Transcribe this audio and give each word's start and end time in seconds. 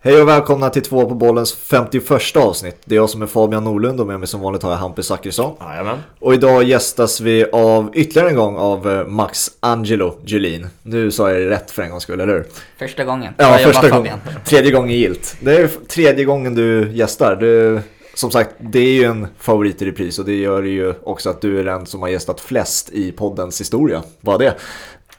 Hej 0.00 0.22
och 0.22 0.28
välkomna 0.28 0.70
till 0.70 0.82
två 0.82 1.08
på 1.08 1.14
bollens 1.14 1.52
51 1.54 2.36
avsnitt. 2.36 2.76
Det 2.84 2.94
är 2.94 2.96
jag 2.96 3.10
som 3.10 3.22
är 3.22 3.26
Fabian 3.26 3.64
Norlund 3.64 4.00
och 4.00 4.06
med 4.06 4.18
mig 4.18 4.28
som 4.28 4.40
vanligt 4.40 4.62
har 4.62 4.70
jag 4.70 4.78
Hampus 4.78 5.06
Zachrisson. 5.06 5.56
Jajamän. 5.60 5.98
Och 6.18 6.34
idag 6.34 6.62
gästas 6.64 7.20
vi 7.20 7.44
av 7.52 7.90
ytterligare 7.94 8.28
en 8.28 8.36
gång 8.36 8.56
av 8.56 8.90
eh, 8.90 9.06
Max 9.06 9.50
Angelo 9.60 10.14
Julin. 10.24 10.66
Nu 10.82 11.10
sa 11.10 11.30
jag 11.30 11.40
det 11.40 11.50
rätt 11.50 11.70
för 11.70 11.82
en 11.82 11.90
gångs 11.90 12.02
skull, 12.02 12.20
eller 12.20 12.32
hur? 12.32 12.44
Första 12.78 13.04
gången. 13.04 13.34
Ja, 13.36 13.48
Bra 13.48 13.58
första 13.58 13.90
gången. 13.90 14.18
Tredje 14.44 14.72
gången 14.72 14.96
gilt. 14.96 15.36
Det 15.40 15.56
är 15.56 15.68
tredje 15.88 16.24
gången 16.24 16.54
du 16.54 16.92
gästar. 16.92 17.36
Du, 17.36 17.80
som 18.14 18.30
sagt, 18.30 18.50
det 18.58 18.80
är 18.80 18.92
ju 18.92 19.04
en 19.04 19.26
favorit 19.38 19.82
i 19.82 19.86
repris 19.86 20.18
och 20.18 20.24
det 20.24 20.36
gör 20.36 20.62
ju 20.62 20.94
också 21.02 21.30
att 21.30 21.40
du 21.40 21.60
är 21.60 21.64
den 21.64 21.86
som 21.86 22.00
har 22.02 22.08
gästat 22.08 22.40
flest 22.40 22.90
i 22.90 23.12
poddens 23.12 23.60
historia. 23.60 24.02
Vad 24.20 24.40
det? 24.40 24.54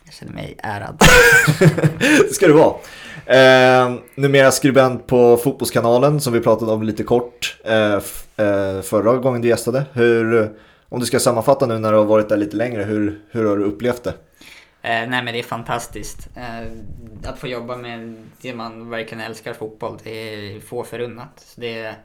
Jag 0.04 0.14
känner 0.14 0.34
mig 0.34 0.56
ärad. 0.58 1.02
det 2.00 2.34
ska 2.34 2.48
du 2.48 2.54
vara. 2.54 2.74
Eh, 3.30 3.94
numera 4.16 4.52
skribent 4.52 5.08
på 5.08 5.38
Fotbollskanalen 5.38 6.22
som 6.22 6.34
vi 6.34 6.40
pratade 6.40 6.72
om 6.72 6.84
lite 6.84 7.04
kort 7.04 7.58
eh, 7.64 7.94
eh, 7.94 8.82
förra 8.82 9.18
gången 9.18 9.42
du 9.42 9.48
gästade. 9.48 9.86
Hur, 9.94 10.52
om 10.90 11.00
du 11.00 11.06
ska 11.06 11.20
sammanfatta 11.20 11.66
nu 11.66 11.80
när 11.80 11.92
du 11.92 11.98
har 11.98 12.06
varit 12.06 12.30
där 12.30 12.38
lite 12.38 12.56
längre, 12.58 12.84
hur, 12.84 13.20
hur 13.32 13.46
har 13.46 13.58
du 13.58 13.64
upplevt 13.64 14.04
det? 14.04 14.10
Eh, 14.82 15.10
nej 15.10 15.24
men 15.24 15.26
det 15.26 15.40
är 15.40 15.44
fantastiskt. 15.44 16.30
Eh, 16.36 16.68
att 17.30 17.40
få 17.40 17.48
jobba 17.48 17.78
med 17.78 18.16
det 18.42 18.54
man 18.54 18.90
verkligen 18.90 19.24
älskar, 19.24 19.54
fotboll, 19.54 19.98
det 20.04 20.34
är 20.34 20.60
få 20.60 20.84
förunnat. 20.84 21.44
Så 21.46 21.62
det 21.62 21.80
är 21.80 21.96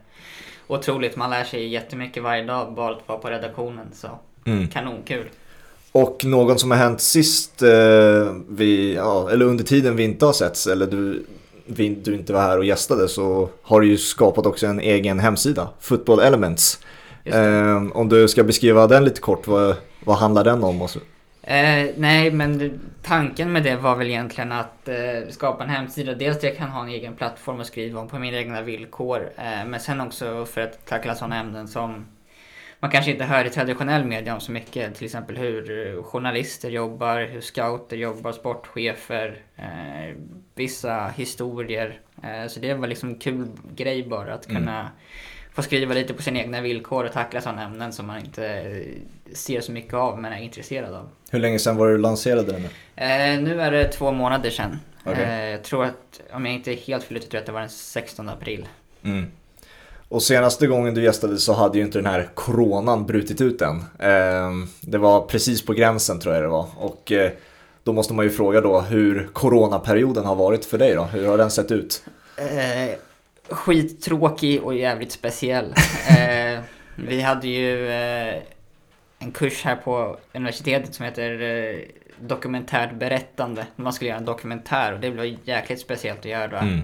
otroligt, 0.67 1.15
man 1.15 1.29
lär 1.29 1.43
sig 1.43 1.67
jättemycket 1.67 2.23
varje 2.23 2.43
dag 2.43 2.73
bara 2.73 2.95
att 2.95 3.07
vara 3.07 3.19
på 3.19 3.29
redaktionen. 3.29 3.87
Så 3.93 4.07
Mm. 4.47 4.67
kanonkul. 4.67 5.25
Och 5.95 6.25
någon 6.25 6.59
som 6.59 6.71
har 6.71 6.77
hänt 6.77 7.01
sist, 7.01 7.61
eh, 7.61 8.33
vi, 8.49 8.95
ja, 8.95 9.29
eller 9.31 9.45
under 9.45 9.63
tiden 9.63 9.95
vi 9.95 10.03
inte 10.03 10.25
har 10.25 10.33
setts, 10.33 10.67
eller 10.67 10.87
du, 10.87 11.25
vi, 11.65 11.89
du 11.89 12.15
inte 12.15 12.33
var 12.33 12.41
här 12.41 12.57
och 12.57 12.65
gästade, 12.65 13.07
så 13.07 13.49
har 13.61 13.81
du 13.81 13.87
ju 13.87 13.97
skapat 13.97 14.45
också 14.45 14.67
en 14.67 14.79
egen 14.79 15.19
hemsida, 15.19 15.69
Football 15.79 16.19
Elements. 16.19 16.79
Eh, 17.23 17.83
om 17.93 18.09
du 18.09 18.27
ska 18.27 18.43
beskriva 18.43 18.87
den 18.87 19.03
lite 19.03 19.21
kort, 19.21 19.47
vad, 19.47 19.75
vad 20.03 20.17
handlar 20.17 20.43
den 20.43 20.63
om? 20.63 20.81
Och 20.81 20.89
så? 20.89 20.99
Eh, 21.41 21.89
nej, 21.97 22.31
men 22.31 22.79
tanken 23.03 23.51
med 23.51 23.63
det 23.63 23.75
var 23.75 23.95
väl 23.95 24.07
egentligen 24.07 24.51
att 24.51 24.87
eh, 24.87 25.29
skapa 25.29 25.63
en 25.63 25.69
hemsida. 25.69 26.13
Dels 26.13 26.39
där 26.39 26.47
jag 26.47 26.57
kan 26.57 26.69
ha 26.69 26.83
en 26.83 26.89
egen 26.89 27.15
plattform 27.15 27.59
att 27.59 27.67
skriva 27.67 27.99
om 27.99 28.07
på 28.07 28.19
mina 28.19 28.37
egna 28.37 28.61
villkor. 28.61 29.29
Eh, 29.35 29.67
men 29.67 29.79
sen 29.79 30.01
också 30.01 30.45
för 30.45 30.61
att 30.61 30.85
tackla 30.85 31.15
sådana 31.15 31.39
ämnen 31.39 31.67
som 31.67 32.05
man 32.85 32.91
kanske 32.91 33.11
inte 33.11 33.23
hör 33.23 33.45
i 33.45 33.49
traditionell 33.49 34.05
media 34.05 34.33
om 34.33 34.39
så 34.39 34.51
mycket. 34.51 34.95
Till 34.95 35.05
exempel 35.05 35.37
hur 35.37 35.87
eh, 35.87 36.03
journalister 36.03 36.69
jobbar, 36.69 37.29
hur 37.31 37.41
scouter 37.41 37.97
jobbar, 37.97 38.31
sportchefer, 38.31 39.41
eh, 39.55 40.15
vissa 40.55 41.07
historier. 41.07 41.99
Eh, 42.23 42.47
så 42.47 42.59
det 42.59 42.73
var 42.73 42.87
liksom 42.87 43.09
en 43.09 43.15
kul 43.15 43.47
grej 43.75 44.07
bara 44.07 44.33
att 44.33 44.47
kunna 44.47 44.91
få 45.53 45.61
skriva 45.61 45.93
lite 45.93 46.13
på 46.13 46.21
sina 46.21 46.39
egna 46.39 46.61
villkor 46.61 47.05
och 47.05 47.11
tackla 47.11 47.41
sådana 47.41 47.63
ämnen 47.63 47.93
som 47.93 48.07
man 48.07 48.19
inte 48.19 48.47
eh, 48.47 49.33
ser 49.33 49.61
så 49.61 49.71
mycket 49.71 49.93
av 49.93 50.19
men 50.19 50.33
är 50.33 50.37
intresserad 50.39 50.93
av. 50.93 51.09
Hur 51.31 51.39
länge 51.39 51.59
sedan 51.59 51.77
var 51.77 51.87
du 51.87 51.97
lanserade 51.97 52.51
den? 52.51 52.63
Eh, 52.95 53.41
nu 53.41 53.61
är 53.61 53.71
det 53.71 53.87
två 53.87 54.11
månader 54.11 54.49
sedan. 54.49 54.79
Okej. 55.03 55.23
Eh, 55.23 55.45
jag 55.45 55.63
tror 55.63 55.85
att, 55.85 56.21
om 56.31 56.45
jag 56.45 56.55
inte 56.55 56.71
är 56.71 56.77
helt 56.77 57.03
fel 57.03 57.17
ute, 57.17 57.27
tror 57.27 57.37
jag 57.37 57.41
att 57.41 57.45
det 57.45 57.51
var 57.51 57.59
den 57.59 57.69
16 57.69 58.29
april. 58.29 58.67
Mm. 59.03 59.31
Och 60.15 60.23
senaste 60.23 60.67
gången 60.67 60.93
du 60.93 61.03
gästade 61.03 61.37
så 61.37 61.53
hade 61.53 61.77
ju 61.77 61.83
inte 61.83 61.97
den 61.97 62.05
här 62.05 62.29
coronan 62.33 63.05
brutit 63.05 63.41
ut 63.41 63.61
än. 63.61 63.83
Ehm, 63.99 64.67
Det 64.81 64.97
var 64.97 65.21
precis 65.21 65.65
på 65.65 65.73
gränsen 65.73 66.19
tror 66.19 66.33
jag 66.33 66.43
det 66.43 66.47
var. 66.47 66.67
Och 66.77 67.11
eh, 67.11 67.31
då 67.83 67.93
måste 67.93 68.13
man 68.13 68.25
ju 68.25 68.31
fråga 68.31 68.61
då 68.61 68.81
hur 68.81 69.29
coronaperioden 69.33 70.25
har 70.25 70.35
varit 70.35 70.65
för 70.65 70.77
dig 70.77 70.93
då? 70.93 71.03
Hur 71.03 71.27
har 71.27 71.37
den 71.37 71.51
sett 71.51 71.71
ut? 71.71 72.03
Eh, 72.37 72.95
skittråkig 73.49 74.63
och 74.63 74.75
jävligt 74.75 75.11
speciell. 75.11 75.73
eh, 76.07 76.59
vi 76.95 77.21
hade 77.21 77.47
ju 77.47 77.89
eh, 77.89 78.35
en 79.19 79.31
kurs 79.31 79.63
här 79.63 79.75
på 79.75 80.17
universitetet 80.33 80.95
som 80.95 81.05
heter 81.05 81.41
eh, 81.41 81.75
dokumentärt 82.19 82.93
berättande. 82.93 83.65
Man 83.75 83.93
skulle 83.93 84.09
göra 84.09 84.19
en 84.19 84.25
dokumentär 84.25 84.93
och 84.93 84.99
det 84.99 85.09
var 85.09 85.35
jäkligt 85.43 85.79
speciellt 85.79 86.19
att 86.19 86.25
göra. 86.25 86.59
Mm. 86.59 86.81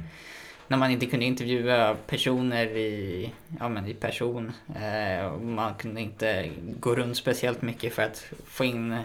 När 0.72 0.78
man 0.78 0.92
inte 0.92 1.06
kunde 1.06 1.26
intervjua 1.26 1.96
personer 2.08 2.66
i, 2.66 3.32
ja, 3.59 3.70
men 3.70 3.88
i 3.88 3.94
person. 3.94 4.52
Eh, 4.76 5.38
man 5.40 5.74
kunde 5.74 6.02
inte 6.02 6.50
gå 6.80 6.96
runt 6.96 7.18
speciellt 7.18 7.62
mycket 7.62 7.94
för 7.94 8.04
att 8.04 8.26
få 8.46 8.66
in 8.66 8.98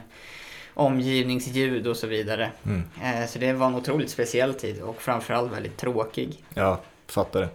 omgivningsljud 0.74 1.86
och 1.86 1.96
så 1.96 2.06
vidare. 2.06 2.50
Mm. 2.66 2.82
Eh, 3.02 3.26
så 3.26 3.38
det 3.38 3.52
var 3.52 3.66
en 3.66 3.74
otroligt 3.74 4.10
speciell 4.10 4.54
tid 4.54 4.82
och 4.82 5.02
framförallt 5.02 5.52
väldigt 5.52 5.76
tråkig. 5.76 6.44
Ja, 6.54 6.80
fattar 7.06 7.40
det. 7.40 7.48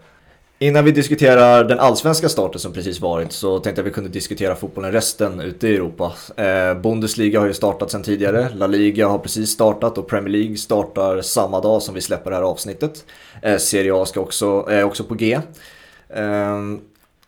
Innan 0.62 0.86
vi 0.86 0.92
diskuterar 0.92 1.64
den 1.64 1.80
allsvenska 1.80 2.30
starten 2.30 2.60
som 2.60 2.74
precis 2.74 3.00
varit 3.00 3.32
så 3.32 3.60
tänkte 3.60 3.80
jag 3.80 3.84
vi 3.86 3.92
kunde 3.92 4.10
diskutera 4.10 4.56
fotbollen 4.56 4.92
resten 4.92 5.40
ute 5.40 5.68
i 5.68 5.76
Europa. 5.76 6.14
Eh, 6.36 6.74
Bundesliga 6.82 7.40
har 7.40 7.48
ju 7.48 7.54
startat 7.54 7.92
sedan 7.92 8.04
tidigare, 8.04 8.50
La 8.56 8.68
Liga 8.68 9.08
har 9.08 9.20
precis 9.20 9.50
startat 9.50 9.98
och 9.98 10.08
Premier 10.08 10.30
League 10.30 10.58
startar 10.58 11.22
samma 11.22 11.62
dag 11.62 11.82
som 11.82 11.96
vi 11.96 12.02
släpper 12.02 12.30
det 12.30 12.36
här 12.36 12.44
avsnittet. 12.44 13.06
Eh, 13.42 13.58
Serie 13.58 13.94
A 13.96 14.06
ska 14.06 14.20
också, 14.20 14.66
är 14.70 14.84
också 14.84 15.04
på 15.04 15.16
G. 15.16 15.40
Eh, 16.10 16.58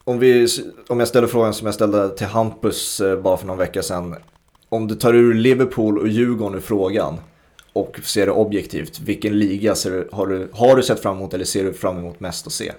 om, 0.04 0.20
vi, 0.20 0.48
om 0.88 1.00
jag 1.00 1.08
ställer 1.08 1.28
frågan 1.28 1.54
som 1.54 1.66
jag 1.66 1.76
ställde 1.76 2.18
till 2.18 2.28
Hampus 2.28 3.00
eh, 3.00 3.20
bara 3.20 3.38
för 3.38 3.48
någon 3.48 3.58
vecka 3.58 3.84
sedan. 3.84 4.16
Om 4.70 4.88
du 4.88 4.96
tar 4.96 5.14
ur 5.14 5.34
Liverpool 5.34 5.98
och 5.98 6.08
Djurgården 6.08 6.58
ur 6.58 6.62
frågan 6.62 7.18
och 7.74 8.00
ser 8.04 8.26
det 8.26 8.32
objektivt, 8.32 9.00
vilken 9.00 9.40
liga 9.40 9.76
ser 9.76 9.92
du, 9.92 10.10
har, 10.12 10.28
du, 10.28 10.50
har 10.54 10.76
du 10.76 10.84
sett 10.84 11.00
fram 11.00 11.18
emot 11.18 11.34
eller 11.34 11.46
ser 11.46 11.64
du 11.64 11.74
fram 11.74 11.98
emot 11.98 12.20
mest 12.20 12.48
att 12.48 12.54
se? 12.54 12.72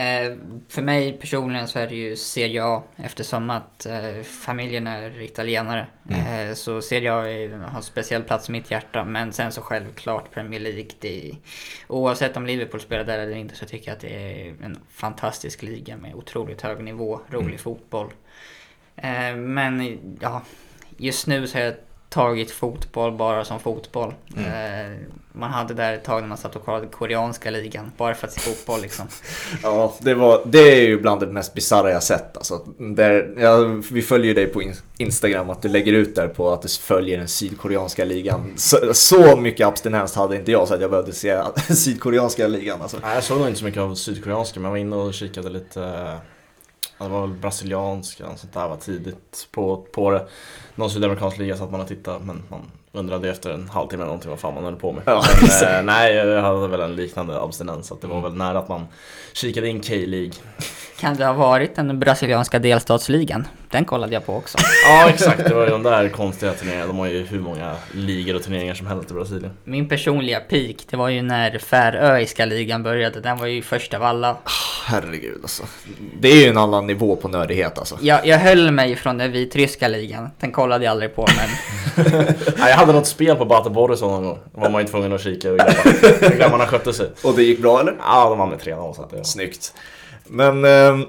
Eh, 0.00 0.36
för 0.68 0.82
mig 0.82 1.12
personligen 1.12 1.68
så 1.68 1.78
är 1.78 1.88
det 1.88 1.94
ju 1.94 2.16
Serie 2.16 2.64
A 2.64 2.82
eftersom 2.96 3.50
att 3.50 3.86
eh, 3.86 4.22
familjen 4.22 4.86
är 4.86 5.20
italienare. 5.20 5.86
Eh, 6.10 6.54
så 6.54 6.82
Serie 6.82 7.14
A 7.14 7.28
är, 7.28 7.48
har 7.48 7.76
en 7.76 7.82
speciell 7.82 8.22
plats 8.22 8.48
i 8.48 8.52
mitt 8.52 8.70
hjärta. 8.70 9.04
Men 9.04 9.32
sen 9.32 9.52
så 9.52 9.60
självklart 9.60 10.30
Premier 10.30 10.60
League. 10.60 10.90
Det, 11.00 11.36
oavsett 11.88 12.36
om 12.36 12.46
Liverpool 12.46 12.80
spelar 12.80 13.04
där 13.04 13.18
eller 13.18 13.36
inte 13.36 13.56
så 13.56 13.66
tycker 13.66 13.88
jag 13.88 13.94
att 13.94 14.00
det 14.00 14.42
är 14.42 14.54
en 14.64 14.78
fantastisk 14.90 15.62
liga 15.62 15.96
med 15.96 16.14
otroligt 16.14 16.62
hög 16.62 16.84
nivå, 16.84 17.20
rolig 17.28 17.60
fotboll. 17.60 18.12
Eh, 18.96 19.36
men 19.36 19.98
ja, 20.20 20.42
just 20.96 21.26
nu 21.26 21.46
så 21.46 21.58
har 21.58 21.64
jag 21.64 21.74
tagit 22.10 22.50
fotboll 22.50 23.12
bara 23.12 23.44
som 23.44 23.60
fotboll. 23.60 24.14
Eh, 24.36 24.96
man 25.32 25.50
hade 25.50 25.74
där 25.74 25.92
ett 25.94 26.04
tag 26.04 26.20
när 26.20 26.28
man 26.28 26.38
satt 26.38 26.56
och 26.56 26.64
kollade 26.64 26.86
koreanska 26.86 27.50
ligan 27.50 27.92
bara 27.96 28.14
för 28.14 28.26
att 28.26 28.32
se 28.32 28.40
fotboll 28.40 28.80
liksom. 28.80 29.06
Ja, 29.62 29.94
det, 30.00 30.14
var, 30.14 30.42
det 30.44 30.58
är 30.58 30.80
ju 30.88 31.00
bland 31.00 31.20
det 31.20 31.26
mest 31.26 31.54
bisarra 31.54 31.90
jag 31.90 32.02
sett. 32.02 32.36
Alltså, 32.36 32.60
där, 32.78 33.34
ja, 33.38 33.56
vi 33.92 34.02
följer 34.02 34.26
ju 34.26 34.34
dig 34.34 34.46
på 34.46 34.62
in- 34.62 34.74
Instagram, 34.98 35.50
att 35.50 35.62
du 35.62 35.68
lägger 35.68 35.92
ut 35.92 36.14
där 36.14 36.28
på 36.28 36.50
att 36.52 36.62
du 36.62 36.68
följer 36.68 37.18
den 37.18 37.28
sydkoreanska 37.28 38.04
ligan. 38.04 38.52
Så, 38.56 38.94
så 38.94 39.36
mycket 39.36 39.66
abstinens 39.66 40.14
hade 40.14 40.36
inte 40.36 40.52
jag 40.52 40.68
så 40.68 40.74
att 40.74 40.80
jag 40.80 40.90
behövde 40.90 41.12
se 41.12 41.42
sydkoreanska 41.74 42.46
ligan. 42.46 42.82
Alltså. 42.82 42.96
Nej, 43.02 43.14
jag 43.14 43.24
såg 43.24 43.38
nog 43.38 43.46
inte 43.48 43.58
så 43.58 43.64
mycket 43.64 43.80
av 43.80 43.94
sydkoreanska 43.94 44.60
men 44.60 44.64
jag 44.64 44.70
var 44.70 44.78
inne 44.78 44.96
och 44.96 45.14
kikade 45.14 45.50
lite 45.50 46.14
Det 47.04 47.08
var 47.08 47.20
väl 47.20 47.36
brasilianska 47.36 48.26
och 48.26 48.38
sånt 48.38 48.52
där 48.52 48.68
var 48.68 48.76
tidigt 48.76 49.48
på, 49.50 49.76
på 49.92 50.10
det. 50.10 50.26
Någon 50.74 50.90
sydamerikansk 50.90 51.38
liga 51.38 51.56
satt 51.56 51.70
man 51.70 51.80
och 51.80 51.88
tittade 51.88 52.18
men 52.24 52.42
man 52.48 52.60
undrade 52.92 53.30
efter 53.30 53.50
en 53.50 53.68
halvtimme 53.68 54.02
eller 54.02 54.06
någonting 54.08 54.30
vad 54.30 54.40
fan 54.40 54.54
man 54.54 54.64
höll 54.64 54.76
på 54.76 54.92
med. 54.92 55.02
Ja, 55.06 55.22
men, 55.62 55.74
eh, 55.74 55.82
nej, 55.82 56.14
jag 56.14 56.42
hade 56.42 56.68
väl 56.68 56.80
en 56.80 56.96
liknande 56.96 57.40
abstinens 57.40 57.86
så 57.86 57.94
att 57.94 58.00
det 58.00 58.06
var 58.06 58.20
väl 58.20 58.34
nära 58.34 58.58
att 58.58 58.68
man 58.68 58.86
kikade 59.32 59.68
in 59.68 59.80
K-League. 59.80 60.32
Kan 61.00 61.16
det 61.16 61.24
ha 61.24 61.32
varit 61.32 61.76
den 61.76 61.98
brasilianska 61.98 62.58
delstatsligan? 62.58 63.46
Den 63.70 63.84
kollade 63.84 64.14
jag 64.14 64.26
på 64.26 64.36
också. 64.36 64.58
Ja 64.88 65.08
exakt, 65.08 65.44
det 65.48 65.54
var 65.54 65.64
ju 65.64 65.70
de 65.70 65.82
där 65.82 66.08
konstiga 66.08 66.52
turneringarna. 66.52 66.86
De 66.86 66.98
har 66.98 67.06
ju 67.06 67.26
hur 67.26 67.40
många 67.40 67.74
ligor 67.94 68.36
och 68.36 68.42
turneringar 68.42 68.74
som 68.74 68.86
helst 68.86 69.10
i 69.10 69.14
Brasilien. 69.14 69.52
Min 69.64 69.88
personliga 69.88 70.40
peak, 70.40 70.76
det 70.90 70.96
var 70.96 71.08
ju 71.08 71.22
när 71.22 71.58
Färöiska 71.58 72.44
ligan 72.44 72.82
började. 72.82 73.20
Den 73.20 73.38
var 73.38 73.46
ju 73.46 73.62
först 73.62 73.94
av 73.94 74.02
alla. 74.02 74.36
Herregud 74.86 75.38
alltså. 75.42 75.62
Det 76.20 76.28
är 76.28 76.42
ju 76.42 76.48
en 76.48 76.58
annan 76.58 76.86
nivå 76.86 77.16
på 77.16 77.28
nördighet 77.28 77.78
alltså. 77.78 77.98
Jag, 78.00 78.26
jag 78.26 78.38
höll 78.38 78.70
mig 78.70 78.96
från 78.96 79.18
den 79.18 79.32
vitryska 79.32 79.88
ligan. 79.88 80.30
Den 80.40 80.52
kollade 80.52 80.84
jag 80.84 80.90
aldrig 80.92 81.14
på 81.16 81.26
men 81.36 81.48
Nej, 82.58 82.70
jag 82.70 82.76
hade 82.76 82.92
något 82.92 83.06
spel 83.06 83.36
på 83.36 83.44
Bate 83.44 83.70
Borisov 83.70 84.10
någon 84.10 84.24
gång. 84.24 84.38
Då 84.54 84.60
var 84.60 84.70
man 84.70 84.82
ju 84.82 84.88
tvungen 84.88 85.12
att 85.12 85.20
kika 85.20 85.48
hur 85.48 85.58
grabbarna, 86.38 86.66
skötte 86.66 86.92
sig. 86.92 87.06
Och 87.24 87.34
det 87.36 87.42
gick 87.42 87.62
bra 87.62 87.80
eller? 87.80 87.96
Ja, 88.06 88.28
de 88.28 88.38
vann 88.38 88.50
med 88.50 88.58
3-0 88.58 88.92
så 88.92 89.02
att 89.02 89.10
det... 89.10 89.24
Snyggt. 89.24 89.74
Men 90.32 90.64
eh, 90.64 91.06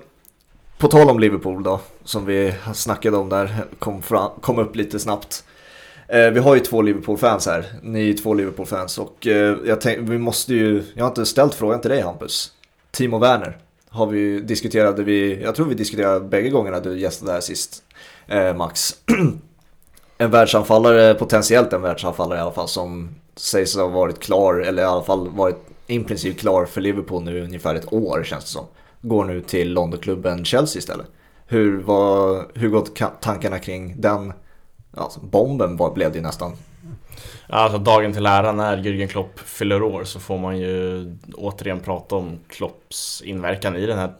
på 0.77 0.87
tal 0.87 1.09
om 1.09 1.19
Liverpool 1.19 1.63
då, 1.63 1.79
som 2.03 2.25
vi 2.25 2.53
snackade 2.73 3.17
om 3.17 3.29
där, 3.29 3.65
kom, 3.79 4.01
fram, 4.01 4.31
kom 4.41 4.59
upp 4.59 4.75
lite 4.75 4.99
snabbt. 4.99 5.43
Eh, 6.07 6.29
vi 6.29 6.39
har 6.39 6.55
ju 6.55 6.61
två 6.61 6.81
Liverpool-fans 6.81 7.45
här, 7.45 7.65
ni 7.83 8.09
är 8.09 8.13
två 8.13 8.33
Liverpool-fans 8.33 8.97
och 8.97 9.27
eh, 9.27 9.57
jag 9.65 9.81
tänk, 9.81 10.09
vi 10.09 10.17
måste 10.17 10.53
ju, 10.53 10.83
jag 10.93 11.03
har 11.03 11.09
inte 11.09 11.25
ställt 11.25 11.53
frågan 11.53 11.81
till 11.81 11.89
dig 11.89 12.01
Hampus. 12.01 12.51
Timo 12.91 13.19
Werner 13.19 13.57
har 13.89 14.05
vi 14.07 14.39
diskuterade 14.39 15.03
vi, 15.03 15.41
jag 15.43 15.55
tror 15.55 15.65
vi 15.65 15.75
diskuterade 15.75 16.19
bägge 16.19 16.49
gångerna 16.49 16.79
du 16.79 16.99
gästade 16.99 17.31
här 17.31 17.41
sist, 17.41 17.83
eh, 18.27 18.53
Max. 18.55 18.95
en 20.17 20.31
världsanfallare, 20.31 21.13
potentiellt 21.13 21.73
en 21.73 21.81
världsanfallare 21.81 22.39
i 22.39 22.41
alla 22.41 22.51
fall, 22.51 22.67
som 22.67 23.15
sägs 23.35 23.75
ha 23.75 23.87
varit 23.87 24.19
klar, 24.19 24.53
eller 24.59 24.83
i 24.83 24.85
alla 24.85 25.03
fall 25.03 25.29
varit 25.29 25.57
i 25.87 25.99
princip 25.99 26.39
klar 26.39 26.65
för 26.65 26.81
Liverpool 26.81 27.23
nu 27.23 27.37
i 27.37 27.41
ungefär 27.41 27.75
ett 27.75 27.93
år 27.93 28.23
känns 28.23 28.43
det 28.43 28.49
som. 28.49 28.65
Går 29.01 29.25
nu 29.25 29.41
till 29.41 29.73
Londonklubben 29.73 30.45
Chelsea 30.45 30.79
istället. 30.79 31.07
Hur, 31.47 31.81
var, 31.81 32.47
hur 32.53 32.69
går 32.69 32.85
tankarna 33.21 33.59
kring 33.59 34.01
den 34.01 34.33
alltså, 34.97 35.19
bomben 35.19 35.77
var, 35.77 35.93
blev 35.93 36.11
det 36.11 36.17
ju 36.17 36.23
nästan 36.23 36.53
Alltså 37.47 37.77
dagen 37.77 38.13
till 38.13 38.25
ära 38.25 38.51
när 38.51 38.77
Jürgen 38.77 39.07
Klopp 39.07 39.39
fyller 39.39 39.83
år 39.83 40.03
så 40.03 40.19
får 40.19 40.37
man 40.37 40.57
ju 40.57 41.05
återigen 41.35 41.79
prata 41.79 42.15
om 42.15 42.39
Klopps 42.47 43.21
inverkan 43.25 43.75
i 43.75 43.85
den 43.85 43.97
här 43.97 44.13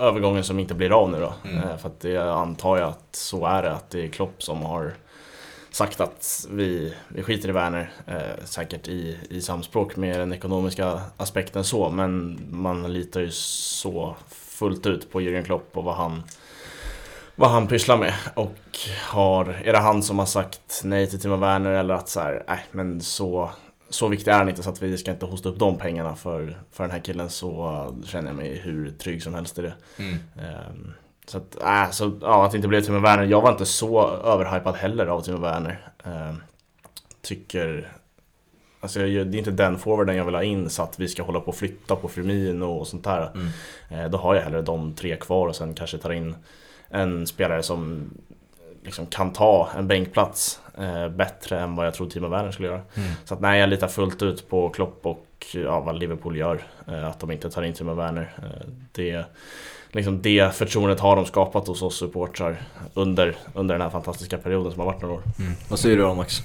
övergången 0.00 0.44
som 0.44 0.58
inte 0.58 0.74
blir 0.74 1.02
av 1.02 1.10
nu 1.10 1.20
då. 1.20 1.32
Mm. 1.44 1.58
Eh, 1.58 1.76
för 1.76 1.88
att 1.88 2.00
det 2.00 2.32
antar 2.32 2.76
jag 2.78 2.88
att 2.88 3.08
så 3.12 3.46
är 3.46 3.62
det, 3.62 3.72
att 3.72 3.90
det 3.90 4.04
är 4.04 4.08
Klopp 4.08 4.42
som 4.42 4.62
har 4.62 4.94
sagt 5.78 6.00
att 6.00 6.46
vi, 6.50 6.94
vi 7.08 7.22
skiter 7.22 7.48
i 7.48 7.52
Werner, 7.52 7.90
eh, 8.06 8.44
säkert 8.44 8.88
i, 8.88 9.18
i 9.30 9.40
samspråk 9.40 9.96
med 9.96 10.20
den 10.20 10.32
ekonomiska 10.32 11.00
aspekten 11.16 11.64
så, 11.64 11.90
men 11.90 12.40
man 12.50 12.92
litar 12.92 13.20
ju 13.20 13.30
så 13.30 14.16
fullt 14.30 14.86
ut 14.86 15.10
på 15.10 15.20
Jürgen 15.20 15.44
Klopp 15.44 15.76
och 15.76 15.84
vad 15.84 15.94
han 15.94 16.22
vad 17.34 17.50
han 17.50 17.66
pysslar 17.66 17.98
med. 17.98 18.14
Och 18.34 18.78
har, 19.06 19.44
är 19.44 19.72
det 19.72 19.78
han 19.78 20.02
som 20.02 20.18
har 20.18 20.26
sagt 20.26 20.80
nej 20.84 21.06
till 21.06 21.20
Timo 21.20 21.36
Werner 21.36 21.70
eller 21.70 21.94
att 21.94 22.08
så 22.08 22.20
här, 22.20 22.44
nej 22.48 22.64
men 22.70 23.00
så, 23.00 23.50
så 23.88 24.08
viktig 24.08 24.30
är 24.30 24.38
han 24.38 24.48
inte 24.48 24.62
så 24.62 24.70
att 24.70 24.82
vi 24.82 24.98
ska 24.98 25.10
inte 25.10 25.26
hosta 25.26 25.48
upp 25.48 25.58
de 25.58 25.78
pengarna 25.78 26.16
för, 26.16 26.58
för 26.72 26.84
den 26.84 26.90
här 26.90 27.00
killen 27.00 27.30
så 27.30 27.84
känner 28.04 28.28
jag 28.28 28.36
mig 28.36 28.58
hur 28.58 28.90
trygg 28.90 29.22
som 29.22 29.34
helst 29.34 29.58
i 29.58 29.62
det. 29.62 29.74
Mm. 29.98 30.14
Um, 30.72 30.94
så 31.30 31.38
att, 31.38 31.62
äh, 31.62 31.90
så, 31.90 32.18
ja, 32.20 32.44
att 32.44 32.50
det 32.50 32.56
inte 32.56 32.68
blev 32.68 32.80
Timo 32.80 33.00
Werner. 33.00 33.24
Jag 33.24 33.40
var 33.40 33.50
inte 33.50 33.66
så 33.66 34.08
överhypad 34.08 34.74
heller 34.74 35.06
av 35.06 35.20
Timo 35.20 35.38
Werner. 35.38 35.88
Um, 36.04 36.42
tycker 37.22 37.92
Alltså 38.80 38.98
det 38.98 39.06
är 39.06 39.36
inte 39.36 39.50
den 39.50 39.78
forwarden 39.78 40.16
jag 40.16 40.24
vill 40.24 40.34
ha 40.34 40.42
in 40.42 40.70
så 40.70 40.82
att 40.82 41.00
vi 41.00 41.08
ska 41.08 41.22
hålla 41.22 41.40
på 41.40 41.48
och 41.48 41.56
flytta 41.56 41.96
på 41.96 42.08
Firmino 42.08 42.64
och 42.64 42.86
sånt 42.86 43.04
där. 43.04 43.30
Mm. 43.34 43.48
Eh, 43.90 44.10
då 44.10 44.18
har 44.18 44.34
jag 44.34 44.42
hellre 44.42 44.62
de 44.62 44.94
tre 44.94 45.16
kvar 45.16 45.48
och 45.48 45.56
sen 45.56 45.74
kanske 45.74 45.98
tar 45.98 46.12
in 46.12 46.34
en 46.88 47.26
spelare 47.26 47.62
som 47.62 48.10
liksom 48.82 49.06
kan 49.06 49.32
ta 49.32 49.68
en 49.78 49.88
bänkplats 49.88 50.60
eh, 50.78 51.08
bättre 51.08 51.60
än 51.60 51.76
vad 51.76 51.86
jag 51.86 51.94
tror 51.94 52.10
Timo 52.10 52.28
Werner 52.28 52.50
skulle 52.50 52.68
göra. 52.68 52.82
Mm. 52.94 53.10
Så 53.24 53.34
att 53.34 53.40
nej, 53.40 53.60
jag 53.60 53.68
litar 53.68 53.88
fullt 53.88 54.22
ut 54.22 54.48
på 54.48 54.68
Klopp 54.68 55.06
och 55.06 55.46
ja, 55.54 55.80
vad 55.80 55.98
Liverpool 55.98 56.36
gör. 56.36 56.62
Eh, 56.86 57.08
att 57.08 57.20
de 57.20 57.30
inte 57.30 57.50
tar 57.50 57.62
in 57.62 57.74
Timo 57.74 57.94
Werner. 57.94 58.32
Eh, 58.42 58.68
det, 58.92 59.24
liksom 59.92 60.22
det 60.22 60.54
förtroendet 60.54 61.00
har 61.00 61.16
de 61.16 61.26
skapat 61.26 61.68
hos 61.68 61.82
oss 61.82 61.98
supportrar 61.98 62.62
under, 62.94 63.36
under 63.54 63.74
den 63.74 63.82
här 63.82 63.90
fantastiska 63.90 64.38
perioden 64.38 64.72
som 64.72 64.80
har 64.80 64.86
varit 64.86 65.02
några 65.02 65.14
år. 65.14 65.22
Mm. 65.38 65.52
Vad 65.68 65.78
säger 65.78 65.96
du 65.96 66.02
då 66.02 66.14
Max? 66.14 66.40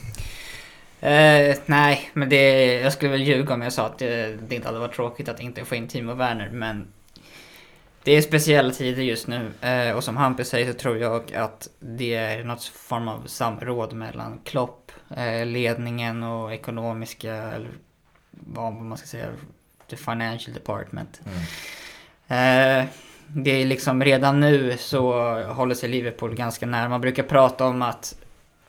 Uh, 1.04 1.56
nej, 1.66 2.10
men 2.14 2.30
det, 2.30 2.74
jag 2.74 2.94
skulle 2.94 3.12
väl 3.12 3.24
ljuga 3.24 3.54
om 3.54 3.62
jag 3.62 3.74
sa 3.74 3.86
att 3.86 4.00
det, 4.00 4.38
det 4.48 4.56
inte 4.56 4.68
hade 4.68 4.80
varit 4.80 4.96
tråkigt 4.96 5.30
att 5.30 5.40
inte 5.40 5.66
få 5.66 5.76
in 5.76 5.88
Timo 5.88 6.14
Werner, 6.14 6.50
men 6.50 6.88
det 8.04 8.12
är 8.12 8.22
speciella 8.22 8.72
tider 8.72 9.04
just 9.04 9.28
nu 9.28 9.52
eh, 9.62 9.96
och 9.96 10.04
som 10.04 10.18
Hampus 10.18 10.48
säger 10.48 10.72
så 10.72 10.80
tror 10.80 10.98
jag 10.98 11.34
att 11.34 11.70
det 11.80 12.14
är 12.14 12.44
något 12.44 12.64
form 12.64 13.08
av 13.08 13.24
samråd 13.26 13.94
mellan 13.94 14.40
Klopp, 14.44 14.92
eh, 15.18 15.46
ledningen 15.46 16.24
och 16.24 16.54
ekonomiska, 16.54 17.34
eller 17.34 17.70
vad 18.32 18.74
man 18.74 18.98
ska 18.98 19.08
säga, 19.08 19.28
the 19.90 19.96
financial 19.96 20.54
department. 20.54 21.22
Mm. 21.26 22.88
Det 23.36 23.62
är 23.62 23.66
liksom 23.66 24.04
redan 24.04 24.40
nu 24.40 24.78
så 24.78 25.14
håller 25.44 25.76
sig 25.76 25.90
Liverpool 25.90 26.36
ganska 26.36 26.66
nära. 26.66 26.90
Man 26.90 27.02
brukar 27.02 27.24
prata 27.24 27.66
om 27.66 27.82
att 27.82 28.16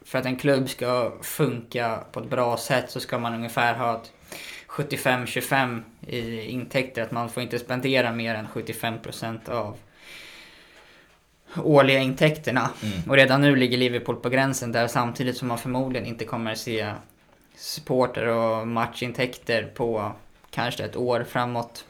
för 0.05 0.19
att 0.19 0.26
en 0.26 0.37
klubb 0.37 0.69
ska 0.69 1.12
funka 1.22 2.00
på 2.12 2.20
ett 2.20 2.31
bra 2.31 2.56
sätt 2.56 2.90
så 2.90 3.00
ska 3.00 3.19
man 3.19 3.34
ungefär 3.34 3.75
ha 3.75 3.96
ett 3.96 4.12
75-25 4.69 5.82
i 6.06 6.40
intäkter. 6.40 7.02
Att 7.02 7.11
man 7.11 7.28
får 7.28 7.43
inte 7.43 7.58
spendera 7.58 8.12
mer 8.12 8.34
än 8.34 8.46
75% 8.46 9.50
av 9.50 9.76
årliga 11.56 11.99
intäkterna. 11.99 12.70
Mm. 12.82 12.99
Och 13.08 13.16
redan 13.16 13.40
nu 13.40 13.56
ligger 13.56 13.78
Liverpool 13.78 14.16
på 14.16 14.28
gränsen 14.28 14.72
där 14.72 14.87
samtidigt 14.87 15.37
som 15.37 15.49
man 15.49 15.58
förmodligen 15.58 16.06
inte 16.06 16.25
kommer 16.25 16.55
se 16.55 16.93
supporter 17.56 18.26
och 18.26 18.69
matchintäkter 18.69 19.72
på 19.75 20.12
kanske 20.50 20.84
ett 20.84 20.96
år 20.96 21.25
framåt. 21.28 21.84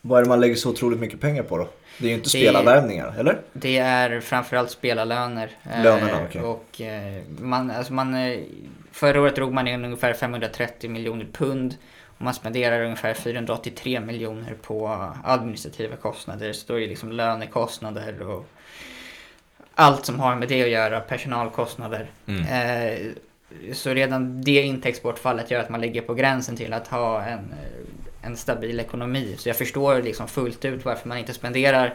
Vad 0.00 0.18
är 0.18 0.22
det 0.22 0.28
man 0.28 0.40
lägger 0.40 0.54
så 0.54 0.70
otroligt 0.70 1.00
mycket 1.00 1.20
pengar 1.20 1.42
på 1.42 1.58
då? 1.58 1.68
Det 1.98 2.06
är 2.06 2.08
ju 2.08 2.14
inte 2.14 2.30
spelarvärvningar, 2.30 3.14
eller? 3.18 3.40
Det 3.52 3.78
är 3.78 4.20
framförallt 4.20 4.70
spelarlöner. 4.70 5.50
Lönerna, 5.82 6.20
eh. 6.20 6.26
Okay. 6.26 6.42
Och 6.42 6.80
eh, 6.80 7.22
man, 7.38 7.70
alltså 7.70 7.92
man, 7.92 8.14
eh, 8.14 8.38
förra 8.92 9.20
året 9.20 9.36
drog 9.36 9.52
man 9.52 9.68
in 9.68 9.84
ungefär 9.84 10.12
530 10.12 10.90
miljoner 10.90 11.26
pund. 11.32 11.76
Man 12.18 12.34
spenderar 12.34 12.84
ungefär 12.84 13.14
483 13.14 14.00
miljoner 14.00 14.54
på 14.62 15.10
administrativa 15.24 15.96
kostnader. 15.96 16.52
Så 16.52 16.64
då 16.66 16.74
är 16.74 16.80
det 16.80 16.86
liksom 16.86 17.12
lönekostnader 17.12 18.22
och 18.22 18.46
allt 19.74 20.06
som 20.06 20.20
har 20.20 20.36
med 20.36 20.48
det 20.48 20.62
att 20.62 20.68
göra, 20.68 21.00
personalkostnader. 21.00 22.10
Mm. 22.26 23.14
Så 23.72 23.90
redan 23.90 24.42
det 24.42 24.62
intäktsbortfallet 24.62 25.50
gör 25.50 25.60
att 25.60 25.68
man 25.68 25.80
ligger 25.80 26.00
på 26.00 26.14
gränsen 26.14 26.56
till 26.56 26.72
att 26.72 26.88
ha 26.88 27.22
en, 27.22 27.54
en 28.22 28.36
stabil 28.36 28.80
ekonomi. 28.80 29.34
Så 29.38 29.48
jag 29.48 29.56
förstår 29.56 30.02
liksom 30.02 30.28
fullt 30.28 30.64
ut 30.64 30.84
varför 30.84 31.08
man 31.08 31.18
inte 31.18 31.34
spenderar, 31.34 31.94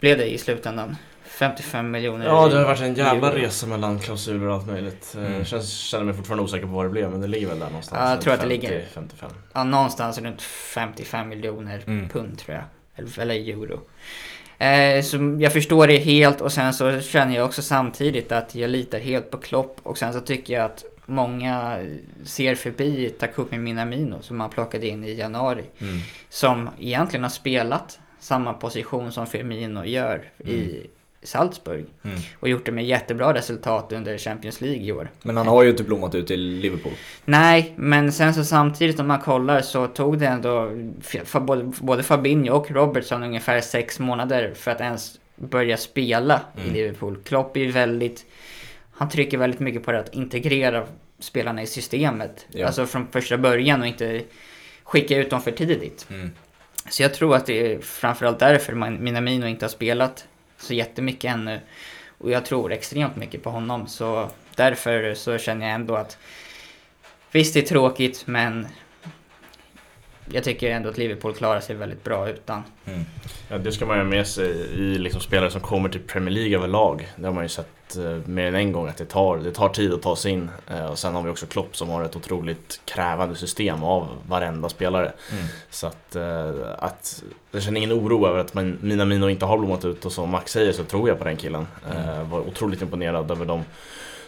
blev 0.00 0.18
det 0.18 0.32
i 0.32 0.38
slutändan, 0.38 0.96
55 1.24 1.90
miljoner. 1.90 2.26
Ja, 2.26 2.48
det 2.48 2.56
har 2.56 2.64
varit 2.64 2.80
en 2.80 2.94
jävla 2.94 3.34
resa 3.34 3.66
mellan 3.66 3.98
klausuler 3.98 4.46
och 4.46 4.54
allt 4.54 4.66
möjligt. 4.66 5.14
Eh, 5.18 5.26
mm. 5.26 5.44
Jag 5.50 5.64
känner 5.64 6.04
mig 6.04 6.14
fortfarande 6.14 6.44
osäker 6.44 6.66
på 6.66 6.72
vad 6.72 6.84
det 6.84 6.90
blev, 6.90 7.10
men 7.10 7.20
det 7.20 7.26
ligger 7.26 7.46
väl 7.46 7.58
där 7.58 7.66
någonstans. 7.66 8.00
Ja, 8.02 8.10
jag 8.10 8.20
tror 8.20 8.34
att 8.34 8.40
det 8.40 8.46
ligger 8.46 8.84
55. 8.94 9.30
Ja, 9.52 9.64
någonstans 9.64 10.18
runt 10.18 10.42
55 10.42 11.28
miljoner 11.28 11.82
mm. 11.86 12.08
pund 12.08 12.38
tror 12.38 12.56
jag. 12.56 12.64
Eller, 12.96 13.20
eller 13.20 13.34
euro. 13.34 13.80
Eh, 14.58 15.02
så 15.02 15.36
jag 15.40 15.52
förstår 15.52 15.86
det 15.86 15.98
helt 15.98 16.40
och 16.40 16.52
sen 16.52 16.74
så 16.74 17.00
känner 17.00 17.36
jag 17.36 17.46
också 17.46 17.62
samtidigt 17.62 18.32
att 18.32 18.54
jag 18.54 18.70
litar 18.70 18.98
helt 18.98 19.30
på 19.30 19.38
Klopp 19.38 19.80
och 19.82 19.98
sen 19.98 20.12
så 20.12 20.20
tycker 20.20 20.54
jag 20.54 20.64
att 20.64 20.84
många 21.06 21.78
ser 22.24 22.54
förbi 22.54 23.10
Takumi 23.10 23.58
Minamino 23.58 24.22
som 24.22 24.36
man 24.36 24.50
plockade 24.50 24.86
in 24.86 25.04
i 25.04 25.14
januari. 25.14 25.64
Mm. 25.78 25.98
Som 26.28 26.70
egentligen 26.80 27.22
har 27.22 27.30
spelat 27.30 28.00
samma 28.18 28.52
position 28.52 29.12
som 29.12 29.26
Firmino 29.26 29.84
gör 29.84 30.22
mm. 30.44 30.54
i 30.54 30.86
Salzburg. 31.22 31.84
Mm. 32.02 32.18
Och 32.40 32.48
gjort 32.48 32.66
det 32.66 32.72
med 32.72 32.84
jättebra 32.84 33.34
resultat 33.34 33.92
under 33.92 34.18
Champions 34.18 34.60
League 34.60 34.82
i 34.82 34.92
år. 34.92 35.10
Men 35.22 35.36
han 35.36 35.46
har 35.46 35.62
ju 35.62 35.70
inte 35.70 35.82
blommat 35.82 36.14
ut 36.14 36.30
i 36.30 36.36
Liverpool. 36.36 36.92
Nej, 37.24 37.72
men 37.76 38.12
sen 38.12 38.34
så 38.34 38.44
samtidigt 38.44 39.00
om 39.00 39.06
man 39.06 39.20
kollar 39.20 39.60
så 39.60 39.86
tog 39.86 40.18
det 40.18 40.26
ändå 40.26 40.70
både 41.80 42.02
Fabinho 42.02 42.54
och 42.54 42.70
Robertson 42.70 43.22
ungefär 43.22 43.60
sex 43.60 43.98
månader 43.98 44.52
för 44.54 44.70
att 44.70 44.80
ens 44.80 45.18
börja 45.36 45.76
spela 45.76 46.40
mm. 46.56 46.68
i 46.68 46.72
Liverpool. 46.72 47.18
Klopp 47.24 47.56
är 47.56 47.60
ju 47.60 47.70
väldigt... 47.70 48.26
Han 48.96 49.08
trycker 49.08 49.38
väldigt 49.38 49.60
mycket 49.60 49.84
på 49.84 49.92
det 49.92 49.98
att 49.98 50.14
integrera 50.14 50.86
spelarna 51.18 51.62
i 51.62 51.66
systemet. 51.66 52.46
Ja. 52.50 52.66
Alltså 52.66 52.86
från 52.86 53.08
första 53.08 53.38
början 53.38 53.80
och 53.80 53.86
inte 53.86 54.22
skicka 54.82 55.16
ut 55.16 55.30
dem 55.30 55.42
för 55.42 55.50
tidigt. 55.50 56.06
Mm. 56.10 56.30
Så 56.90 57.02
jag 57.02 57.14
tror 57.14 57.36
att 57.36 57.46
det 57.46 57.72
är 57.72 57.80
framförallt 57.80 58.38
därför 58.38 58.72
Minamino 58.90 59.46
inte 59.46 59.64
har 59.64 59.70
spelat 59.70 60.28
så 60.58 60.74
jättemycket 60.74 61.30
ännu. 61.30 61.60
Och 62.18 62.30
jag 62.30 62.44
tror 62.44 62.72
extremt 62.72 63.16
mycket 63.16 63.42
på 63.42 63.50
honom. 63.50 63.86
Så 63.86 64.30
därför 64.54 65.14
så 65.14 65.38
känner 65.38 65.66
jag 65.66 65.74
ändå 65.74 65.96
att 65.96 66.18
visst 67.32 67.54
det 67.54 67.60
är 67.60 67.66
tråkigt 67.66 68.22
men 68.26 68.66
jag 70.32 70.44
tycker 70.44 70.70
ändå 70.70 70.88
att 70.88 70.98
Liverpool 70.98 71.34
klarar 71.34 71.60
sig 71.60 71.76
väldigt 71.76 72.04
bra 72.04 72.28
utan. 72.28 72.62
Mm. 72.86 73.04
Ja, 73.48 73.58
det 73.58 73.72
ska 73.72 73.86
man 73.86 73.96
ju 73.96 74.02
ha 74.02 74.10
med 74.10 74.26
sig 74.26 74.50
i 74.74 74.98
liksom 74.98 75.20
spelare 75.20 75.50
som 75.50 75.60
kommer 75.60 75.88
till 75.88 76.00
Premier 76.00 76.34
League 76.34 76.56
överlag. 76.56 77.08
Det 77.16 77.26
har 77.26 77.32
man 77.32 77.44
ju 77.44 77.48
sett 77.48 77.96
eh, 77.96 78.18
mer 78.24 78.46
än 78.46 78.54
en 78.54 78.72
gång 78.72 78.88
att 78.88 78.96
det 78.96 79.04
tar, 79.04 79.36
det 79.36 79.52
tar 79.52 79.68
tid 79.68 79.92
att 79.92 80.02
ta 80.02 80.16
sig 80.16 80.32
in. 80.32 80.50
Eh, 80.70 80.86
och 80.86 80.98
sen 80.98 81.14
har 81.14 81.22
vi 81.22 81.30
också 81.30 81.46
Klopp 81.46 81.76
som 81.76 81.88
har 81.88 82.04
ett 82.04 82.16
otroligt 82.16 82.80
krävande 82.84 83.34
system 83.34 83.82
av 83.82 84.08
varenda 84.28 84.68
spelare. 84.68 85.12
Mm. 85.32 85.44
Så 85.70 85.86
att, 85.86 86.16
eh, 86.16 86.50
att 86.78 87.22
jag 87.50 87.62
känner 87.62 87.80
ingen 87.80 87.92
oro 87.92 88.26
över 88.26 88.38
att 88.38 88.54
man, 88.54 88.78
Minamino 88.80 89.28
inte 89.28 89.44
har 89.44 89.58
blommat 89.58 89.84
ut 89.84 90.04
och 90.04 90.12
som 90.12 90.30
Max 90.30 90.52
säger 90.52 90.72
så 90.72 90.84
tror 90.84 91.08
jag 91.08 91.18
på 91.18 91.24
den 91.24 91.36
killen. 91.36 91.66
Mm. 91.92 92.30
Var 92.30 92.40
otroligt 92.40 92.82
imponerad 92.82 93.30
över 93.30 93.44
dem 93.44 93.64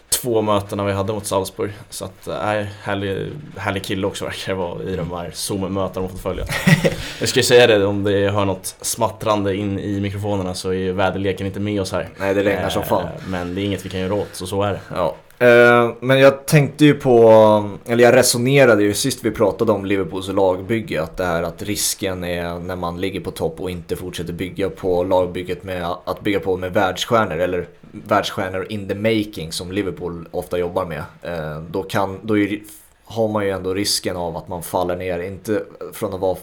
två 0.09 0.43
mötena 0.43 0.85
vi 0.85 0.93
hade 0.93 1.13
mot 1.13 1.27
Salzburg. 1.27 1.71
Så 1.91 2.05
att, 2.05 2.27
äh, 2.27 2.67
härlig, 2.83 3.33
härlig 3.57 3.85
kille 3.85 4.07
också 4.07 4.25
verkar 4.25 4.53
det 4.53 4.59
vara 4.59 4.83
i 4.83 4.97
de 4.97 5.13
här 5.13 5.31
Zoom-mötena 5.35 6.01
man 6.01 6.11
fått 6.11 6.21
följa. 6.21 6.45
jag 7.21 7.29
ska 7.29 7.39
ju 7.39 7.45
säga 7.45 7.67
det, 7.67 7.87
om 7.87 8.05
det 8.05 8.31
hör 8.31 8.45
något 8.45 8.77
smattrande 8.81 9.57
in 9.57 9.79
i 9.79 10.01
mikrofonerna 10.01 10.55
så 10.55 10.73
är 10.73 10.93
väderleken 10.93 11.47
inte 11.47 11.61
med 11.61 11.81
oss 11.81 11.93
här. 11.93 12.09
Nej, 12.19 12.35
det 12.35 12.45
regnar 12.45 12.69
som 12.69 12.83
fan. 12.83 13.03
Eh, 13.03 13.09
men 13.29 13.55
det 13.55 13.61
är 13.61 13.65
inget 13.65 13.87
vi 13.87 13.89
kan 13.89 14.01
göra 14.01 14.15
åt, 14.15 14.29
så 14.33 14.47
så 14.47 14.63
är 14.63 14.73
det. 14.73 14.81
Ja. 14.95 15.15
Eh, 15.41 15.91
men 16.01 16.19
jag 16.19 16.47
tänkte 16.47 16.85
ju 16.85 16.95
på, 16.95 17.71
eller 17.87 18.05
jag 18.05 18.15
resonerade 18.15 18.83
ju 18.83 18.95
sist 18.95 19.25
vi 19.25 19.31
pratade 19.31 19.73
om 19.73 19.85
Liverpools 19.85 20.29
lagbygge, 20.29 21.03
att 21.03 21.17
det 21.17 21.25
här 21.25 21.43
att 21.43 21.63
risken 21.63 22.25
är 22.25 22.59
när 22.59 22.77
man 22.77 23.01
ligger 23.01 23.21
på 23.21 23.31
topp 23.31 23.61
och 23.61 23.71
inte 23.71 23.97
fortsätter 23.97 24.33
bygga 24.33 24.71
på 24.71 25.05
lagbygget 25.05 25.65
med 25.65 25.87
att 26.05 26.21
bygga 26.21 26.41
på 26.41 26.57
med 26.57 26.73
världsstjärnor 26.73 27.39
eller 27.39 27.69
världsstjärnor 27.91 28.67
in 28.69 28.89
the 28.89 28.95
making 28.95 29.53
som 29.53 29.73
Liverpool 29.73 30.29
ofta 30.31 30.59
jobbar 30.59 30.87
med. 30.87 31.03
Eh, 31.23 31.61
då 31.61 31.83
kan, 31.83 32.19
då 32.23 32.39
är, 32.39 32.61
har 33.05 33.29
man 33.29 33.45
ju 33.45 33.51
ändå 33.51 33.75
risken 33.75 34.17
av 34.17 34.37
att 34.37 34.49
man 34.49 34.63
faller 34.63 34.97
ner, 34.97 35.19
inte 35.19 35.63
från 35.93 36.15
att 36.15 36.21
vara 36.21 36.37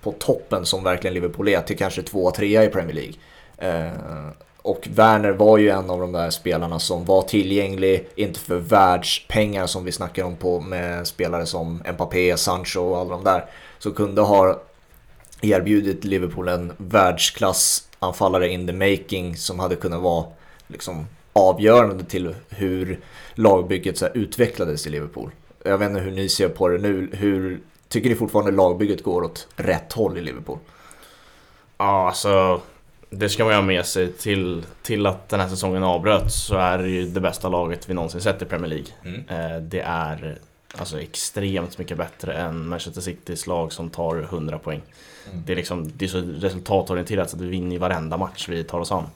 på 0.00 0.12
toppen 0.12 0.66
som 0.66 0.84
verkligen 0.84 1.14
Liverpool 1.14 1.48
är 1.48 1.60
till 1.60 1.78
kanske 1.78 2.02
tvåa, 2.02 2.30
trea 2.30 2.64
i 2.64 2.68
Premier 2.68 2.94
League. 2.94 3.14
Eh, 3.58 3.92
och 4.64 4.88
Werner 4.90 5.32
var 5.32 5.58
ju 5.58 5.68
en 5.68 5.90
av 5.90 6.00
de 6.00 6.12
där 6.12 6.30
spelarna 6.30 6.78
som 6.78 7.04
var 7.04 7.22
tillgänglig, 7.22 8.08
inte 8.14 8.40
för 8.40 8.56
världspengar 8.56 9.66
som 9.66 9.84
vi 9.84 9.92
snackar 9.92 10.24
om 10.24 10.36
på 10.36 10.60
med 10.60 11.06
spelare 11.06 11.46
som 11.46 11.82
Mbappé, 11.92 12.36
Sancho 12.36 12.80
och 12.80 12.98
alla 12.98 13.10
de 13.10 13.24
där. 13.24 13.44
Så 13.78 13.92
kunde 13.92 14.22
ha 14.22 14.60
erbjudit 15.42 16.04
Liverpool 16.04 16.48
en 16.48 16.72
världsklassanfallare 16.76 18.48
in 18.48 18.66
the 18.66 18.72
making 18.72 19.36
som 19.36 19.58
hade 19.58 19.76
kunnat 19.76 20.02
vara 20.02 20.26
liksom 20.66 21.06
avgörande 21.32 22.04
till 22.04 22.34
hur 22.48 23.00
lagbygget 23.34 23.98
så 23.98 24.06
utvecklades 24.06 24.86
i 24.86 24.90
Liverpool. 24.90 25.30
Jag 25.64 25.78
vet 25.78 25.88
inte 25.88 26.00
hur 26.00 26.10
ni 26.10 26.28
ser 26.28 26.48
på 26.48 26.68
det 26.68 26.78
nu. 26.78 27.10
Hur 27.12 27.60
tycker 27.88 28.08
ni 28.08 28.14
fortfarande 28.14 28.52
lagbygget 28.52 29.02
går 29.02 29.22
åt 29.22 29.46
rätt 29.56 29.92
håll 29.92 30.18
i 30.18 30.20
Liverpool? 30.20 30.58
Ja, 31.78 32.06
alltså 32.08 32.60
det 33.16 33.28
ska 33.28 33.44
man 33.44 33.52
ju 33.52 33.56
ha 33.56 33.62
med 33.62 33.86
sig 33.86 34.12
till, 34.12 34.64
till 34.82 35.06
att 35.06 35.28
den 35.28 35.40
här 35.40 35.48
säsongen 35.48 35.82
avbröts 35.82 36.34
så 36.34 36.56
är 36.56 36.78
det 36.78 36.88
ju 36.88 37.06
det 37.06 37.20
bästa 37.20 37.48
laget 37.48 37.88
vi 37.88 37.94
någonsin 37.94 38.20
sett 38.20 38.42
i 38.42 38.44
Premier 38.44 38.68
League. 38.68 38.86
Mm. 39.04 39.24
Eh, 39.28 39.62
det 39.62 39.80
är 39.80 40.38
alltså 40.78 41.00
extremt 41.00 41.78
mycket 41.78 41.98
bättre 41.98 42.34
än 42.34 42.68
Manchester 42.68 43.00
Citys 43.00 43.46
lag 43.46 43.72
som 43.72 43.90
tar 43.90 44.16
100 44.16 44.58
poäng. 44.58 44.82
Mm. 45.30 45.42
Det, 45.46 45.52
är 45.52 45.56
liksom, 45.56 45.92
det 45.96 46.04
är 46.04 46.08
så 46.08 46.20
resultatorienterat 46.20 47.30
så 47.30 47.36
att 47.36 47.42
vi 47.42 47.48
vinner 47.48 47.76
i 47.76 47.78
varenda 47.78 48.16
match 48.16 48.48
vi 48.48 48.64
tar 48.64 48.80
oss 48.80 48.92
an. 48.92 49.06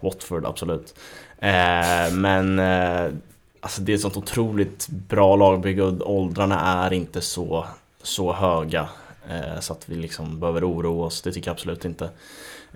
Watford, 0.00 0.46
absolut. 0.46 0.94
Eh, 1.38 2.12
men 2.12 2.58
eh, 2.58 3.12
alltså 3.60 3.82
det 3.82 3.92
är 3.92 3.94
ett 3.94 4.00
sånt 4.00 4.16
otroligt 4.16 4.88
bra 4.88 5.36
lagbygge 5.36 5.82
och 5.82 6.14
åldrarna 6.14 6.84
är 6.84 6.92
inte 6.92 7.20
så, 7.20 7.66
så 8.02 8.32
höga. 8.32 8.88
Eh, 9.28 9.60
så 9.60 9.72
att 9.72 9.88
vi 9.88 9.96
liksom 9.96 10.40
behöver 10.40 10.70
oroa 10.70 11.06
oss, 11.06 11.22
det 11.22 11.32
tycker 11.32 11.48
jag 11.48 11.54
absolut 11.54 11.84
inte. 11.84 12.10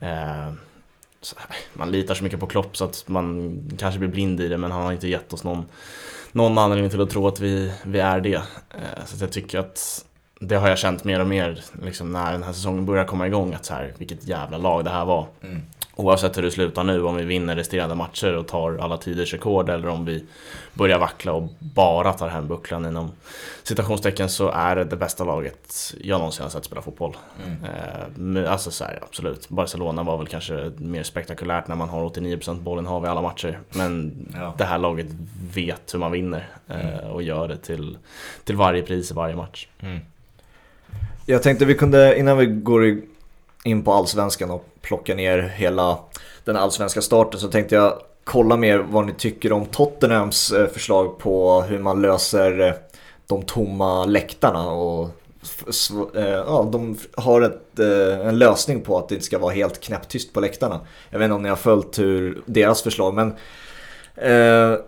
Eh, 0.03 0.53
man 1.73 1.91
litar 1.91 2.15
så 2.15 2.25
mycket 2.25 2.41
på 2.41 2.47
Klopp 2.47 2.77
så 2.77 2.85
att 2.85 3.05
man 3.09 3.59
kanske 3.79 3.99
blir 3.99 4.09
blind 4.09 4.41
i 4.41 4.49
det 4.49 4.59
men 4.59 4.71
han 4.71 4.83
har 4.83 4.93
inte 4.93 5.09
gett 5.09 5.33
oss 5.33 5.45
någon, 5.45 5.65
någon 6.33 6.59
anledning 6.59 6.91
till 6.91 7.01
att 7.01 7.11
tro 7.11 7.29
att 7.29 7.41
vi, 7.41 7.73
vi 7.85 8.01
är 8.01 8.21
det. 8.21 8.35
Eh, 8.35 9.05
så 9.07 9.25
jag 9.25 9.33
tycker 9.33 9.59
att 9.59 10.05
det 10.41 10.57
har 10.57 10.69
jag 10.69 10.79
känt 10.79 11.05
mer 11.05 11.21
och 11.21 11.27
mer 11.27 11.65
liksom, 11.83 12.13
när 12.13 12.33
den 12.33 12.43
här 12.43 12.53
säsongen 12.53 12.87
börjar 12.87 13.05
komma 13.05 13.27
igång 13.27 13.55
att 13.55 13.65
så 13.65 13.75
här, 13.75 13.95
vilket 13.99 14.29
jävla 14.29 14.59
lag 14.59 14.85
det 14.85 14.91
här 14.91 15.05
var. 15.05 15.27
Mm. 15.43 15.63
Oavsett 15.97 16.37
hur 16.37 16.43
det 16.43 16.51
slutar 16.51 16.85
nu, 16.85 17.03
om 17.03 17.17
vi 17.17 17.25
vinner 17.25 17.57
resterande 17.57 17.95
matcher 17.95 18.37
och 18.37 18.49
tar 18.49 18.79
alla 18.79 18.97
tiders 18.97 19.33
rekord 19.33 19.71
eller 19.71 19.89
om 19.89 20.05
vi 20.05 20.25
börjar 20.75 20.99
vackla 20.99 21.33
och 21.33 21.49
bara 21.59 22.13
tar 22.13 22.29
hem 22.29 22.49
bucklan 22.49 22.87
inom 22.87 23.13
citationstecken 23.63 24.29
så 24.29 24.49
är 24.49 24.77
det 24.77 24.85
det 24.85 24.97
bästa 24.97 25.25
laget 25.25 25.95
jag 26.01 26.19
någonsin 26.19 26.43
har 26.43 26.51
sett 26.51 26.65
spela 26.65 26.83
fotboll. 26.83 27.17
Mm. 27.47 28.37
Eh, 28.37 28.53
alltså 28.53 28.71
så 28.71 28.85
här, 28.85 28.99
absolut, 29.03 29.49
Barcelona 29.49 30.03
var 30.03 30.19
väl 30.19 30.27
kanske 30.27 30.73
mer 30.77 31.03
spektakulärt 31.03 31.69
när 31.69 31.77
man 31.77 31.89
har 31.89 32.09
89% 32.09 32.61
bollen 32.61 32.87
har 32.87 33.01
vi 33.01 33.09
alla 33.09 33.23
matcher. 33.23 33.61
Men 33.71 34.13
ja. 34.35 34.55
det 34.59 34.65
här 34.65 34.79
laget 34.79 35.07
vet 35.55 35.95
hur 35.95 35.99
man 35.99 36.13
vinner 36.13 36.49
eh, 36.69 36.99
mm. 36.99 37.11
och 37.11 37.23
gör 37.23 37.49
det 37.49 37.57
till, 37.57 37.99
till 38.45 38.57
varje 38.57 38.83
pris 38.83 39.11
i 39.11 39.15
varje 39.15 39.37
match. 39.37 39.69
Mm. 39.81 39.99
Jag 41.27 41.43
tänkte 41.43 41.65
vi 41.65 41.75
kunde, 41.75 42.19
innan 42.19 42.39
vi 42.39 42.47
går 42.47 43.03
in 43.65 43.85
på 43.85 43.93
allsvenskan 43.93 44.51
och 44.51 44.67
plocka 44.81 45.15
ner 45.15 45.39
hela 45.39 45.99
den 46.45 46.57
allsvenska 46.57 47.03
starten 47.03 47.41
så 47.41 47.49
tänkte 47.49 47.75
jag 47.75 47.99
kolla 48.25 48.57
mer 48.57 48.79
vad 48.79 49.07
ni 49.07 49.13
tycker 49.15 49.53
om 49.53 49.67
Tottenhams 49.67 50.53
eh, 50.53 50.69
förslag 50.69 51.19
på 51.19 51.63
hur 51.63 51.79
man 51.79 52.03
löser 52.03 52.61
eh, 52.61 52.73
de 53.27 53.43
tomma 53.43 54.05
läktarna 54.05 54.71
och 54.71 55.09
eh, 56.15 56.25
ja, 56.25 56.69
de 56.73 56.97
har 57.17 57.43
ett, 57.43 57.79
en 58.23 58.39
lösning 58.39 58.81
på 58.81 58.99
att 58.99 59.09
det 59.09 59.15
inte 59.15 59.27
ska 59.27 59.39
vara 59.39 59.53
helt 59.53 59.81
knäpptyst 59.81 60.33
på 60.33 60.41
läktarna. 60.41 60.81
Jag 61.11 61.19
vet 61.19 61.25
inte 61.25 61.35
om 61.35 61.43
ni 61.43 61.49
har 61.49 61.57
följt 61.57 61.99
hur 61.99 62.43
deras 62.47 62.83
förslag 62.83 63.15
men 63.15 63.35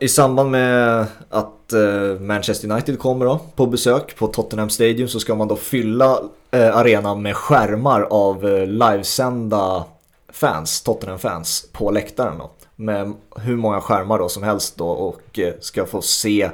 i 0.01 0.09
samband 0.09 0.51
med 0.51 1.07
att 1.31 1.64
Eh, 1.75 2.21
Manchester 2.21 2.71
United 2.71 2.99
kommer 2.99 3.27
då, 3.27 3.41
på 3.57 3.67
besök 3.67 4.17
på 4.17 4.27
Tottenham 4.27 4.71
Stadium 4.71 5.09
så 5.09 5.21
ska 5.21 5.35
man 5.35 5.49
då 5.49 5.57
fylla 5.57 6.19
eh, 6.51 6.77
arenan 6.77 7.23
med 7.23 7.37
skärmar 7.37 8.03
av 8.11 8.47
eh, 8.47 8.67
livesända 8.67 9.85
fans, 10.29 10.83
Tottenham-fans 10.83 11.67
på 11.73 11.91
läktaren 11.91 12.39
då. 12.39 12.51
Med 12.77 13.13
hur 13.37 13.57
många 13.57 13.81
skärmar 13.81 14.19
då 14.19 14.29
som 14.29 14.43
helst 14.43 14.77
då 14.77 14.89
och 14.89 15.41
ska 15.61 15.87
få 15.87 16.03
se 16.03 16.51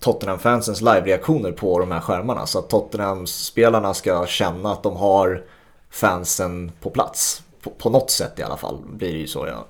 Tottenham-fansens 0.00 0.80
live-reaktioner 0.80 1.52
på 1.52 1.78
de 1.78 1.92
här 1.92 2.00
skärmarna. 2.00 2.46
Så 2.46 2.58
att 2.58 2.68
Tottenham-spelarna 2.68 3.94
ska 3.94 4.26
känna 4.26 4.72
att 4.72 4.82
de 4.82 4.96
har 4.96 5.42
fansen 5.90 6.72
på 6.80 6.90
plats. 6.90 7.42
På, 7.62 7.70
på 7.70 7.90
något 7.90 8.10
sätt 8.10 8.38
i 8.38 8.42
alla 8.42 8.56
fall 8.56 8.78
blir 8.86 9.12
det 9.12 9.18
ju 9.18 9.26
så. 9.26 9.46
Ja. 9.46 9.66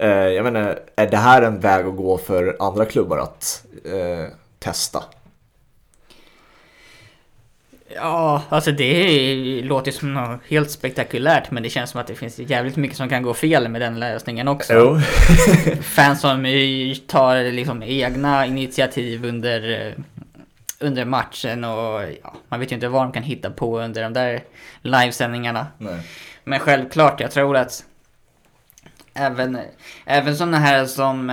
Eh, 0.00 0.08
jag 0.08 0.44
menar, 0.44 0.78
är 0.96 1.06
det 1.06 1.16
här 1.16 1.42
en 1.42 1.60
väg 1.60 1.86
att 1.86 1.96
gå 1.96 2.18
för 2.18 2.56
andra 2.60 2.84
klubbar 2.84 3.18
att 3.18 3.64
eh, 3.84 4.32
testa? 4.58 5.02
Ja, 7.94 8.42
alltså 8.48 8.72
det 8.72 9.62
låter 9.62 9.92
som 9.92 10.14
något 10.14 10.40
helt 10.48 10.70
spektakulärt 10.70 11.50
men 11.50 11.62
det 11.62 11.70
känns 11.70 11.90
som 11.90 12.00
att 12.00 12.06
det 12.06 12.14
finns 12.14 12.38
jävligt 12.38 12.76
mycket 12.76 12.96
som 12.96 13.08
kan 13.08 13.22
gå 13.22 13.34
fel 13.34 13.68
med 13.68 13.80
den 13.80 14.00
lösningen 14.00 14.48
också. 14.48 14.72
Jo. 14.72 15.00
Fans 15.82 16.20
som 16.20 16.44
tar 17.06 17.52
liksom 17.52 17.82
egna 17.82 18.46
initiativ 18.46 19.24
under, 19.24 19.94
under 20.78 21.04
matchen 21.04 21.64
och 21.64 22.02
ja, 22.22 22.34
man 22.48 22.60
vet 22.60 22.72
ju 22.72 22.74
inte 22.74 22.88
vad 22.88 23.02
de 23.02 23.12
kan 23.12 23.22
hitta 23.22 23.50
på 23.50 23.80
under 23.80 24.02
de 24.02 24.12
där 24.12 24.42
livesändningarna. 24.82 25.66
Nej. 25.78 26.00
Men 26.44 26.58
självklart, 26.60 27.20
jag 27.20 27.30
tror 27.30 27.56
att 27.56 27.84
även, 29.18 29.58
även 30.04 30.36
sådana 30.36 30.58
här 30.58 30.86
som 30.86 31.30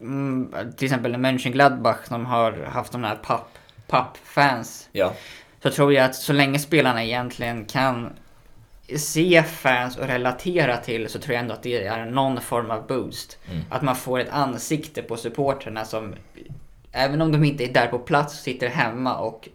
mm, 0.00 0.52
till 0.76 0.86
exempel 0.86 1.18
Mönchengladbach 1.18 2.04
som 2.04 2.26
har 2.26 2.64
haft 2.64 2.92
de 2.92 3.04
här 3.04 3.16
papp 3.16 3.48
papp-fans. 3.86 4.88
Ja 4.92 5.12
så 5.66 5.72
tror 5.72 5.92
jag 5.92 6.04
att 6.04 6.14
så 6.14 6.32
länge 6.32 6.58
spelarna 6.58 7.04
egentligen 7.04 7.64
kan 7.64 8.12
se 8.96 9.42
fans 9.42 9.96
och 9.96 10.06
relatera 10.06 10.76
till 10.76 11.08
så 11.08 11.18
tror 11.18 11.34
jag 11.34 11.40
ändå 11.40 11.54
att 11.54 11.62
det 11.62 11.86
är 11.86 12.04
någon 12.04 12.40
form 12.40 12.70
av 12.70 12.86
boost. 12.86 13.38
Mm. 13.50 13.64
Att 13.70 13.82
man 13.82 13.96
får 13.96 14.18
ett 14.20 14.30
ansikte 14.30 15.02
på 15.02 15.16
supporterna 15.16 15.84
som, 15.84 16.14
även 16.92 17.22
om 17.22 17.32
de 17.32 17.44
inte 17.44 17.64
är 17.64 17.72
där 17.72 17.86
på 17.86 17.98
plats, 17.98 18.42
sitter 18.42 18.68
hemma 18.68 19.16
och 19.18 19.48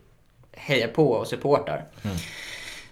hejar 0.53 0.87
på 0.87 1.11
och 1.11 1.27
supportar. 1.27 1.85
Mm. 2.03 2.17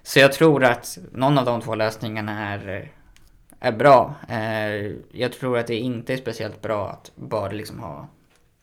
Så 0.04 0.20
jag 0.20 0.34
tror 0.34 0.64
att 0.64 0.98
någon 1.12 1.38
av 1.38 1.46
de 1.46 1.62
två 1.62 1.76
lösningarna 1.76 2.54
är, 2.54 2.92
är 3.60 3.72
bra. 3.72 4.16
Eh, 4.30 4.92
jag 5.12 5.34
tror 5.34 5.58
att 5.58 5.68
det 5.68 5.76
inte 5.76 6.14
är 6.14 6.18
speciellt 6.18 6.62
bra 6.62 6.90
att 6.90 7.12
bara 7.16 7.52
liksom 7.52 7.80
ha 7.80 8.08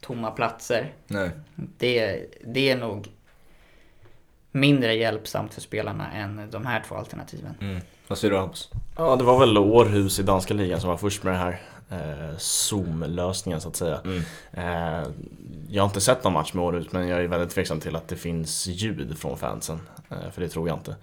tomma 0.00 0.30
platser. 0.30 0.92
Nej. 1.06 1.30
Det, 1.54 2.26
det 2.44 2.70
är 2.70 2.76
nog 2.76 3.08
mindre 4.52 4.94
hjälpsamt 4.94 5.54
för 5.54 5.60
spelarna 5.60 6.12
än 6.12 6.50
de 6.50 6.66
här 6.66 6.84
två 6.88 6.94
alternativen. 6.94 7.54
Mm. 7.60 7.80
Vad 8.08 8.18
säger 8.18 8.34
du 8.34 8.40
Hampus? 8.40 8.70
Ja, 8.96 9.16
det 9.16 9.24
var 9.24 9.38
väl 9.38 9.58
Århus 9.58 10.18
i 10.18 10.22
danska 10.22 10.54
ligan 10.54 10.80
som 10.80 10.90
var 10.90 10.96
först 10.96 11.22
med 11.22 11.32
den 11.34 11.40
här 11.40 11.60
eh, 11.90 12.36
Zoom-lösningen 12.38 13.60
så 13.60 13.68
att 13.68 13.76
säga. 13.76 14.00
Mm. 14.04 14.22
Eh, 14.52 15.08
jag 15.68 15.82
har 15.82 15.88
inte 15.88 16.00
sett 16.00 16.24
någon 16.24 16.32
match 16.32 16.52
med 16.52 16.64
Århus 16.64 16.92
men 16.92 17.08
jag 17.08 17.20
är 17.20 17.28
väldigt 17.28 17.50
tveksam 17.50 17.80
till 17.80 17.96
att 17.96 18.08
det 18.08 18.16
finns 18.16 18.66
ljud 18.66 19.18
från 19.18 19.38
fansen. 19.38 19.80
Eh, 20.10 20.30
för 20.30 20.40
det 20.40 20.48
tror 20.48 20.68
jag 20.68 20.76
inte. 20.76 20.96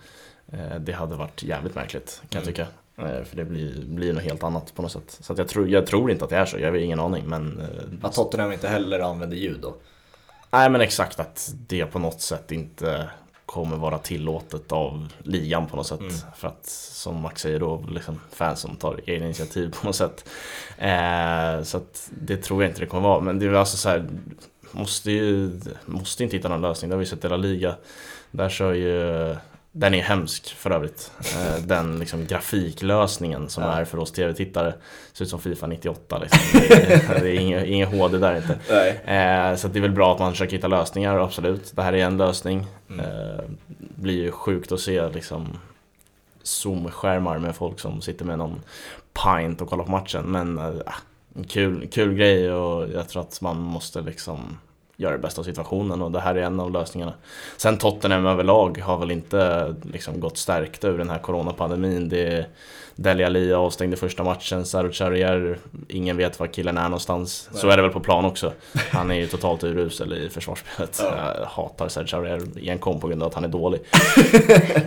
Eh, 0.51 0.79
det 0.79 0.91
hade 0.91 1.15
varit 1.15 1.43
jävligt 1.43 1.75
märkligt 1.75 2.21
kan 2.29 2.41
mm. 2.41 2.47
jag 2.47 2.55
tycka. 2.55 2.67
Eh, 2.97 3.23
för 3.23 3.35
det 3.35 3.45
blir, 3.45 3.85
blir 3.85 4.13
något 4.13 4.23
helt 4.23 4.43
annat 4.43 4.75
på 4.75 4.81
något 4.81 4.91
sätt. 4.91 5.17
Så 5.21 5.33
jag, 5.37 5.47
tror, 5.47 5.69
jag 5.69 5.87
tror 5.87 6.11
inte 6.11 6.23
att 6.23 6.29
det 6.29 6.37
är 6.37 6.45
så, 6.45 6.59
jag 6.59 6.71
har 6.71 6.77
ingen 6.77 6.99
aning. 6.99 7.23
Men, 7.27 7.59
eh, 7.59 8.07
att 8.07 8.13
Tottenham 8.13 8.51
inte 8.51 8.67
heller 8.67 8.99
använder 8.99 9.37
ljud 9.37 9.59
då? 9.61 9.75
Nej 10.51 10.69
men 10.69 10.81
exakt 10.81 11.19
att 11.19 11.53
det 11.67 11.85
på 11.85 11.99
något 11.99 12.21
sätt 12.21 12.51
inte 12.51 13.09
kommer 13.45 13.77
vara 13.77 13.97
tillåtet 13.97 14.71
av 14.71 15.13
ligan 15.23 15.67
på 15.67 15.75
något 15.75 15.87
sätt. 15.87 15.99
Mm. 15.99 16.13
För 16.35 16.47
att 16.47 16.65
som 16.65 17.21
Max 17.21 17.41
säger 17.41 17.59
då, 17.59 17.85
liksom 17.89 18.19
fans 18.31 18.59
som 18.59 18.75
tar 18.75 19.01
egna 19.05 19.25
initiativ 19.25 19.73
på 19.81 19.87
något 19.87 19.95
sätt. 19.95 20.29
Eh, 20.77 21.63
så 21.63 21.77
att 21.77 22.11
det 22.21 22.37
tror 22.37 22.63
jag 22.63 22.69
inte 22.69 22.79
det 22.79 22.85
kommer 22.85 23.07
vara. 23.07 23.19
Men 23.19 23.39
det 23.39 23.45
är 23.45 23.53
alltså 23.53 23.77
så 23.77 23.89
här, 23.89 24.09
måste 24.71 25.11
ju, 25.11 25.59
måste 25.85 26.23
inte 26.23 26.37
hitta 26.37 26.49
någon 26.49 26.61
lösning. 26.61 26.89
Det 26.89 26.95
har 26.95 26.99
vi 26.99 27.05
sett 27.05 27.25
i 27.25 27.29
La 27.29 27.37
Liga. 27.37 27.75
Där 28.31 28.49
kör 28.49 28.73
ju 28.73 29.35
den 29.75 29.93
är 29.93 30.01
hemsk 30.01 30.53
för 30.53 30.71
övrigt. 30.71 31.11
Eh, 31.19 31.65
den 31.65 31.99
liksom 31.99 32.25
grafiklösningen 32.25 33.49
som 33.49 33.63
ja. 33.63 33.71
är 33.71 33.85
för 33.85 33.97
oss 33.97 34.11
tv-tittare. 34.11 34.73
Ser 35.13 35.25
ut 35.25 35.29
som 35.29 35.39
Fifa 35.39 35.67
98 35.67 36.19
liksom. 36.19 36.39
Det 36.53 36.93
är, 36.93 37.21
det 37.21 37.29
är 37.29 37.65
inget 37.65 37.89
HD 37.89 38.17
där 38.17 38.35
inte. 38.35 38.53
Eh, 39.13 39.55
så 39.55 39.67
det 39.67 39.79
är 39.79 39.81
väl 39.81 39.91
bra 39.91 40.13
att 40.13 40.19
man 40.19 40.31
försöker 40.31 40.55
hitta 40.55 40.67
lösningar, 40.67 41.19
absolut. 41.19 41.71
Det 41.75 41.81
här 41.81 41.93
är 41.93 42.05
en 42.05 42.17
lösning. 42.17 42.65
Mm. 42.89 43.05
Eh, 43.05 43.43
blir 43.77 44.23
ju 44.23 44.31
sjukt 44.31 44.71
att 44.71 44.79
se 44.79 45.09
liksom 45.09 45.47
Zoom-skärmar 46.43 47.39
med 47.39 47.55
folk 47.55 47.79
som 47.79 48.01
sitter 48.01 48.25
med 48.25 48.37
någon 48.37 48.61
pint 49.23 49.61
och 49.61 49.69
kollar 49.69 49.83
på 49.83 49.91
matchen. 49.91 50.31
Men 50.31 50.57
äh, 50.57 50.93
kul, 51.47 51.87
kul 51.91 52.13
grej 52.13 52.51
och 52.51 52.89
jag 52.89 53.09
tror 53.09 53.21
att 53.21 53.41
man 53.41 53.57
måste 53.57 54.01
liksom 54.01 54.57
göra 54.97 55.11
det 55.11 55.19
bästa 55.19 55.41
av 55.41 55.45
situationen 55.45 56.01
och 56.01 56.11
det 56.11 56.19
här 56.19 56.35
är 56.35 56.41
en 56.41 56.59
av 56.59 56.71
lösningarna. 56.71 57.13
Sen 57.57 57.77
Tottenham 57.77 58.25
överlag 58.25 58.77
har 58.77 58.97
väl 58.97 59.11
inte 59.11 59.75
liksom 59.83 60.19
gått 60.19 60.37
stärkta 60.37 60.87
ur 60.87 60.97
den 60.97 61.09
här 61.09 61.19
coronapandemin. 61.19 62.09
Det 62.09 62.45
Dele 62.95 63.25
Alli 63.25 63.53
avstängde 63.53 63.97
första 63.97 64.23
matchen, 64.23 64.65
Saro 64.65 64.91
Charrier, 64.91 65.57
ingen 65.87 66.17
vet 66.17 66.39
var 66.39 66.47
killen 66.47 66.77
är 66.77 66.83
någonstans. 66.83 67.49
Nej. 67.51 67.61
Så 67.61 67.69
är 67.69 67.77
det 67.77 67.83
väl 67.83 67.91
på 67.91 67.99
plan 67.99 68.25
också. 68.25 68.53
Han 68.91 69.11
är 69.11 69.15
ju 69.15 69.27
totalt 69.27 69.63
urusel 69.63 70.13
i 70.13 70.29
försvarsspelet. 70.29 70.99
Ja. 71.03 71.33
Jag 71.39 71.45
hatar 71.45 71.87
Serge 71.87 72.07
Charrier 72.07 72.69
enkom 72.69 72.99
på 72.99 73.07
grund 73.07 73.23
av 73.23 73.27
att 73.27 73.33
han 73.33 73.43
är 73.43 73.47
dålig. 73.47 73.81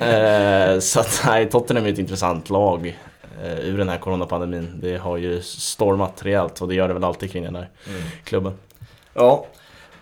eh, 0.01 0.81
så 0.81 1.01
att 1.01 1.23
nej, 1.27 1.51
Tottenham 1.51 1.87
är 1.87 1.93
ett 1.93 1.99
intressant 1.99 2.51
lag 2.51 2.99
eh, 3.45 3.59
ur 3.59 3.79
den 3.79 3.89
här 3.89 3.99
coronapandemin. 3.99 4.79
Det 4.83 4.97
har 4.97 5.17
ju 5.17 5.43
stormat 5.43 6.25
rejält 6.25 6.61
och 6.61 6.69
det 6.69 6.75
gör 6.75 6.89
det 6.89 6.95
väl 6.95 7.05
alltid 7.05 7.33
kring 7.33 7.45
den 7.45 7.57
här 7.57 7.69
mm. 7.89 8.03
klubben. 8.25 8.53
Ja, 9.15 9.47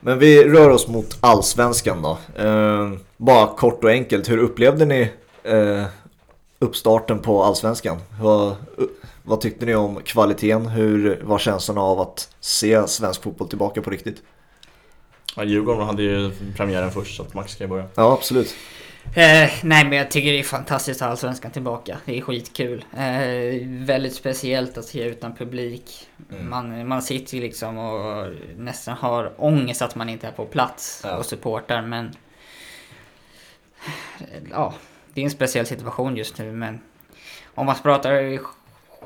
men 0.05 0.19
vi 0.19 0.45
rör 0.45 0.71
oss 0.71 0.89
mot 0.89 1.19
allsvenskan 1.21 2.03
då. 2.03 2.19
Eh, 2.45 2.93
bara 3.17 3.47
kort 3.47 3.85
och 3.85 3.91
enkelt, 3.91 4.31
hur 4.31 4.39
upplevde 4.39 4.85
ni 4.85 5.11
eh, 5.43 5.85
uppstarten 6.59 7.19
på 7.19 7.45
allsvenskan? 7.45 7.99
Vad, 8.21 8.57
vad 9.23 9.41
tyckte 9.41 9.67
ni 9.67 9.75
om 9.75 10.01
kvaliteten? 10.05 10.67
Hur 10.67 11.21
var 11.25 11.39
känslan 11.39 11.79
av 11.79 12.01
att 12.01 12.29
se 12.41 12.89
svensk 12.89 13.23
fotboll 13.23 13.49
tillbaka 13.49 13.83
på 13.83 13.91
riktigt? 13.91 14.23
Ja, 15.37 15.45
Djurgården 15.45 15.87
hade 15.87 16.03
ju 16.03 16.31
premiären 16.57 16.91
först 16.91 17.17
så 17.17 17.23
att 17.23 17.35
Max 17.35 17.53
ska 17.53 17.69
börja. 17.69 17.85
Ja, 17.95 18.13
absolut. 18.13 18.55
Eh, 19.17 19.51
nej 19.63 19.85
men 19.85 19.93
jag 19.93 20.11
tycker 20.11 20.33
det 20.33 20.39
är 20.39 20.43
fantastiskt 20.43 21.03
att 21.03 21.07
ha 21.07 21.11
Allsvenskan 21.11 21.51
tillbaka. 21.51 21.99
Det 22.05 22.19
är 22.19 22.21
skitkul. 22.21 22.85
Eh, 22.97 23.69
väldigt 23.69 24.15
speciellt 24.15 24.79
att 24.79 24.85
se 24.85 25.05
utan 25.05 25.35
publik. 25.35 26.09
Mm. 26.33 26.51
Man, 26.51 26.89
man 26.89 27.03
sitter 27.03 27.37
liksom 27.37 27.79
och 27.79 28.33
nästan 28.57 28.97
har 28.97 29.33
ångest 29.37 29.83
att 29.83 29.95
man 29.95 30.09
inte 30.09 30.27
är 30.27 30.33
på 30.33 30.45
plats 30.47 31.01
ja. 31.05 31.17
och 31.17 31.27
supportar 31.27 31.83
men... 31.83 32.17
Ja, 34.51 34.75
det 35.15 35.21
är 35.21 35.25
en 35.25 35.31
speciell 35.31 35.67
situation 35.67 36.17
just 36.17 36.39
nu 36.39 36.53
men... 36.53 36.81
Om 37.55 37.67
man 37.67 37.77
pratar 37.83 38.39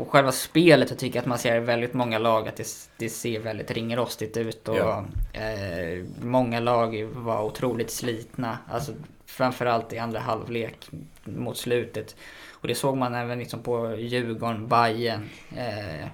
själva 0.04 0.32
spelet 0.32 0.88
så 0.88 0.94
tycker 0.94 1.16
jag 1.16 1.22
att 1.22 1.28
man 1.28 1.38
ser 1.38 1.60
väldigt 1.60 1.94
många 1.94 2.18
lag 2.18 2.48
att 2.48 2.56
det, 2.56 2.66
det 2.96 3.08
ser 3.08 3.40
väldigt 3.40 3.70
ringrostigt 3.70 4.36
ut 4.36 4.68
och 4.68 4.76
ja. 4.76 5.04
eh, 5.32 6.04
många 6.20 6.60
lag 6.60 7.04
var 7.04 7.42
otroligt 7.42 7.90
slitna. 7.90 8.58
Alltså 8.70 8.92
Framförallt 9.28 9.92
i 9.92 9.98
andra 9.98 10.20
halvlek 10.20 10.88
mot 11.24 11.56
slutet. 11.56 12.16
Och 12.50 12.68
det 12.68 12.74
såg 12.74 12.96
man 12.96 13.14
även 13.14 13.38
liksom 13.38 13.62
på 13.62 13.96
Djurgården, 13.96 14.68
Bayern 14.68 15.28
eh, 15.56 16.06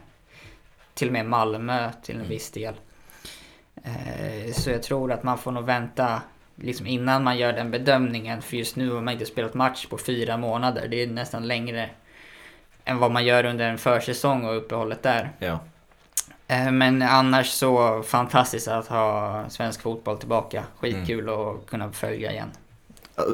till 0.95 1.09
och 1.09 1.13
med 1.13 1.27
Malmö 1.27 1.93
till 2.03 2.15
en 2.15 2.21
mm. 2.21 2.31
viss 2.31 2.51
del. 2.51 2.75
Eh, 3.83 4.53
så 4.53 4.71
jag 4.71 4.83
tror 4.83 5.13
att 5.13 5.23
man 5.23 5.39
får 5.39 5.53
nog 5.53 5.65
vänta 5.65 6.23
liksom 6.57 6.87
innan 6.87 7.25
man 7.25 7.39
gör 7.39 7.53
den 7.53 7.71
bedömningen. 7.71 8.43
För 8.43 8.57
just 8.57 8.77
nu 8.77 8.91
har 8.91 9.01
man 9.01 9.13
inte 9.13 9.27
spelat 9.27 9.55
match 9.55 9.87
på 9.87 9.99
fyra 9.99 10.37
månader. 10.37 10.89
Det 10.89 11.03
är 11.03 11.07
nästan 11.07 11.49
längre 11.49 11.91
än 12.85 12.99
vad 12.99 13.13
man 13.13 13.25
gör 13.25 13.45
under 13.45 13.69
en 13.69 13.79
försäsong 13.79 14.45
och 14.45 14.57
uppehållet 14.57 15.03
där. 15.03 15.31
Ja. 15.39 15.59
Eh, 16.49 16.71
men 16.71 17.03
annars 17.03 17.49
så 17.49 18.03
fantastiskt 18.03 18.69
att 18.69 18.87
ha 18.87 19.45
svensk 19.49 19.83
fotboll 19.83 20.19
tillbaka. 20.19 20.65
Skitkul 20.79 21.29
mm. 21.29 21.35
att 21.35 21.67
kunna 21.67 21.93
följa 21.93 22.33
igen. 22.33 22.51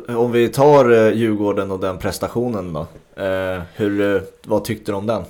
Om 0.09 0.33
vi 0.33 0.49
tar 0.49 0.91
eh, 0.91 1.13
Djurgården 1.15 1.71
och 1.71 1.81
den 1.81 1.99
prestationen 1.99 2.73
då. 2.73 2.87
Eh, 3.23 3.63
hur, 3.75 4.17
eh, 4.17 4.23
vad 4.43 4.65
tyckte 4.65 4.93
du 4.93 4.97
om 4.97 5.07
den? 5.07 5.23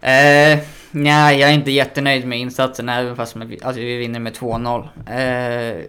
Eh, 0.00 0.58
nej, 0.90 1.40
jag 1.40 1.50
är 1.50 1.54
inte 1.54 1.70
jättenöjd 1.70 2.26
med 2.26 2.38
insatsen 2.38 2.88
även 2.88 3.16
fast 3.16 3.36
alltså, 3.36 3.80
vi 3.80 3.96
vinner 3.96 4.20
med 4.20 4.32
2-0. 4.36 4.88
Eh, 5.10 5.84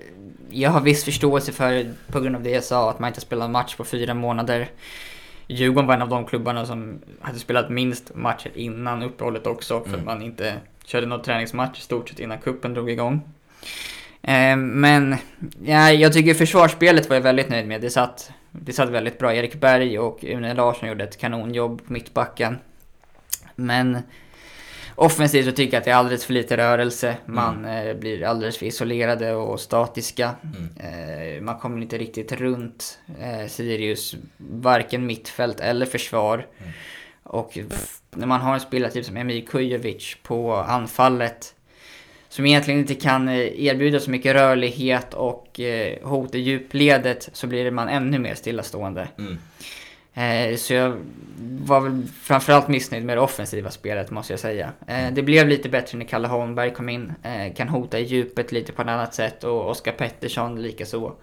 jag 0.50 0.70
har 0.70 0.82
viss 0.82 1.04
förståelse 1.04 1.52
för, 1.52 1.94
på 2.12 2.20
grund 2.20 2.36
av 2.36 2.44
det 2.44 2.50
jag 2.50 2.64
sa, 2.64 2.90
att 2.90 3.00
man 3.00 3.08
inte 3.08 3.22
spelat 3.22 3.50
match 3.52 3.76
på 3.76 3.84
fyra 3.84 4.14
månader. 4.14 4.70
Djurgården 5.48 5.88
var 5.88 5.94
en 5.96 6.02
av 6.02 6.10
de 6.10 6.26
klubbarna 6.26 6.66
som 6.66 7.00
hade 7.22 7.40
spelat 7.40 7.70
minst 7.70 8.16
matcher 8.16 8.52
innan 8.56 9.04
uppehållet 9.04 9.48
också, 9.48 9.80
för 9.80 9.88
mm. 9.88 10.00
att 10.00 10.06
man 10.06 10.22
inte 10.22 10.54
körde 10.86 11.06
någon 11.06 11.22
träningsmatch 11.22 11.80
i 11.80 11.82
stort 11.82 12.10
sett 12.10 12.20
innan 12.20 12.38
kuppen 12.38 12.74
drog 12.74 12.90
igång. 12.90 13.22
Eh, 14.28 14.58
men 14.58 15.16
ja, 15.64 15.92
jag 15.92 16.14
tycker 16.14 16.34
försvarsspelet 16.34 17.10
var 17.10 17.16
jag 17.16 17.24
väldigt 17.24 17.50
nöjd 17.50 17.68
med. 17.68 17.82
Det 17.82 17.90
satt, 17.90 18.32
det 18.52 18.74
satt 18.74 18.90
väldigt 18.90 19.20
bra. 19.20 19.34
Erik 19.34 19.56
Berg 19.56 20.00
och 20.00 20.24
Une 20.24 20.54
Larsson 20.54 20.90
gjorde 20.90 21.04
ett 21.04 21.18
kanonjobb 21.18 21.86
på 21.88 21.94
mittbacken. 21.94 22.58
Men 23.56 23.98
offensivt 24.96 25.46
så 25.46 25.52
tycker 25.52 25.74
jag 25.74 25.80
att 25.80 25.86
det 25.86 25.92
är 25.92 25.96
alldeles 25.96 26.26
för 26.26 26.34
lite 26.34 26.58
rörelse. 26.58 27.18
Man 27.26 27.66
mm. 27.66 27.88
eh, 27.88 27.96
blir 27.96 28.24
alldeles 28.24 28.58
för 28.58 28.66
isolerade 28.66 29.34
och 29.34 29.60
statiska. 29.60 30.32
Mm. 30.44 31.36
Eh, 31.36 31.42
man 31.42 31.60
kommer 31.60 31.82
inte 31.82 31.98
riktigt 31.98 32.32
runt 32.32 33.00
eh, 33.20 33.48
Sirius, 33.48 34.16
varken 34.38 35.06
mittfält 35.06 35.60
eller 35.60 35.86
försvar. 35.86 36.48
Mm. 36.58 36.72
Och 37.24 37.58
när 38.12 38.28
man 38.28 38.42
har 38.42 38.54
en 38.54 38.60
spelare 38.60 38.92
typ 38.92 39.06
som 39.06 39.18
Emil 39.18 39.48
Kujovic 39.48 40.18
på 40.24 40.56
anfallet 40.56 41.55
som 42.36 42.46
egentligen 42.46 42.80
inte 42.80 42.96
kan 42.96 43.28
eh, 43.28 43.66
erbjuda 43.66 44.00
så 44.00 44.12
mycket 44.12 44.36
rörlighet 44.36 45.14
och 45.14 45.60
eh, 45.60 46.08
hot 46.08 46.36
i 46.36 46.40
djupledet 46.40 47.30
så 47.34 47.48
blir 47.48 47.72
man 47.72 47.90
ännu 47.90 48.20
mer 48.20 48.36
stillastående. 48.36 49.08
Mm. 49.18 49.38
Eh, 50.14 50.58
så 50.58 50.74
jag 50.74 50.98
var 51.40 51.82
väl 51.82 52.04
framförallt 52.22 52.68
missnöjd 52.68 53.06
med 53.06 53.18
det 53.18 53.22
offensiva 53.22 53.72
spelet 53.72 54.12
måste 54.12 54.34
jag 54.34 54.40
säga. 54.40 54.72
Det 55.12 55.22
blev 55.22 55.48
lite 55.48 55.70
bättre 55.70 55.98
när 55.98 56.06
Kalle 56.06 56.28
Holmberg 56.28 56.74
kom 56.74 56.90
in. 56.90 57.14
Kan 57.56 57.70
hota 57.70 58.00
i 58.00 58.04
djupet 58.04 58.52
lite 58.52 58.72
på 58.72 58.82
ett 58.82 58.88
annat 58.88 59.14
sätt 59.14 59.44
och 59.44 59.70
Oskar 59.70 59.92
Pettersson 59.92 60.62
likaså. 60.62 61.14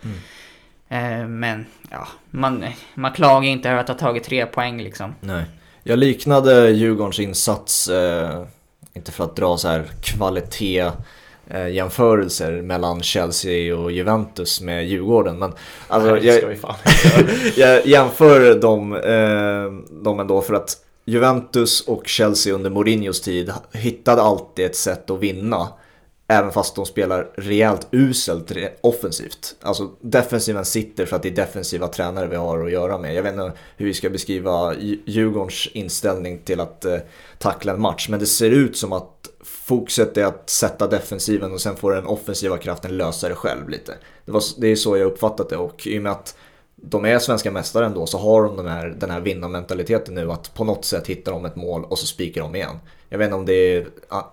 Mm. 0.88 1.38
Men 1.38 1.66
ja, 1.90 2.09
man, 2.31 2.64
man 2.94 3.12
klagar 3.12 3.48
inte 3.48 3.70
över 3.70 3.81
att 3.81 3.88
ha 3.88 3.94
tagit 3.94 4.25
tre 4.25 4.46
poäng 4.46 4.83
liksom. 4.83 5.14
Nej. 5.20 5.44
Jag 5.83 5.98
liknade 5.98 6.70
Djurgårdens 6.70 7.20
insats 7.20 7.88
eh 7.88 8.44
inte 8.95 9.12
för 9.12 9.25
att 9.25 9.37
dra 9.37 9.57
så 9.57 9.68
här 9.68 9.85
kvalitet 10.01 10.90
jämförelser 11.71 12.62
mellan 12.62 13.03
Chelsea 13.03 13.77
och 13.77 13.92
Juventus 13.92 14.61
med 14.61 14.87
Djurgården. 14.87 15.38
Men 15.38 15.53
alltså, 15.88 16.11
Nej, 16.14 16.27
jag, 16.27 16.59
jag 17.57 17.87
jämför 17.87 18.55
dem, 18.55 18.95
eh, 18.95 19.95
dem 20.03 20.21
ändå 20.21 20.40
för 20.40 20.55
att 20.55 20.77
Juventus 21.05 21.81
och 21.81 22.07
Chelsea 22.07 22.55
under 22.55 22.71
Mourinhos 22.71 23.21
tid 23.21 23.53
hittade 23.73 24.23
alltid 24.23 24.66
ett 24.66 24.77
sätt 24.77 25.11
att 25.11 25.21
vinna. 25.21 25.68
Även 26.33 26.53
fast 26.53 26.75
de 26.75 26.87
spelar 26.87 27.31
rejält 27.35 27.87
uselt 27.90 28.53
offensivt. 28.81 29.57
Alltså 29.61 29.90
defensiven 30.01 30.64
sitter 30.64 31.07
för 31.07 31.16
att 31.16 31.23
det 31.23 31.29
är 31.29 31.37
defensiva 31.37 31.88
tränare 31.88 32.27
vi 32.27 32.37
har 32.37 32.64
att 32.64 32.73
göra 32.73 32.99
med. 32.99 33.14
Jag 33.14 33.23
vet 33.23 33.33
inte 33.33 33.53
hur 33.77 33.87
vi 33.87 33.95
ska 33.95 34.11
beskriva 34.11 34.75
Djurgårdens 35.05 35.68
inställning 35.73 36.38
till 36.38 36.61
att 36.61 36.85
eh, 36.85 36.97
tackla 37.38 37.73
en 37.73 37.81
match. 37.81 38.09
Men 38.09 38.21
det 38.21 38.27
ser 38.27 38.51
ut 38.51 38.77
som 38.77 38.92
att 38.92 39.29
fokuset 39.45 40.16
är 40.16 40.25
att 40.25 40.51
sätta 40.51 40.87
defensiven 40.87 41.53
och 41.53 41.61
sen 41.61 41.77
får 41.77 41.92
den 41.92 42.07
offensiva 42.07 42.59
kraften 42.59 42.97
lösa 42.97 43.29
det 43.29 43.35
själv 43.35 43.68
lite. 43.68 43.95
Det, 44.25 44.33
var, 44.33 44.42
det 44.59 44.68
är 44.68 44.77
så 44.77 44.97
jag 44.97 45.07
uppfattat 45.07 45.49
det 45.49 45.57
och 45.57 45.87
i 45.87 45.99
och 45.99 46.03
med 46.03 46.12
att 46.12 46.37
de 46.77 47.05
är 47.05 47.18
svenska 47.18 47.51
mästare 47.51 47.87
ändå 47.87 48.07
så 48.07 48.18
har 48.18 48.45
de 48.45 48.57
den 48.57 48.66
här, 48.66 48.95
den 48.99 49.11
här 49.11 49.21
vinnarmentaliteten 49.21 50.14
nu 50.14 50.33
att 50.33 50.55
på 50.55 50.64
något 50.64 50.85
sätt 50.85 51.07
hittar 51.07 51.33
de 51.33 51.45
ett 51.45 51.57
mål 51.57 51.85
och 51.85 51.99
så 51.99 52.07
spikar 52.07 52.40
de 52.42 52.55
igen. 52.55 52.77
Jag 53.12 53.18
vet 53.18 53.25
inte 53.25 53.37
om 53.37 53.46
det 53.46 53.77
är 53.77 53.87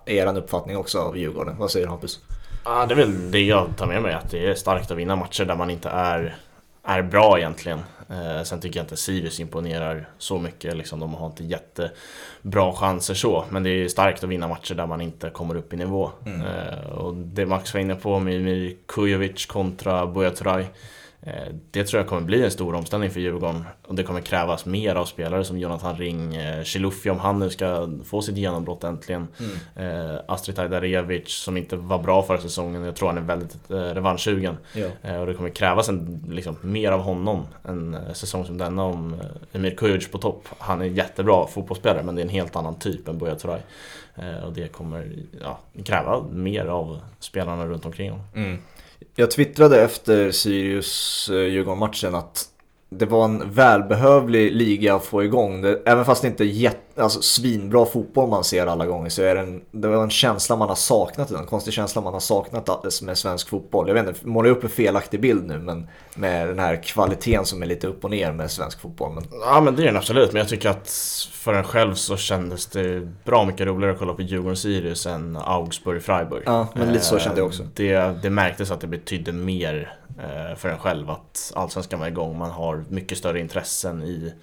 er 0.05 0.37
uppfattning 0.37 0.77
också 0.77 0.99
av 0.99 1.17
Djurgården. 1.17 1.57
Vad 1.57 1.71
säger 1.71 1.87
Hampus? 1.87 2.19
Ja, 2.65 2.85
det 2.85 2.93
är 2.93 2.95
väl 2.95 3.31
det 3.31 3.43
jag 3.43 3.67
tar 3.77 3.85
med 3.85 4.01
mig, 4.01 4.13
att 4.13 4.31
det 4.31 4.47
är 4.47 4.55
starkt 4.55 4.91
att 4.91 4.97
vinna 4.97 5.15
matcher 5.15 5.45
där 5.45 5.55
man 5.55 5.69
inte 5.69 5.89
är, 5.89 6.35
är 6.83 7.01
bra 7.01 7.37
egentligen. 7.37 7.79
Eh, 8.09 8.43
sen 8.43 8.61
tycker 8.61 8.79
jag 8.79 8.83
inte 8.83 8.97
Sirius 8.97 9.39
imponerar 9.39 10.09
så 10.17 10.39
mycket, 10.39 10.77
liksom, 10.77 10.99
de 10.99 11.13
har 11.13 11.25
inte 11.25 11.43
jättebra 11.43 12.73
chanser 12.73 13.13
så. 13.13 13.45
Men 13.49 13.63
det 13.63 13.69
är 13.69 13.87
starkt 13.87 14.23
att 14.23 14.29
vinna 14.29 14.47
matcher 14.47 14.75
där 14.75 14.87
man 14.87 15.01
inte 15.01 15.29
kommer 15.29 15.55
upp 15.55 15.73
i 15.73 15.77
nivå. 15.77 16.11
Mm. 16.25 16.41
Eh, 16.41 16.89
och 16.89 17.15
det 17.15 17.45
Max 17.45 17.73
var 17.73 17.81
inne 17.81 17.95
på 17.95 18.19
med, 18.19 18.75
Kujovic 18.85 19.45
kontra 19.45 20.07
Buya 20.07 20.31
Turay 20.31 20.65
det 21.71 21.83
tror 21.83 21.99
jag 21.99 22.07
kommer 22.07 22.21
bli 22.21 22.43
en 22.43 22.51
stor 22.51 22.75
omställning 22.75 23.09
för 23.09 23.19
Djurgården 23.19 23.63
och 23.87 23.95
det 23.95 24.03
kommer 24.03 24.21
krävas 24.21 24.65
mer 24.65 24.95
av 24.95 25.05
spelare 25.05 25.43
som 25.43 25.57
Jonathan 25.57 25.97
Ring, 25.97 26.35
eh, 26.35 26.63
Chilufya 26.63 27.11
om 27.11 27.19
han 27.19 27.39
nu 27.39 27.49
ska 27.49 27.89
få 28.05 28.21
sitt 28.21 28.37
genombrott 28.37 28.83
äntligen. 28.83 29.27
Mm. 29.75 30.09
Eh, 30.11 30.19
Astrid 30.27 30.59
Ajdarevic 30.59 31.29
som 31.29 31.57
inte 31.57 31.75
var 31.75 31.99
bra 31.99 32.23
förra 32.23 32.41
säsongen, 32.41 32.83
jag 32.83 32.95
tror 32.95 33.07
han 33.07 33.17
är 33.17 33.21
väldigt 33.21 33.57
revanschsugen. 33.67 34.57
Ja. 34.73 35.19
Och 35.19 35.25
det 35.25 35.33
kommer 35.33 35.49
krävas 35.49 35.89
en, 35.89 36.25
liksom, 36.29 36.57
mer 36.61 36.91
av 36.91 37.01
honom 37.01 37.47
en 37.63 37.97
säsong 38.13 38.45
som 38.45 38.57
denna 38.57 38.83
om 38.83 39.15
Emir 39.51 39.75
Kujovic 39.75 40.11
på 40.11 40.17
topp. 40.17 40.47
Han 40.57 40.81
är 40.81 40.85
jättebra 40.85 41.47
fotbollsspelare 41.47 42.03
men 42.03 42.15
det 42.15 42.21
är 42.21 42.23
en 42.23 42.29
helt 42.29 42.55
annan 42.55 42.79
typ 42.79 43.07
än 43.07 43.17
Buya 43.17 43.35
Turay. 43.35 43.59
Och 44.45 44.53
det 44.53 44.67
kommer 44.67 45.15
ja, 45.41 45.59
kräva 45.83 46.23
mer 46.31 46.65
av 46.65 46.99
spelarna 47.19 47.65
runt 47.65 47.85
omkring 47.85 48.09
honom. 48.11 48.25
Mm. 48.35 48.57
Jag 49.19 49.31
twittrade 49.31 49.81
efter 49.81 50.31
Sirius-Djurgården-matchen 50.31 52.13
eh, 52.13 52.19
att 52.19 52.45
det 52.89 53.05
var 53.05 53.25
en 53.25 53.51
välbehövlig 53.51 54.51
liga 54.51 54.95
att 54.95 55.05
få 55.05 55.23
igång. 55.23 55.65
Även 55.85 56.05
fast 56.05 56.21
det 56.21 56.27
inte 56.27 56.43
är 56.43 56.47
jätte, 56.47 56.79
alltså, 56.99 57.21
svinbra 57.21 57.85
fotboll 57.85 58.29
man 58.29 58.43
ser 58.43 58.67
alla 58.67 58.85
gånger 58.85 59.09
så 59.09 59.21
är 59.21 59.35
det 59.35 59.41
en, 59.41 59.61
det 59.71 59.87
var 59.87 60.03
en 60.03 60.09
känsla 60.09 60.55
man 60.55 60.69
har 60.69 60.75
saknat, 60.75 61.31
en 61.31 61.45
konstig 61.45 61.73
känsla 61.73 62.01
man 62.01 62.13
har 62.13 62.19
saknat 62.19 63.01
med 63.01 63.17
svensk 63.17 63.49
fotboll. 63.49 63.87
Jag 63.87 63.95
vet 63.95 64.07
inte, 64.07 64.27
målar 64.27 64.49
upp 64.49 64.63
en 64.63 64.69
felaktig 64.69 65.21
bild 65.21 65.47
nu 65.47 65.57
men 65.57 65.87
med 66.15 66.47
den 66.47 66.59
här 66.59 66.83
kvaliteten 66.83 67.45
som 67.45 67.61
är 67.61 67.65
lite 67.65 67.87
upp 67.87 68.03
och 68.03 68.09
ner 68.11 68.31
med 68.31 68.51
svensk 68.51 68.81
fotboll. 68.81 69.13
Men... 69.13 69.23
Ja 69.31 69.61
men 69.61 69.75
det 69.75 69.83
är 69.83 69.85
den 69.85 69.97
absolut, 69.97 70.31
men 70.31 70.39
jag 70.39 70.49
tycker 70.49 70.69
att 70.69 70.89
för 71.31 71.53
en 71.53 71.63
själv 71.63 71.93
så 71.93 72.17
kändes 72.17 72.65
det 72.65 73.07
bra 73.25 73.45
mycket 73.45 73.67
roligare 73.67 73.93
att 73.93 73.99
kolla 73.99 74.13
på 74.13 74.21
Djurgården-Sirius 74.21 75.09
än 75.09 75.37
Augsburg-Freiburg. 75.37 76.43
Ja, 76.45 76.67
men 76.75 76.93
lite 76.93 77.05
så 77.05 77.19
kände 77.19 77.39
jag 77.39 77.47
också. 77.47 77.63
Eh, 77.63 77.69
det, 77.73 78.19
det 78.21 78.29
märktes 78.29 78.71
att 78.71 78.81
det 78.81 78.87
betydde 78.87 79.31
mer 79.31 79.99
Eh, 80.23 80.55
för 80.55 80.69
en 80.69 80.77
själv 80.77 81.09
att 81.09 81.51
allsvenskan 81.55 81.99
var 81.99 82.07
igång. 82.07 82.37
Man 82.37 82.51
har 82.51 82.83
mycket 82.89 83.17
större 83.17 83.39
intressen 83.39 84.03
i, 84.03 84.33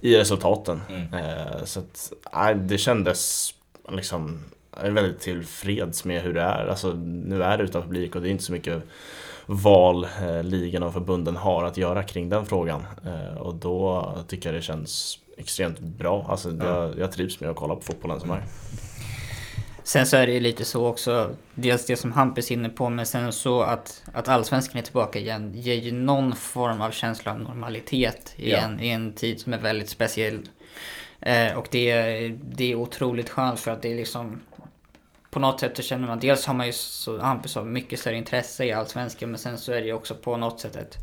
i 0.00 0.16
resultaten. 0.16 0.82
Mm. 0.88 1.14
Eh, 1.14 1.64
så 1.64 1.80
att, 1.80 2.03
nej, 2.32 2.54
det 2.54 2.78
kändes 2.78 3.54
liksom 3.88 4.44
jag 4.76 4.86
är 4.86 4.90
väldigt 4.90 5.20
tillfreds 5.20 6.04
med 6.04 6.22
hur 6.22 6.34
det 6.34 6.40
är. 6.40 6.66
Alltså, 6.66 6.92
nu 7.04 7.42
är 7.42 7.58
det 7.58 7.64
utan 7.64 7.82
publik 7.82 8.16
och 8.16 8.22
det 8.22 8.28
är 8.28 8.30
inte 8.30 8.44
så 8.44 8.52
mycket 8.52 8.82
val 9.46 10.04
eh, 10.04 10.42
ligan 10.42 10.82
och 10.82 10.92
förbunden 10.92 11.36
har 11.36 11.64
att 11.64 11.76
göra 11.76 12.02
kring 12.02 12.28
den 12.28 12.46
frågan. 12.46 12.86
och 13.38 13.54
då 13.54 14.12
tycker 14.28 14.48
jag 14.48 14.58
det 14.58 14.62
känns 14.62 15.18
extremt 15.36 15.80
bra. 15.80 16.26
Alltså, 16.28 16.48
mm. 16.48 16.66
jag, 16.66 16.98
jag 16.98 17.12
trivs 17.12 17.40
med 17.40 17.50
att 17.50 17.56
kolla 17.56 17.74
på 17.74 17.80
fotbollen 17.80 18.20
som 18.20 18.30
är. 18.30 18.42
Sen 19.84 20.06
så 20.06 20.16
är 20.16 20.26
det 20.26 20.32
ju 20.32 20.40
lite 20.40 20.64
så 20.64 20.86
också, 20.86 21.30
dels 21.54 21.86
det 21.86 21.96
som 21.96 22.12
Hampus 22.12 22.50
är 22.50 22.54
inne 22.54 22.68
på, 22.68 22.88
men 22.88 23.06
sen 23.06 23.32
så 23.32 23.62
att, 23.62 24.02
att 24.12 24.28
allsvenskan 24.28 24.78
är 24.78 24.82
tillbaka 24.82 25.18
igen 25.18 25.52
ger 25.54 25.74
ju 25.74 25.92
någon 25.92 26.36
form 26.36 26.80
av 26.80 26.90
känsla 26.90 27.32
av 27.32 27.40
normalitet 27.40 28.34
i, 28.36 28.50
ja. 28.50 28.58
en, 28.58 28.80
i 28.80 28.88
en 28.88 29.12
tid 29.12 29.40
som 29.40 29.52
är 29.52 29.58
väldigt 29.58 29.88
speciell. 29.88 30.48
Eh, 31.24 31.58
och 31.58 31.68
det, 31.70 32.28
det 32.28 32.72
är 32.72 32.74
otroligt 32.74 33.28
skönt 33.28 33.60
för 33.60 33.70
att 33.70 33.82
det 33.82 33.92
är 33.92 33.96
liksom 33.96 34.40
på 35.30 35.40
något 35.40 35.60
sätt 35.60 35.76
så 35.76 35.82
känner 35.82 36.06
man, 36.06 36.18
dels 36.20 36.46
har 36.46 36.54
man 36.54 36.66
ju 36.66 36.72
så, 36.72 37.18
Hampus 37.18 37.52
sa, 37.52 37.64
mycket 37.64 38.00
större 38.00 38.16
intresse 38.16 38.64
i 38.64 38.72
allsvenskan, 38.72 39.30
men 39.30 39.38
sen 39.38 39.58
så 39.58 39.72
är 39.72 39.80
det 39.80 39.86
ju 39.86 39.92
också 39.92 40.14
på 40.14 40.36
något 40.36 40.60
sätt 40.60 40.76
ett, 40.76 40.96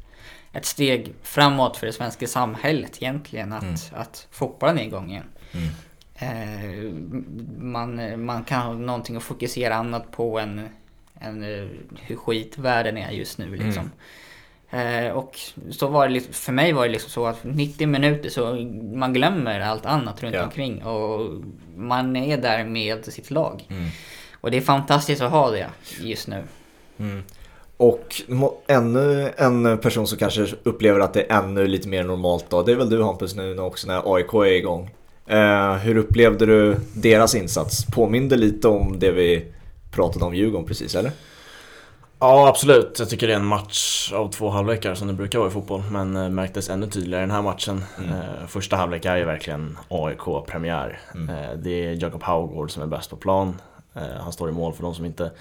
ett 0.54 0.66
steg 0.66 1.14
framåt 1.24 1.78
för 1.78 1.88
det 1.88 1.94
svenska 1.94 2.28
samhället 2.28 3.02
egentligen, 3.02 3.54
att, 3.54 3.64
mm. 3.64 3.76
att 3.92 4.28
fotbollen 4.32 4.80
är 4.80 4.84
igång 4.84 5.12
igen. 5.12 5.30
Mm. 5.52 5.70
Eh, 6.16 6.94
man, 7.60 8.24
man 8.26 8.44
kan 8.44 8.62
ha 8.62 8.74
någonting 8.74 9.16
att 9.16 9.24
fokusera 9.24 9.76
annat 9.76 10.12
på 10.12 10.40
än, 10.40 10.70
än 11.20 11.44
eh, 11.44 11.68
hur 12.02 12.16
skit 12.16 12.58
världen 12.58 12.98
är 12.98 13.12
just 13.12 13.38
nu 13.38 13.56
liksom. 13.56 13.84
Mm. 13.84 13.92
Eh, 14.72 15.12
och 15.12 15.40
så 15.72 15.88
var 15.88 16.08
det 16.08 16.14
liksom, 16.14 16.34
för 16.34 16.52
mig 16.52 16.74
var 16.74 16.86
det 16.86 16.92
liksom 16.92 17.10
så 17.10 17.26
att 17.26 17.44
90 17.44 17.88
minuter 17.88 18.30
så 18.30 18.56
man 18.96 19.14
glömmer 19.14 19.60
allt 19.60 19.86
annat 19.86 20.24
runt 20.24 20.36
ja. 20.36 20.44
omkring 20.44 20.84
och 20.84 21.30
man 21.76 22.16
är 22.16 22.38
där 22.38 22.64
med 22.64 23.06
sitt 23.06 23.32
lag. 23.32 23.68
Mm. 23.70 23.90
Och 24.42 24.52
det 24.52 24.58
är 24.58 24.62
fantastiskt 24.62 25.22
att 25.22 25.32
ha 25.32 25.50
det 25.50 25.70
just 26.00 26.28
nu. 26.28 26.44
Mm. 27.00 27.24
Och 27.78 28.22
ännu 28.68 29.32
en 29.38 29.78
person 29.78 30.08
som 30.08 30.18
kanske 30.18 30.48
upplever 30.64 31.00
att 31.00 31.14
det 31.14 31.32
är 31.32 31.38
ännu 31.38 31.68
lite 31.68 31.88
mer 31.88 32.04
normalt 32.04 32.46
då, 32.50 32.64
det 32.64 32.72
är 32.72 32.76
väl 32.76 32.90
du 32.90 33.04
Hampus 33.04 33.36
nu 33.36 33.60
också 33.60 33.88
när 33.88 34.16
AIK 34.16 34.34
är 34.34 34.46
igång. 34.46 34.90
Eh, 35.28 35.74
hur 35.74 35.98
upplevde 35.98 36.46
du 36.46 36.76
deras 36.94 37.36
insats? 37.36 37.86
Påminde 37.86 38.38
lite 38.38 38.68
om 38.68 39.00
det 39.00 39.12
vi 39.12 39.46
pratade 39.92 40.26
om 40.26 40.36
Djurgården 40.36 40.68
precis, 40.68 40.96
eller? 40.96 41.12
Ja, 42.24 42.48
absolut. 42.48 43.00
Jag 43.00 43.10
tycker 43.10 43.28
det 43.28 43.34
är 43.34 43.38
en 43.38 43.46
match 43.46 44.12
av 44.14 44.32
två 44.32 44.50
halvlekar 44.50 44.96
som 44.96 45.08
det 45.08 45.14
brukar 45.14 45.40
vara 45.40 45.50
i 45.50 45.52
fotboll. 45.52 45.84
Men 45.92 46.16
eh, 46.16 46.30
märktes 46.30 46.70
ännu 46.70 46.88
tydligare 46.88 47.24
i 47.24 47.28
den 47.28 47.36
här 47.36 47.42
matchen. 47.42 47.84
Mm. 47.98 48.12
Eh, 48.12 48.48
första 48.48 48.76
halvlek 48.76 49.06
är 49.06 49.18
ju 49.18 49.26
verkligen 49.26 49.78
AIK-premiär. 49.90 51.00
Mm. 51.16 51.30
Eh, 51.30 51.58
det 51.58 51.86
är 51.86 52.04
Jakob 52.04 52.24
Haugård 52.24 52.72
som 52.72 52.84
är 52.84 52.88
bäst 52.88 53.10
på 53.10 53.16
plan. 53.16 53.56
Eh, 53.94 54.22
han 54.24 54.34
står 54.34 54.50
i 54.50 54.52
mål 54.52 54.74
för 54.74 54.84
de 54.84 54.96
som 54.96 55.06
inte 55.06 55.32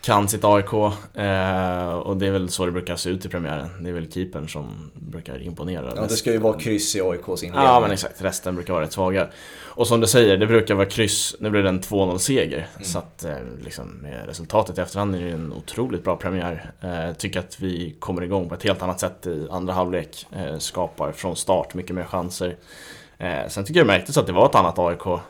kan 0.00 0.28
sitt 0.28 0.44
AIK. 0.44 0.72
Eh, 0.72 1.92
och 1.92 2.16
det 2.16 2.26
är 2.26 2.30
väl 2.30 2.48
så 2.48 2.66
det 2.66 2.72
brukar 2.72 2.96
se 2.96 3.10
ut 3.10 3.24
i 3.24 3.28
premiären. 3.28 3.68
Det 3.80 3.90
är 3.90 3.94
väl 3.94 4.12
keepern 4.12 4.48
som 4.48 4.90
brukar 4.94 5.42
imponera. 5.42 5.92
Ja, 5.96 6.02
det 6.02 6.08
ska 6.08 6.32
ju 6.32 6.38
vara 6.38 6.58
kryss 6.58 6.96
i 6.96 7.00
AIKs 7.00 7.42
inledning. 7.42 7.64
Ja, 7.64 7.80
men 7.80 7.90
exakt. 7.90 8.22
Resten 8.22 8.54
brukar 8.54 8.72
vara 8.72 8.84
rätt 8.84 8.92
svaga. 8.92 9.28
Och 9.62 9.86
som 9.86 10.00
du 10.00 10.06
säger, 10.06 10.36
det 10.36 10.46
brukar 10.46 10.74
vara 10.74 10.86
kryss. 10.86 11.36
Nu 11.40 11.50
blir 11.50 11.62
det 11.62 11.68
en 11.68 11.80
2-0 11.80 12.18
seger. 12.18 12.68
Mm. 12.74 12.84
Så 12.84 12.98
att 12.98 13.24
eh, 13.24 13.34
liksom, 13.64 13.88
med 13.88 14.26
resultatet 14.26 14.78
i 14.78 14.80
efterhand 14.80 15.14
är 15.14 15.20
det 15.20 15.30
en 15.30 15.52
otroligt 15.52 16.04
bra 16.04 16.16
premiär. 16.16 16.72
Jag 16.80 17.18
tycker 17.18 17.40
att 17.40 17.60
vi 17.60 17.96
kommer 17.98 18.22
igång 18.22 18.48
på 18.48 18.54
ett 18.54 18.62
helt 18.62 18.82
annat 18.82 19.00
sätt 19.00 19.26
i 19.26 19.46
andra 19.50 19.72
halvlek. 19.72 20.26
Skapar 20.58 21.12
från 21.12 21.36
start 21.36 21.74
mycket 21.74 21.94
mer 21.94 22.04
chanser. 22.04 22.56
Sen 23.48 23.64
tycker 23.64 23.80
jag 23.80 23.86
det 23.86 23.92
märktes 23.92 24.18
att 24.18 24.26
det 24.26 24.32
var 24.32 24.46
ett 24.46 24.54
annat 24.54 24.78
AIK. 24.78 25.20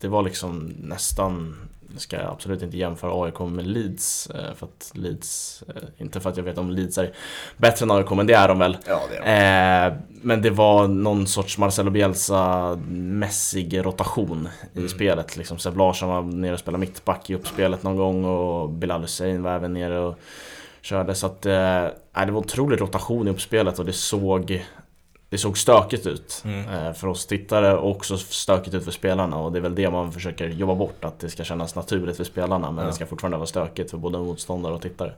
Det 0.00 0.08
var 0.08 0.22
liksom 0.22 0.74
nästan 0.78 1.56
ska 1.96 2.16
jag 2.16 2.30
absolut 2.30 2.62
inte 2.62 2.76
jämföra 2.76 3.24
AIK 3.24 3.38
med 3.38 3.66
Leeds. 3.66 4.30
Eh, 4.30 4.54
för 4.54 4.66
att 4.66 4.90
Leeds, 4.94 5.62
eh, 5.68 5.82
inte 5.98 6.20
för 6.20 6.30
att 6.30 6.36
jag 6.36 6.44
vet 6.44 6.58
om 6.58 6.70
Leeds 6.70 6.98
är 6.98 7.12
bättre 7.56 7.84
än 7.84 7.90
AIK, 7.90 8.10
men 8.10 8.26
det 8.26 8.34
är 8.34 8.48
de 8.48 8.58
väl. 8.58 8.76
Ja, 8.86 9.00
det 9.10 9.16
är 9.16 9.90
de. 9.90 9.94
Eh, 9.94 10.00
men 10.22 10.42
det 10.42 10.50
var 10.50 10.88
någon 10.88 11.26
sorts 11.26 11.58
Marcelo 11.58 11.90
Bielsa-mässig 11.90 13.84
rotation 13.84 14.48
i 14.72 14.78
mm. 14.78 14.88
spelet. 14.88 15.36
Liksom 15.36 15.58
Seb 15.58 15.76
Larsson 15.76 16.08
var 16.08 16.22
nere 16.22 16.52
och 16.52 16.58
spelade 16.58 16.80
mittback 16.80 17.30
i 17.30 17.34
uppspelet 17.34 17.82
någon 17.82 17.96
gång 17.96 18.24
och 18.24 18.70
Bilal 18.70 19.00
Hussein 19.00 19.42
var 19.42 19.52
även 19.52 19.74
nere 19.74 19.98
och 19.98 20.18
körde. 20.80 21.14
Så 21.14 21.26
att, 21.26 21.42
det 21.42 21.92
var 22.12 22.36
otrolig 22.36 22.80
rotation 22.80 23.28
i 23.28 23.30
uppspelet 23.30 23.78
och 23.78 23.84
det 23.84 23.92
såg 23.92 24.64
det 25.34 25.38
såg 25.38 25.58
stökigt 25.58 26.06
ut 26.06 26.42
mm. 26.44 26.68
Eh, 26.68 26.92
för 26.92 27.08
oss 27.08 27.26
tittare 27.26 27.76
och 27.76 27.90
också 27.90 28.18
stökigt 28.18 28.74
ut 28.74 28.84
för 28.84 28.90
spelarna 28.90 29.38
och 29.38 29.52
det 29.52 29.58
är 29.58 29.60
väl 29.60 29.74
det 29.74 29.90
man 29.90 30.12
försöker 30.12 30.48
jobba 30.48 30.74
bort, 30.74 31.04
att 31.04 31.18
det 31.18 31.28
ska 31.28 31.44
kännas 31.44 31.74
naturligt 31.74 32.16
för 32.16 32.24
spelarna 32.24 32.70
men 32.70 32.84
ja. 32.84 32.90
det 32.90 32.94
ska 32.94 33.06
fortfarande 33.06 33.36
vara 33.36 33.46
stökigt 33.46 33.90
för 33.90 33.98
både 33.98 34.18
motståndare 34.18 34.74
och 34.74 34.82
tittare. 34.82 35.12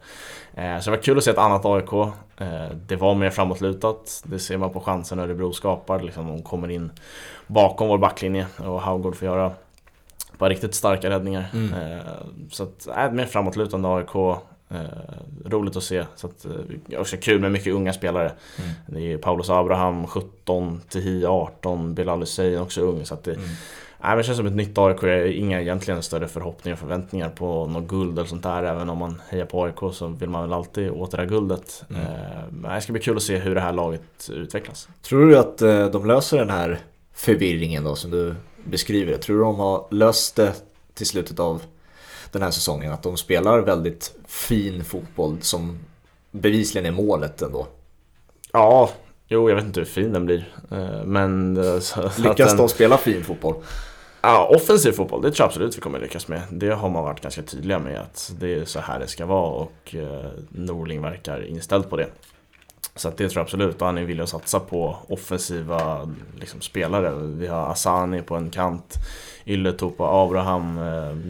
Eh, 0.54 0.78
så 0.80 0.90
det 0.90 0.96
var 0.96 1.02
kul 1.02 1.18
att 1.18 1.24
se 1.24 1.30
ett 1.30 1.38
annat 1.38 1.64
AIK. 1.64 1.92
Eh, 1.92 2.46
det 2.86 2.96
var 2.96 3.14
mer 3.14 3.30
framåtlutat, 3.30 4.22
det 4.24 4.38
ser 4.38 4.56
man 4.56 4.70
på 4.70 4.80
chansen 4.80 5.18
Örebro 5.18 5.52
skapar, 5.52 6.00
liksom 6.00 6.26
de 6.26 6.42
kommer 6.42 6.70
in 6.70 6.90
bakom 7.46 7.88
vår 7.88 7.98
backlinje 7.98 8.46
och 8.58 8.82
Haugård 8.82 9.16
får 9.16 9.26
göra 9.26 9.46
ett 10.32 10.38
par 10.38 10.48
riktigt 10.48 10.74
starka 10.74 11.10
räddningar. 11.10 11.50
Mm. 11.54 11.72
Så 12.50 12.62
att, 12.62 12.86
äh, 12.86 13.12
mer 13.12 13.26
framåtlutande 13.26 13.88
AIK. 13.88 14.38
Eh, 14.68 14.80
roligt 15.44 15.76
att 15.76 15.82
se. 15.82 16.04
Så 16.16 16.26
att, 16.26 16.44
eh, 16.44 17.00
också 17.00 17.16
kul 17.16 17.40
med 17.40 17.52
mycket 17.52 17.74
unga 17.74 17.92
spelare. 17.92 18.32
Mm. 18.58 18.70
Det 18.86 19.12
är 19.12 19.18
Paulus 19.18 19.50
Abraham 19.50 20.06
17, 20.06 20.80
Tehi 20.88 21.26
18, 21.26 21.94
Bilal 21.94 22.20
Hussein 22.20 22.58
också 22.58 22.80
ung. 22.80 23.04
Så 23.04 23.14
att 23.14 23.24
det, 23.24 23.34
mm. 23.34 23.48
Nej, 24.02 24.16
det 24.16 24.22
känns 24.22 24.36
som 24.36 24.46
ett 24.46 24.54
nytt 24.54 24.78
AIK. 24.78 25.02
Jag 25.02 25.08
har 25.08 25.26
inga 25.26 25.60
egentligen 25.60 26.02
större 26.02 26.28
förhoppningar 26.28 26.74
och 26.74 26.78
förväntningar 26.80 27.28
på 27.28 27.66
något 27.66 27.88
guld 27.88 28.18
eller 28.18 28.28
sånt 28.28 28.42
där. 28.42 28.62
Även 28.62 28.90
om 28.90 28.98
man 28.98 29.22
hejar 29.28 29.44
på 29.44 29.64
AIK 29.64 29.94
så 29.94 30.06
vill 30.06 30.28
man 30.28 30.42
väl 30.42 30.52
alltid 30.52 30.90
åt 30.90 31.10
det 31.10 31.16
där 31.16 31.26
guldet. 31.26 31.84
Mm. 31.90 32.02
Eh, 32.64 32.74
det 32.74 32.80
ska 32.80 32.92
bli 32.92 33.02
kul 33.02 33.16
att 33.16 33.22
se 33.22 33.38
hur 33.38 33.54
det 33.54 33.60
här 33.60 33.72
laget 33.72 34.30
utvecklas. 34.32 34.88
Tror 35.02 35.26
du 35.26 35.38
att 35.38 35.62
eh, 35.62 35.86
de 35.86 36.06
löser 36.06 36.38
den 36.38 36.50
här 36.50 36.78
förvirringen 37.14 37.84
då 37.84 37.94
som 37.94 38.10
du 38.10 38.34
beskriver? 38.64 39.18
Tror 39.18 39.36
du 39.36 39.42
de 39.42 39.56
har 39.56 39.86
löst 39.90 40.36
det 40.36 40.52
till 40.94 41.06
slutet 41.06 41.40
av 41.40 41.62
den 42.32 42.42
här 42.42 42.50
säsongen. 42.50 42.92
Att 42.92 43.02
de 43.02 43.16
spelar 43.16 43.58
väldigt 43.58 44.14
fin 44.26 44.84
fotboll 44.84 45.36
som 45.40 45.78
bevisligen 46.30 46.86
är 46.86 46.90
målet 46.90 47.42
ändå. 47.42 47.66
Ja, 48.52 48.90
jo 49.28 49.48
jag 49.48 49.56
vet 49.56 49.64
inte 49.64 49.80
hur 49.80 49.86
fin 49.86 50.12
den 50.12 50.26
blir. 50.26 50.48
Eh, 50.70 51.04
men... 51.04 51.56
Eh, 51.56 51.80
Lyckas 52.18 52.48
den... 52.48 52.56
de 52.56 52.68
spela 52.68 52.98
fin 52.98 53.24
fotboll? 53.24 53.54
Ja, 54.20 54.50
offensiv 54.56 54.92
fotboll, 54.92 55.22
det 55.22 55.30
tror 55.30 55.44
jag 55.44 55.48
absolut 55.48 55.76
vi 55.76 55.80
kommer 55.80 55.98
lyckas 55.98 56.28
med. 56.28 56.42
Det 56.50 56.70
har 56.70 56.90
man 56.90 57.04
varit 57.04 57.20
ganska 57.20 57.42
tydliga 57.42 57.78
med 57.78 58.00
att 58.00 58.32
det 58.38 58.54
är 58.54 58.64
så 58.64 58.80
här 58.80 58.98
det 58.98 59.06
ska 59.06 59.26
vara 59.26 59.50
och 59.50 59.94
eh, 59.94 60.30
Norling 60.48 61.02
verkar 61.02 61.46
inställd 61.46 61.90
på 61.90 61.96
det. 61.96 62.08
Så 62.94 63.08
det 63.08 63.16
tror 63.16 63.32
jag 63.34 63.42
absolut 63.42 63.80
och 63.80 63.86
han 63.86 63.98
är 63.98 64.04
villig 64.04 64.22
att 64.22 64.28
satsa 64.28 64.60
på 64.60 64.96
offensiva 65.08 66.10
liksom, 66.40 66.60
spelare. 66.60 67.14
Vi 67.14 67.46
har 67.46 67.70
Asani 67.70 68.22
på 68.22 68.34
en 68.36 68.50
kant, 68.50 68.94
Ylletupa, 69.46 70.04
Abraham, 70.22 70.80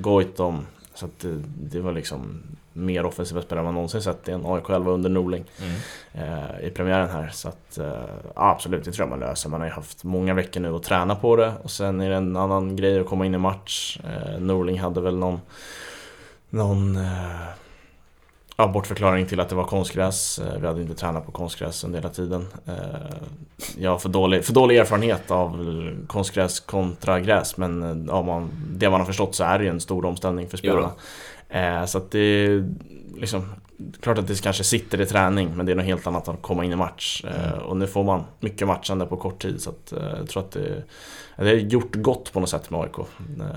Goitom 0.00 0.66
så 0.96 1.04
att 1.04 1.18
det, 1.18 1.42
det, 1.56 1.80
var 1.80 1.92
liksom 1.92 2.42
mer 2.72 3.06
offensiva 3.06 3.42
spelare 3.42 3.60
än 3.60 3.64
man 3.64 3.74
någonsin 3.74 4.02
sett 4.02 4.28
i 4.28 4.32
en 4.32 4.46
AIK 4.46 4.70
11 4.70 4.92
under 4.92 5.10
Norling 5.10 5.44
mm. 5.62 5.76
eh, 6.12 6.66
i 6.66 6.70
premiären 6.70 7.08
här. 7.08 7.28
Så 7.28 7.48
att 7.48 7.78
eh, 7.78 8.04
absolut, 8.34 8.84
det 8.84 8.92
tror 8.92 9.08
jag 9.08 9.18
man 9.18 9.28
löser. 9.28 9.50
Man 9.50 9.60
har 9.60 9.68
ju 9.68 9.74
haft 9.74 10.04
många 10.04 10.34
veckor 10.34 10.60
nu 10.60 10.74
att 10.74 10.82
träna 10.82 11.14
på 11.14 11.36
det 11.36 11.52
och 11.62 11.70
sen 11.70 12.00
är 12.00 12.10
det 12.10 12.16
en 12.16 12.36
annan 12.36 12.76
grej 12.76 13.00
att 13.00 13.06
komma 13.06 13.26
in 13.26 13.34
i 13.34 13.38
match. 13.38 13.98
Eh, 14.04 14.40
Norling 14.40 14.78
hade 14.78 15.00
väl 15.00 15.16
någon, 15.16 15.40
någon 16.50 16.96
eh, 16.96 17.46
ja, 18.56 18.66
bortförklaring 18.68 19.26
till 19.26 19.40
att 19.40 19.48
det 19.48 19.54
var 19.54 19.64
konstgräs. 19.64 20.38
Eh, 20.38 20.60
vi 20.60 20.66
hade 20.66 20.82
inte 20.82 20.94
tränat 20.94 21.26
på 21.26 21.32
konstgräs 21.32 21.84
under 21.84 21.98
hela 21.98 22.08
tiden. 22.12 22.46
Eh, 22.66 22.74
jag 23.78 23.90
har 23.90 23.98
för 23.98 24.08
dålig, 24.08 24.44
för 24.44 24.52
dålig 24.52 24.76
erfarenhet 24.76 25.30
av 25.30 25.70
konstgräs 26.06 26.60
kontra 26.60 27.20
gräs 27.20 27.56
men 27.56 27.82
eh, 27.82 27.96
ja, 28.14 28.22
man, 28.22 28.50
det 28.70 28.90
man 28.90 29.00
har 29.00 29.06
förstått 29.06 29.34
så 29.34 29.44
är 29.44 29.58
det 29.58 29.64
ju 29.64 29.70
en 29.70 29.80
stor 29.80 30.04
omställning 30.04 30.48
för 30.48 30.56
spelarna. 30.56 30.90
Ja. 31.48 31.86
Så 31.86 31.98
att 31.98 32.10
det 32.10 32.64
liksom 33.16 33.52
klart 34.00 34.18
att 34.18 34.26
det 34.28 34.42
kanske 34.42 34.64
sitter 34.64 35.00
i 35.00 35.06
träning 35.06 35.56
men 35.56 35.66
det 35.66 35.72
är 35.72 35.76
något 35.76 35.84
helt 35.84 36.06
annat 36.06 36.28
att 36.28 36.42
komma 36.42 36.64
in 36.64 36.72
i 36.72 36.76
match. 36.76 37.24
Eh, 37.24 37.52
Mm. 37.52 37.58
Och 37.66 37.76
nu 37.76 37.86
får 37.86 38.04
man 38.04 38.24
mycket 38.40 38.66
matchande 38.68 39.06
på 39.06 39.16
kort 39.16 39.42
tid 39.42 39.62
så 39.62 39.70
att, 39.70 39.92
eh, 39.92 40.18
jag 40.18 40.28
tror 40.28 40.42
att 40.42 40.50
det, 40.50 40.82
det 41.36 41.44
har 41.44 41.52
gjort 41.52 41.94
gott 41.94 42.32
på 42.32 42.40
något 42.40 42.48
sätt 42.48 42.70
med 42.70 42.80
AIK. 42.80 42.98
eh, 42.98 43.04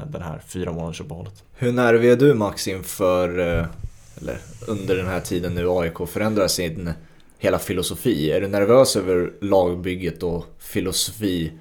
Den 0.08 0.22
här 0.22 0.42
fyra 0.48 0.72
månaders 0.72 1.02
uppehållet. 1.02 1.44
Hur 1.56 1.72
nervig 1.72 2.12
är 2.12 2.16
du 2.16 2.34
Max 2.34 2.68
inför, 2.68 3.58
eh, 3.60 3.66
eller 4.22 4.38
under 4.68 4.96
den 4.96 5.08
här 5.08 5.20
tiden 5.20 5.56
nu 5.56 5.70
AIK 5.70 6.10
förändrar 6.10 6.48
sin 6.48 6.94
hela 7.38 7.60
filosofi? 7.60 8.32
Är 8.32 8.42
du 8.42 8.48
nervös 8.48 8.96
över 8.96 9.34
lagbygget 9.42 10.24
och 10.24 10.46
filosofi 10.60 11.52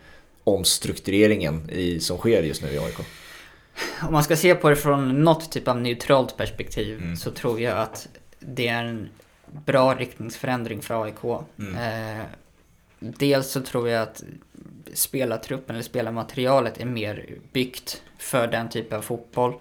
omstruktureringen 0.45 1.71
i, 1.71 2.01
som 2.01 2.19
sker 2.19 2.43
just 2.43 2.63
nu 2.63 2.69
i 2.69 2.79
AIK? 2.79 2.99
Om 4.03 4.13
man 4.13 4.25
ska 4.25 4.37
se 4.37 4.55
på 4.55 4.71
det 4.71 4.77
från 4.77 5.25
något 5.25 5.53
typ 5.53 5.69
av 5.69 5.81
neutralt 5.81 6.37
perspektiv 6.37 6.99
Mm. 6.99 7.17
så 7.17 7.31
tror 7.31 7.61
jag 7.61 7.79
att 7.79 8.09
det 8.41 8.69
är 8.69 8.85
en 8.85 9.09
bra 9.67 9.95
riktningsförändring 9.95 10.83
för 10.83 11.05
AIK. 11.05 11.45
Mm. 11.59 11.75
Eh, 12.19 12.25
dels 12.99 13.51
så 13.51 13.61
tror 13.61 13.89
jag 13.89 14.03
att 14.03 14.23
spelartruppen 14.95 15.77
eller 15.77 15.85
spelarmaterialet 15.85 16.81
är 16.81 16.85
mer 16.85 17.27
byggt 17.53 18.03
för 18.19 18.47
den 18.47 18.69
typen 18.69 18.99
av 18.99 19.03
fotboll. 19.03 19.55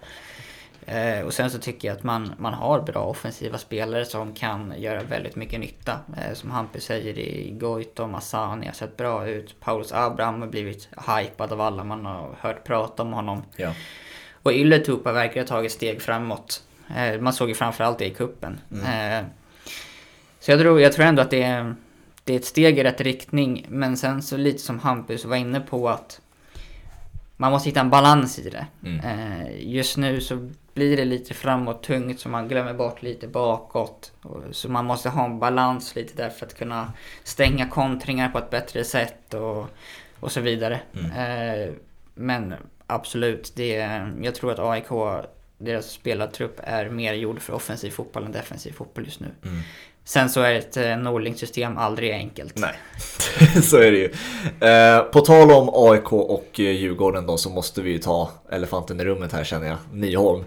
Eh, 0.88 1.26
och 1.26 1.34
sen 1.34 1.50
så 1.50 1.58
tycker 1.58 1.88
jag 1.88 1.96
att 1.96 2.02
man, 2.02 2.32
man 2.38 2.54
har 2.54 2.80
bra 2.80 3.04
offensiva 3.04 3.58
spelare 3.58 4.04
som 4.04 4.34
kan 4.34 4.74
göra 4.78 5.02
väldigt 5.02 5.36
mycket 5.36 5.60
nytta. 5.60 6.00
Eh, 6.16 6.34
som 6.34 6.50
Hampus 6.50 6.84
säger 6.84 7.18
i 7.18 7.50
Goito, 7.50 8.06
Masani 8.06 8.66
har 8.66 8.72
sett 8.72 8.96
bra 8.96 9.28
ut. 9.28 9.60
Paulus 9.60 9.92
Abraham 9.92 10.40
har 10.40 10.48
blivit 10.48 10.88
hypad 11.06 11.52
av 11.52 11.60
alla, 11.60 11.84
man 11.84 12.06
har 12.06 12.36
hört 12.40 12.64
prata 12.64 13.02
om 13.02 13.12
honom. 13.12 13.42
Ja. 13.56 13.74
Och 14.42 14.52
Ylletupa 14.52 15.12
verkar 15.12 15.40
ha 15.40 15.46
tagit 15.46 15.72
steg 15.72 16.02
framåt. 16.02 16.62
Eh, 16.96 17.20
man 17.20 17.32
såg 17.32 17.48
ju 17.48 17.54
framförallt 17.54 17.98
det 17.98 18.06
i 18.06 18.10
kuppen. 18.10 18.60
Eh, 18.72 19.26
så 20.40 20.50
jag 20.50 20.60
tror, 20.60 20.80
jag 20.80 20.92
tror 20.92 21.04
ändå 21.04 21.22
att 21.22 21.30
det 21.30 21.42
är, 21.42 21.74
det 22.24 22.32
är 22.32 22.36
ett 22.36 22.44
steg 22.44 22.78
i 22.78 22.84
rätt 22.84 23.00
riktning. 23.00 23.66
Men 23.68 23.96
sen 23.96 24.22
så 24.22 24.36
lite 24.36 24.58
som 24.58 24.78
Hampus 24.78 25.24
var 25.24 25.36
inne 25.36 25.60
på 25.60 25.88
att 25.88 26.20
man 27.36 27.52
måste 27.52 27.68
hitta 27.68 27.80
en 27.80 27.90
balans 27.90 28.38
i 28.38 28.50
det. 28.50 28.66
Mm. 28.84 29.00
Eh, 29.00 29.72
just 29.72 29.96
nu 29.96 30.20
så 30.20 30.50
blir 30.78 30.96
det 30.96 31.04
lite 31.04 31.34
framåt 31.34 31.82
tungt 31.82 32.20
så 32.20 32.28
man 32.28 32.48
glömmer 32.48 32.74
bort 32.74 33.02
lite 33.02 33.28
bakåt. 33.28 34.12
Så 34.50 34.68
man 34.68 34.84
måste 34.84 35.08
ha 35.08 35.24
en 35.24 35.38
balans 35.38 35.96
lite 35.96 36.22
där 36.22 36.30
för 36.30 36.46
att 36.46 36.58
kunna 36.58 36.92
stänga 37.24 37.68
kontringar 37.68 38.28
på 38.28 38.38
ett 38.38 38.50
bättre 38.50 38.84
sätt 38.84 39.34
och, 39.34 39.66
och 40.20 40.32
så 40.32 40.40
vidare. 40.40 40.80
Eh, 40.94 41.72
men 42.14 42.54
absolut, 42.86 43.52
det, 43.56 44.00
jag 44.22 44.34
tror 44.34 44.52
att 44.52 44.58
AIK, 44.58 45.24
deras 45.58 45.90
spelartrupp 45.90 46.60
är 46.62 46.88
mer 46.88 47.14
gjord 47.14 47.40
för 47.40 47.52
offensiv 47.52 47.90
fotboll 47.90 48.24
än 48.24 48.32
defensiv 48.32 48.72
fotboll 48.72 49.04
just 49.04 49.20
nu. 49.20 49.28
Mm. 49.44 49.60
Sen 50.04 50.30
så 50.30 50.40
är 50.40 50.54
ett 50.54 50.76
eh, 50.76 50.96
Norling-system 50.96 51.78
aldrig 51.78 52.12
enkelt. 52.12 52.58
Nej, 52.58 52.74
så 53.62 53.76
är 53.76 53.90
det 53.90 53.98
ju. 53.98 54.12
Eh, 54.68 55.02
på 55.02 55.20
tal 55.20 55.50
om 55.50 55.70
AIK 55.72 56.12
och 56.12 56.50
Djurgården 56.54 57.26
då 57.26 57.36
så 57.36 57.50
måste 57.50 57.82
vi 57.82 57.90
ju 57.90 57.98
ta 57.98 58.30
elefanten 58.50 59.00
i 59.00 59.04
rummet 59.04 59.32
här 59.32 59.44
känner 59.44 59.66
jag, 59.66 59.78
Nyholm. 59.92 60.44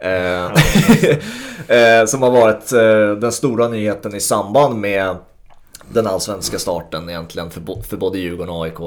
Eh, 0.00 0.44
eh, 1.76 2.06
som 2.06 2.22
har 2.22 2.30
varit 2.30 2.72
eh, 2.72 3.20
den 3.20 3.32
stora 3.32 3.68
nyheten 3.68 4.14
i 4.14 4.20
samband 4.20 4.80
med 4.80 5.16
den 5.92 6.06
allsvenska 6.06 6.58
starten 6.58 7.10
egentligen 7.10 7.50
för, 7.50 7.82
för 7.82 7.96
både 7.96 8.18
Djurgården 8.18 8.54
och 8.54 8.64
AIK. 8.64 8.78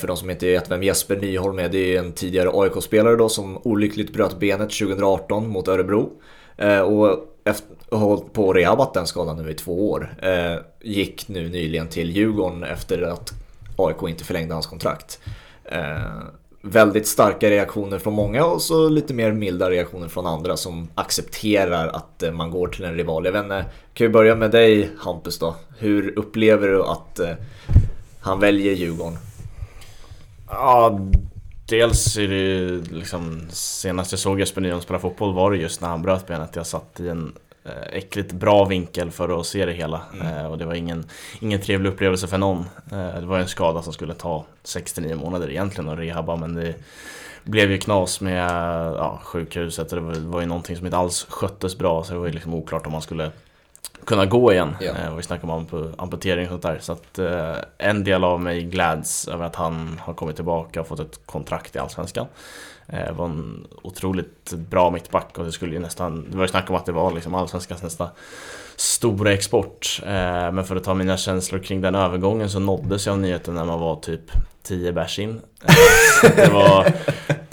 För 0.00 0.06
de 0.06 0.16
som 0.16 0.30
inte 0.30 0.46
vet 0.46 0.70
vem 0.70 0.82
Jesper 0.82 1.16
Nyholm 1.16 1.58
är, 1.58 1.68
det 1.68 1.96
är 1.96 1.98
en 1.98 2.12
tidigare 2.12 2.50
AIK-spelare 2.52 3.16
då 3.16 3.28
som 3.28 3.58
olyckligt 3.62 4.12
bröt 4.12 4.38
benet 4.38 4.70
2018 4.70 5.48
mot 5.48 5.68
Örebro. 5.68 6.12
Och 6.86 7.18
efter 7.44 7.66
har 7.90 7.98
hållit 7.98 8.32
på 8.32 8.46
och 8.46 8.54
rehabat 8.54 8.94
den 8.94 9.06
skadan 9.06 9.42
nu 9.42 9.50
i 9.50 9.54
två 9.54 9.90
år. 9.90 10.16
Gick 10.82 11.28
nu 11.28 11.48
nyligen 11.48 11.88
till 11.88 12.10
Djurgården 12.10 12.64
efter 12.64 13.02
att 13.02 13.32
AIK 13.76 14.02
inte 14.08 14.24
förlängde 14.24 14.54
hans 14.54 14.66
kontrakt. 14.66 15.20
Väldigt 16.66 17.06
starka 17.06 17.50
reaktioner 17.50 17.98
från 17.98 18.14
många 18.14 18.44
och 18.44 18.62
så 18.62 18.88
lite 18.88 19.14
mer 19.14 19.32
milda 19.32 19.70
reaktioner 19.70 20.08
från 20.08 20.26
andra 20.26 20.56
som 20.56 20.88
accepterar 20.94 21.88
att 21.88 22.22
eh, 22.22 22.32
man 22.32 22.50
går 22.50 22.68
till 22.68 22.84
en 22.84 22.94
rival. 22.94 23.24
Jag 23.24 23.32
vet 23.32 23.42
inte, 23.42 23.64
kan 23.94 24.06
vi 24.06 24.08
börja 24.08 24.34
med 24.34 24.50
dig 24.50 24.90
Hampus 24.98 25.38
då? 25.38 25.56
Hur 25.78 26.18
upplever 26.18 26.68
du 26.68 26.82
att 26.82 27.18
eh, 27.18 27.30
han 28.20 28.40
väljer 28.40 28.72
Djurgården? 28.72 29.18
Ja, 30.48 31.00
dels 31.68 32.16
är 32.16 32.28
det 32.28 32.34
ju 32.34 32.82
liksom 32.82 33.46
senast 33.50 34.12
jag 34.12 34.18
såg 34.18 34.40
Jesper 34.40 34.60
Nyholm 34.60 34.82
spela 34.82 34.98
fotboll 34.98 35.34
var 35.34 35.50
det 35.50 35.56
just 35.56 35.80
när 35.80 35.88
han 35.88 36.02
bröt 36.02 36.26
benet. 36.26 36.56
Jag 36.56 36.66
satt 36.66 37.00
i 37.00 37.08
en 37.08 37.32
äckligt 37.92 38.32
bra 38.32 38.64
vinkel 38.64 39.10
för 39.10 39.40
att 39.40 39.46
se 39.46 39.66
det 39.66 39.72
hela. 39.72 40.00
Eh, 40.22 40.46
och 40.46 40.58
det 40.58 40.64
var 40.64 40.74
ingen, 40.74 41.04
ingen 41.40 41.60
trevlig 41.60 41.90
upplevelse 41.90 42.26
för 42.26 42.38
någon. 42.38 42.64
Eh, 42.92 43.20
det 43.20 43.26
var 43.26 43.38
en 43.38 43.48
skada 43.48 43.82
som 43.82 43.92
skulle 43.92 44.14
ta 44.14 44.44
69 44.62 45.16
månader 45.16 45.50
egentligen 45.50 45.90
att 45.90 45.98
rehabba 45.98 46.36
men 46.36 46.54
det 46.54 46.74
blev 47.44 47.70
ju 47.70 47.78
knas 47.78 48.20
med 48.20 48.50
ja, 48.96 49.20
sjukhuset 49.24 49.92
och 49.92 49.96
det 49.98 50.04
var, 50.04 50.14
var 50.14 50.40
ju 50.40 50.46
någonting 50.46 50.76
som 50.76 50.86
inte 50.86 50.98
alls 50.98 51.26
sköttes 51.28 51.78
bra 51.78 52.04
så 52.04 52.12
det 52.12 52.18
var 52.18 52.26
ju 52.26 52.32
liksom 52.32 52.54
oklart 52.54 52.86
om 52.86 52.92
man 52.92 53.02
skulle 53.02 53.30
kunna 54.04 54.26
gå 54.26 54.52
igen. 54.52 54.76
Eh, 54.96 55.12
och 55.12 55.18
vi 55.18 55.22
snackade 55.22 55.52
om 55.52 55.66
ampu- 55.66 55.94
amputering 55.98 56.44
och 56.44 56.50
sånt 56.50 56.62
där. 56.62 56.78
Så 56.80 56.92
att 56.92 57.18
eh, 57.18 57.54
en 57.78 58.04
del 58.04 58.24
av 58.24 58.40
mig 58.40 58.62
gläds 58.62 59.28
över 59.28 59.44
att 59.44 59.56
han 59.56 60.00
har 60.02 60.14
kommit 60.14 60.36
tillbaka 60.36 60.80
och 60.80 60.86
fått 60.86 61.00
ett 61.00 61.20
kontrakt 61.26 61.76
i 61.76 61.78
Allsvenskan. 61.78 62.26
Eh, 62.86 63.12
var 63.12 63.24
en 63.24 63.66
otroligt 63.82 64.52
bra 64.52 64.90
mittback 64.90 65.38
och 65.38 65.44
det 65.44 65.52
skulle 65.52 65.74
ju 65.74 65.80
nästan, 65.80 66.30
det 66.30 66.36
var 66.36 66.44
ju 66.44 66.48
snack 66.48 66.70
om 66.70 66.76
att 66.76 66.86
det 66.86 66.92
var 66.92 67.12
liksom 67.12 67.34
Allsvenskans 67.34 67.82
nästa 67.82 68.10
stora 68.76 69.32
export. 69.32 70.00
Eh, 70.02 70.52
men 70.52 70.64
för 70.64 70.76
att 70.76 70.84
ta 70.84 70.94
mina 70.94 71.16
känslor 71.16 71.58
kring 71.58 71.80
den 71.80 71.94
övergången 71.94 72.50
så 72.50 72.58
nåddes 72.58 73.06
jag 73.06 73.12
av 73.12 73.18
nyheten 73.18 73.54
när 73.54 73.64
man 73.64 73.80
var 73.80 73.96
typ 73.96 74.30
10 74.62 74.92
bärs 74.92 75.18
in. 75.18 75.40
Eh, 75.62 76.30
det, 76.36 76.50
var, 76.52 76.92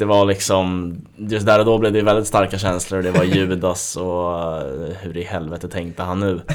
det 0.02 0.06
var 0.06 0.26
liksom, 0.26 0.96
just 1.16 1.46
där 1.46 1.60
och 1.60 1.66
då 1.66 1.78
blev 1.78 1.94
det 1.94 2.02
väldigt 2.02 2.28
starka 2.28 2.58
känslor. 2.58 3.02
Det 3.02 3.12
var 3.12 3.24
Judas 3.24 3.96
och 3.96 4.38
eh, 4.38 4.96
hur 5.02 5.18
i 5.18 5.24
helvete 5.24 5.68
tänkte 5.70 6.04
han 6.04 6.20
nu? 6.20 6.42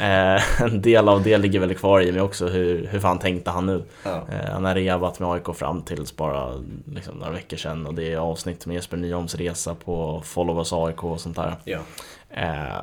Eh, 0.00 0.62
en 0.62 0.82
del 0.82 1.08
av 1.08 1.22
det 1.22 1.38
ligger 1.38 1.60
väl 1.60 1.74
kvar 1.74 2.00
i 2.00 2.12
mig 2.12 2.20
också, 2.20 2.46
hur, 2.46 2.86
hur 2.86 3.00
fan 3.00 3.18
tänkte 3.18 3.50
han 3.50 3.66
nu? 3.66 3.82
Ja. 4.02 4.10
Eh, 4.10 4.50
Han 4.52 4.64
har 4.64 4.74
rehabat 4.74 5.20
med 5.20 5.28
AIK 5.28 5.56
fram 5.56 5.82
tills 5.82 6.16
bara 6.16 6.52
liksom, 6.94 7.14
några 7.14 7.32
veckor 7.32 7.56
sedan 7.56 7.86
och 7.86 7.94
det 7.94 8.12
är 8.12 8.16
avsnitt 8.16 8.66
med 8.66 8.74
Jesper 8.74 8.96
Nyholms 8.96 9.34
resa 9.34 9.74
på 9.74 10.22
Follow 10.24 10.58
Us 10.58 10.72
AIK 10.72 11.04
och 11.04 11.20
sånt 11.20 11.36
där. 11.36 11.54
Ja. 11.64 11.78
Eh, 12.30 12.76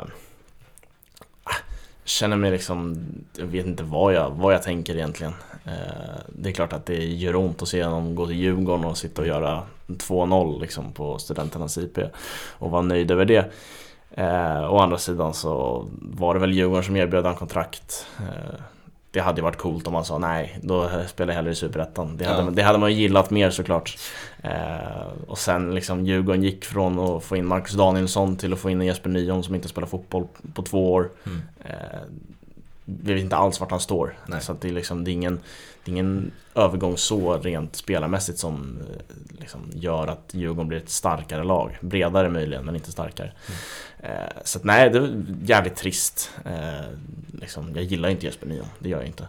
ah, 1.43 1.56
känner 2.04 2.38
mig 2.38 2.52
liksom, 2.52 2.97
jag 3.38 3.45
vet 3.45 3.65
inte 3.65 3.84
vad 3.84 4.13
jag, 4.13 4.30
vad 4.30 4.54
jag 4.54 4.63
tänker 4.63 4.95
egentligen. 4.95 5.34
Eh, 5.65 6.21
det 6.28 6.49
är 6.49 6.54
klart 6.54 6.73
att 6.73 6.86
det 6.86 7.06
gör 7.06 7.36
ont 7.36 7.62
att 7.62 7.67
se 7.67 7.84
honom 7.84 8.15
gå 8.15 8.28
till 8.28 8.36
Djurgården 8.36 8.86
och 8.86 8.97
sitta 8.97 9.21
och 9.21 9.28
göra 9.28 9.63
2-0 9.88 10.62
liksom 10.62 10.91
på 10.93 11.19
studenternas 11.19 11.78
IP 11.78 11.97
och 12.52 12.71
vara 12.71 12.82
nöjd 12.82 13.12
över 13.12 13.26
det. 13.26 13.52
Eh, 14.12 14.73
å 14.73 14.78
andra 14.78 14.97
sidan 14.97 15.34
så 15.34 15.86
var 16.02 16.34
det 16.34 16.39
väl 16.39 16.54
Djurgården 16.54 16.84
som 16.84 16.95
erbjöd 16.95 17.26
han 17.26 17.36
kontrakt. 17.36 18.06
Eh, 18.19 18.60
det 19.12 19.19
hade 19.19 19.38
ju 19.39 19.43
varit 19.43 19.58
coolt 19.58 19.88
om 19.88 19.93
man 19.93 20.06
sa 20.06 20.17
nej, 20.17 20.60
då 20.62 20.89
spelar 21.08 21.34
jag 21.34 21.36
hellre 21.36 21.52
i 21.52 21.56
Superettan. 21.56 22.17
Det, 22.17 22.26
hade, 22.26 22.43
Ja. 22.43 22.49
det 22.49 22.62
hade 22.62 22.80
man 22.80 22.91
ju 22.91 23.02
gillat 23.02 23.30
mer 23.30 23.49
såklart. 23.49 23.97
Eh, 24.41 25.08
och 25.28 25.38
sen 25.38 25.76
liksom 25.76 26.06
Djurgården 26.06 26.43
gick 26.43 26.65
från 26.65 26.99
att 26.99 27.23
få 27.23 27.36
in 27.36 27.45
Marcus 27.45 27.73
Danielsson 27.73 28.36
till 28.36 28.54
att 28.54 28.60
få 28.60 28.69
in 28.69 28.82
en 28.82 28.88
Jesper 28.88 29.10
Nyholm 29.10 29.43
som 29.43 29.56
inte 29.56 29.67
spelar 29.67 29.88
fotboll 29.88 30.28
på 30.54 30.62
två 30.62 30.93
år. 30.93 31.10
Mm. 31.26 31.41
Eh, 31.65 31.99
vi 32.85 33.13
vet 33.13 33.23
inte 33.23 33.35
alls 33.35 33.59
vart 33.59 33.71
han 33.71 33.79
står. 33.79 34.17
Nej. 34.25 34.41
Så 34.41 34.53
det, 34.53 34.67
är 34.67 34.71
liksom, 34.71 35.03
det, 35.03 35.11
är 35.11 35.13
ingen, 35.13 35.39
det 35.83 35.91
är 35.91 35.93
ingen 35.93 36.31
övergång 36.55 36.97
så 36.97 37.37
rent 37.37 37.75
spelarmässigt 37.75 38.39
som 38.39 38.79
eh, 38.79 39.15
liksom 39.39 39.71
gör 39.73 40.07
att 40.07 40.29
Djurgården 40.31 40.67
blir 40.67 40.77
ett 40.77 40.89
starkare 40.89 41.43
lag. 41.43 41.77
Bredare 41.81 42.29
möjligen, 42.29 42.65
men 42.65 42.75
inte 42.75 42.91
starkare. 42.91 43.31
Eh, 43.99 44.11
så 44.43 44.57
att, 44.57 44.63
nej, 44.63 44.89
det 44.89 44.97
är 44.97 45.25
jävligt 45.43 45.75
trist. 45.75 46.31
Eh, 46.45 46.89
liksom, 47.41 47.71
jag 47.75 47.83
gillar 47.83 48.09
inte 48.09 48.25
Jesper 48.25 48.47
Nyholm, 48.47 48.69
det 48.79 48.89
gör 48.89 48.97
jag 48.97 49.07
inte. 49.07 49.27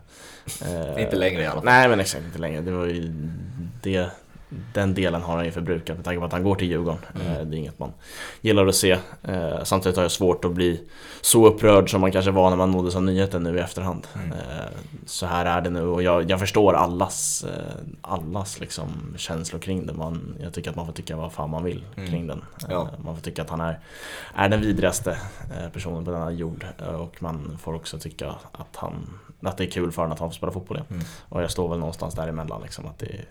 Eh, 0.62 1.02
Inte 1.04 1.16
längre 1.16 1.42
i 1.42 1.46
alla 1.46 1.54
fall. 1.54 1.64
Nej 1.64 1.88
men 1.88 2.00
exakt, 2.00 2.24
inte 2.24 2.38
längre. 2.38 2.60
Det 2.60 2.70
var 2.70 2.86
ju 2.86 3.12
det, 3.82 4.10
den 4.72 4.94
delen 4.94 5.22
har 5.22 5.36
han 5.36 5.44
ju 5.44 5.50
förbrukat 5.50 5.96
med 5.96 6.04
tanke 6.04 6.18
på 6.20 6.26
att 6.26 6.32
han 6.32 6.42
går 6.42 6.54
till 6.54 6.68
Djurgården. 6.68 6.98
Mm. 7.14 7.26
Eh, 7.26 7.44
Det 7.46 7.56
är 7.56 7.58
inget 7.58 7.78
man 7.78 7.92
gillar 8.40 8.66
att 8.66 8.74
se. 8.74 8.98
Eh, 9.22 9.62
Samtidigt 9.64 9.96
har 9.96 10.04
jag 10.04 10.12
svårt 10.12 10.44
att 10.44 10.52
bli 10.52 10.80
så 11.20 11.46
upprörd 11.46 11.90
som 11.90 12.00
man 12.00 12.12
kanske 12.12 12.30
var 12.30 12.50
när 12.50 12.56
man 12.56 12.70
nåddes 12.70 12.96
av 12.96 13.02
nyheten 13.02 13.42
nu 13.42 13.56
i 13.56 13.60
efterhand. 13.60 14.06
Mm. 14.14 14.32
Eh, 14.32 14.38
Så 15.06 15.26
här 15.26 15.46
är 15.46 15.60
det 15.60 15.70
nu 15.70 15.82
och 15.82 16.02
jag, 16.02 16.30
jag 16.30 16.40
förstår 16.40 16.74
allas, 16.74 17.44
allas 18.00 18.60
liksom 18.60 19.14
känslor 19.16 19.60
kring 19.60 19.86
det. 19.86 19.92
Man, 19.92 20.36
jag 20.42 20.52
tycker 20.52 20.70
att 20.70 20.76
man 20.76 20.86
får 20.86 20.92
tycka 20.92 21.16
vad 21.16 21.32
fan 21.32 21.50
man 21.50 21.64
vill 21.64 21.84
Mm. 21.96 22.10
kring 22.10 22.26
den. 22.26 22.38
Eh, 22.38 22.66
Ja. 22.70 22.88
Man 23.04 23.14
får 23.16 23.22
tycka 23.22 23.42
att 23.42 23.50
han 23.50 23.60
är, 23.60 23.78
är 24.34 24.48
den 24.48 24.60
vidrigaste 24.60 25.18
personen 25.72 26.04
på 26.04 26.10
denna 26.10 26.30
jord. 26.30 26.66
Och 26.98 27.16
man 27.22 27.58
får 27.62 27.74
också 27.74 27.98
tycka 27.98 28.34
att, 28.52 28.76
han, 28.76 29.18
att 29.42 29.56
det 29.56 29.64
är 29.64 29.70
kul 29.70 29.92
för 29.92 30.02
honom 30.02 30.12
att 30.12 30.18
han 30.20 30.28
får 30.30 30.34
spela 30.34 30.52
fotboll 30.52 30.76
igen. 30.76 30.86
Mm. 30.90 31.04
Och 31.28 31.42
jag 31.42 31.50
står 31.50 31.68
väl 31.68 31.78
någonstans 31.78 32.14
däremellan 32.14 32.62
liksom 32.62 32.86
att 32.86 32.98
det 32.98 33.24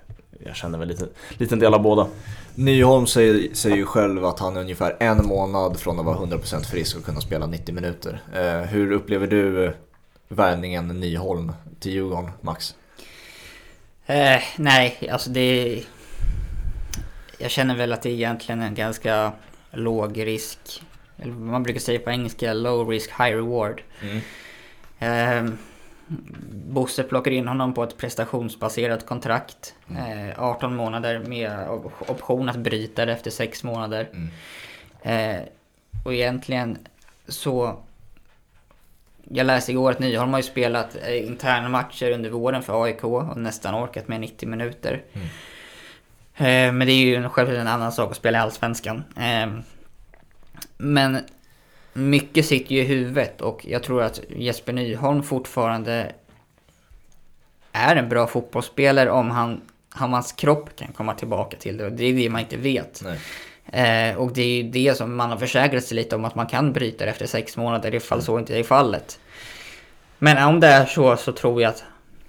jag 0.46 0.56
känner 0.56 0.80
väl 0.80 0.88
lite, 0.88 1.08
liten 1.38 1.60
del 1.60 1.74
av 1.74 1.82
båda. 1.82 2.08
Nyholm 2.56 3.08
säger, 3.08 3.54
säger 3.54 3.76
ju 3.76 3.86
själv 3.86 4.26
att 4.26 4.40
han 4.40 4.58
är 4.58 4.62
ungefär 4.62 4.96
en 5.00 5.26
månad 5.26 5.80
från 5.80 6.00
att 6.00 6.06
vara 6.06 6.18
100% 6.18 6.64
frisk 6.64 6.98
och 6.98 7.06
kunna 7.06 7.22
spela 7.22 7.46
90 7.46 7.76
minuter. 7.76 8.22
Eh, 8.34 8.62
hur 8.62 8.92
upplever 8.92 9.28
du 9.28 9.74
värvningen 10.28 10.88
Nyholm 10.88 11.54
till 11.80 11.92
Djurgården, 11.92 12.32
Max? 12.42 12.76
Eh, 14.06 14.42
nej, 14.56 15.10
alltså 15.12 15.30
det... 15.30 15.84
Jag 17.38 17.52
känner 17.52 17.76
väl 17.76 17.94
att 17.94 18.02
det 18.02 18.10
är 18.10 18.14
egentligen 18.14 18.62
en 18.62 18.76
ganska 18.76 19.32
låg 19.72 20.26
risk. 20.26 20.84
Eller 21.18 21.34
man 21.34 21.64
brukar 21.64 21.80
säga 21.80 22.00
på 22.00 22.10
engelska 22.10 22.54
low 22.54 22.90
risk 22.90 23.10
high 23.10 23.36
reward. 23.36 23.82
Mm. 24.02 24.22
Eh, 25.00 25.54
Bosse 26.52 27.04
plockar 27.04 27.32
in 27.32 27.48
honom 27.48 27.74
på 27.74 27.84
ett 27.84 27.98
prestationsbaserat 27.98 29.06
kontrakt. 29.06 29.76
Mm. 29.90 30.30
Eh, 30.30 30.44
18 30.44 30.76
månader 30.76 31.20
med 31.20 31.70
op- 31.70 32.10
option 32.10 32.50
att 32.50 32.58
bryta 32.58 33.06
det 33.06 33.12
efter 33.12 33.32
6 33.32 33.64
månader. 33.64 34.10
Mm. 34.14 34.30
Eh, 35.02 35.42
och 36.06 36.14
egentligen 36.14 36.78
så... 37.28 37.80
Jag 39.30 39.46
läste 39.46 39.72
igår 39.72 39.92
att 39.92 40.00
Nyholm 40.00 40.32
har 40.32 40.40
ju 40.40 40.44
spelat 40.44 40.96
eh, 41.08 41.28
interna 41.28 41.70
matcher 41.70 42.12
under 42.12 42.30
våren 42.30 42.64
för 42.64 42.84
AIK 42.84 43.04
och 43.04 43.38
nästan 43.38 43.76
orkat 43.84 44.08
med 44.08 44.20
90 44.22 44.50
minuter. 44.50 45.02
Mm. 45.14 45.28
Eh, 46.36 46.74
men 46.78 46.88
det 46.88 46.94
är 46.94 47.06
ju 47.06 47.30
självklart 47.30 47.60
en 47.60 47.68
annan 47.68 47.92
sak 47.92 48.12
att 48.12 48.18
spela 48.18 48.38
i 48.38 48.42
Allsvenskan. 48.42 49.04
Eh, 49.18 49.54
men 50.78 51.20
mycket 51.94 52.46
sitter 52.46 52.76
ju 52.76 52.82
i 52.82 52.86
huvudet 52.86 53.42
och 53.42 53.66
jag 53.66 53.84
tror 53.84 54.04
att 54.04 54.20
Jesper 54.30 54.74
Nyholm 54.74 55.24
fortfarande 55.24 56.12
är 57.72 57.96
en 57.96 58.10
bra 58.10 58.28
fotbollsspelare 58.28 59.12
om 59.12 59.32
han, 59.32 59.62
om 60.00 60.14
hans 60.14 60.32
kropp 60.32 60.76
kan 60.76 60.94
komma 60.94 61.14
tillbaka 61.14 61.58
till 61.58 61.78
det. 61.78 61.86
Och 61.86 61.92
det 61.92 62.04
är 62.04 62.14
det 62.14 62.30
man 62.30 62.42
inte 62.42 62.58
vet. 62.58 63.04
Eh, 63.66 64.16
och 64.16 64.34
det 64.34 64.42
är 64.42 64.64
ju 64.64 64.64
det 64.64 64.98
som 64.98 65.16
man 65.16 65.30
har 65.30 65.38
försäkrat 65.38 65.84
sig 65.84 65.96
lite 65.96 66.16
om 66.16 66.26
att 66.26 66.36
man 66.36 66.48
kan 66.48 66.74
bryta 66.74 67.06
det 67.06 67.12
efter 67.12 67.26
sex 67.26 67.58
månader 67.58 67.96
ifall 67.96 68.22
så 68.22 68.40
inte 68.40 68.60
är 68.60 68.64
fallet. 68.64 69.20
Men 70.20 70.48
om 70.48 70.60
det 70.60 70.68
är 70.68 70.86
så 70.86 71.18
så 71.18 71.32
tror 71.32 71.62
jag 71.62 71.70
att 71.70 71.84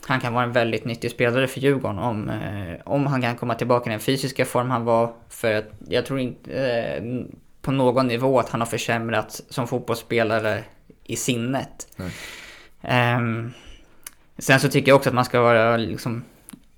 han 0.07 0.21
kan 0.21 0.35
vara 0.35 0.45
en 0.45 0.53
väldigt 0.53 0.85
nyttig 0.85 1.11
spelare 1.11 1.47
för 1.49 1.61
Djurgården 1.61 1.99
om, 1.99 2.31
eh, 2.31 2.81
om 2.85 3.07
han 3.07 3.23
kan 3.23 3.37
komma 3.37 3.55
tillbaka 3.55 3.91
i 3.91 3.93
den 3.93 4.01
fysiska 4.01 4.45
form 4.45 4.71
han 4.71 4.85
var. 4.85 5.13
För 5.29 5.55
att 5.55 5.71
jag 5.89 6.07
tror 6.07 6.21
inte 6.21 6.53
eh, 6.53 7.03
på 7.65 7.73
någon 7.73 8.07
nivå 8.07 8.39
att 8.39 8.49
han 8.49 8.61
har 8.61 8.67
försämrats 8.67 9.43
som 9.49 9.69
fotbollsspelare 9.69 10.65
i 11.05 11.17
sinnet. 11.17 11.89
Ehm, 12.83 13.53
sen 14.39 14.61
så 14.61 14.69
tycker 14.69 14.89
jag 14.89 14.97
också 14.97 15.09
att 15.09 15.15
man 15.15 15.25
ska 15.25 15.41
vara 15.41 15.77
liksom 15.77 16.25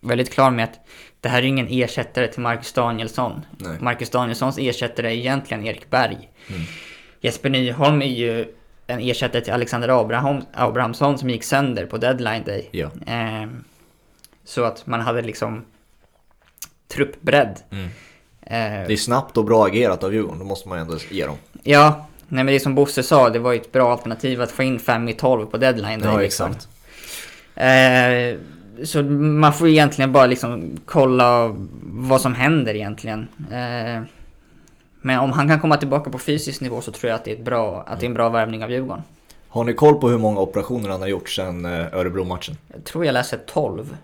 väldigt 0.01 0.33
klar 0.33 0.51
med 0.51 0.65
att 0.65 0.81
det 1.21 1.29
här 1.29 1.39
är 1.39 1.47
ingen 1.47 1.69
ersättare 1.71 2.29
till 2.29 2.41
Marcus 2.41 2.73
Danielsson. 2.73 3.47
Nej. 3.59 3.77
Marcus 3.81 4.11
Danielssons 4.11 4.59
ersättare 4.59 5.07
är 5.07 5.15
egentligen 5.15 5.67
Erik 5.67 5.91
Berg. 5.91 6.31
Mm. 6.49 6.63
Jesper 7.21 7.51
Nyholm 7.51 8.03
är 8.03 8.07
ju 8.07 8.55
en 8.87 9.01
ersättare 9.01 9.43
till 9.43 9.53
Alexander 9.53 10.01
Abraham, 10.01 10.43
Abrahamsson 10.53 11.19
som 11.19 11.31
gick 11.31 11.45
sönder 11.45 11.87
på 11.87 11.99
deadline 11.99 12.45
day. 12.45 12.69
Ja. 12.71 12.91
Ehm, 13.07 13.65
så 14.45 14.65
att 14.65 14.87
man 14.87 15.01
hade 15.01 15.23
liksom 15.23 15.65
truppbredd. 16.89 17.59
Mm. 17.71 17.89
Ehm, 18.47 18.87
Det 18.87 18.93
är 18.93 18.97
snabbt 18.97 19.37
och 19.37 19.45
bra 19.45 19.67
agerat 19.67 20.05
av 20.05 20.15
Djurgården, 20.15 20.39
det 20.39 20.45
måste 20.45 20.69
man 20.69 20.79
ju 20.79 20.83
ändå 20.83 20.99
ge 21.11 21.27
dem. 21.27 21.37
Ja, 21.63 22.07
nej 22.29 22.45
men 22.45 22.47
det 22.47 22.55
är 22.55 22.59
som 22.59 22.75
Bosse 22.75 23.03
sa, 23.03 23.31
det 23.31 23.39
var 23.39 23.53
ju 23.53 23.61
ett 23.61 23.73
bra 23.73 23.93
alternativ 23.93 24.43
att 24.43 24.51
få 24.51 24.63
in 24.63 24.79
5 24.79 25.09
i 25.09 25.13
12 25.13 25.47
på 25.47 25.57
deadline. 25.57 26.01
Ja, 26.05 26.19
liksom. 26.21 26.51
exakt. 26.51 26.69
Eh, 27.55 28.39
så 28.85 29.03
man 29.03 29.53
får 29.53 29.69
egentligen 29.69 30.13
bara 30.13 30.27
liksom 30.27 30.71
kolla 30.85 31.57
vad 31.83 32.21
som 32.21 32.35
händer 32.35 32.75
egentligen. 32.75 33.29
Eh, 33.53 34.03
men 35.01 35.19
om 35.19 35.33
han 35.33 35.49
kan 35.49 35.61
komma 35.61 35.77
tillbaka 35.77 36.11
på 36.11 36.19
fysisk 36.19 36.61
nivå 36.61 36.81
så 36.81 36.93
tror 36.93 37.09
jag 37.11 37.15
att 37.17 37.25
det 37.25 37.31
är, 37.31 37.37
ett 37.37 37.45
bra, 37.45 37.85
att 37.87 38.01
det 38.01 38.07
är 38.07 38.09
en 38.09 38.15
bra 38.15 38.29
värvning 38.29 38.65
av 38.65 38.71
Djurgården. 38.71 39.03
Har 39.49 39.65
ni 39.65 39.73
koll 39.73 39.95
på 39.95 40.09
hur 40.09 40.19
många 40.19 40.41
operationer 40.41 40.89
han 40.91 41.01
har 41.01 41.09
gjort 41.09 41.29
sedan 41.29 41.65
eh, 41.65 41.95
Örebro-matchen? 41.95 42.57
Jag 42.75 42.85
tror 42.85 43.05
jag 43.05 43.13
läser 43.13 43.39
12. 43.47 43.97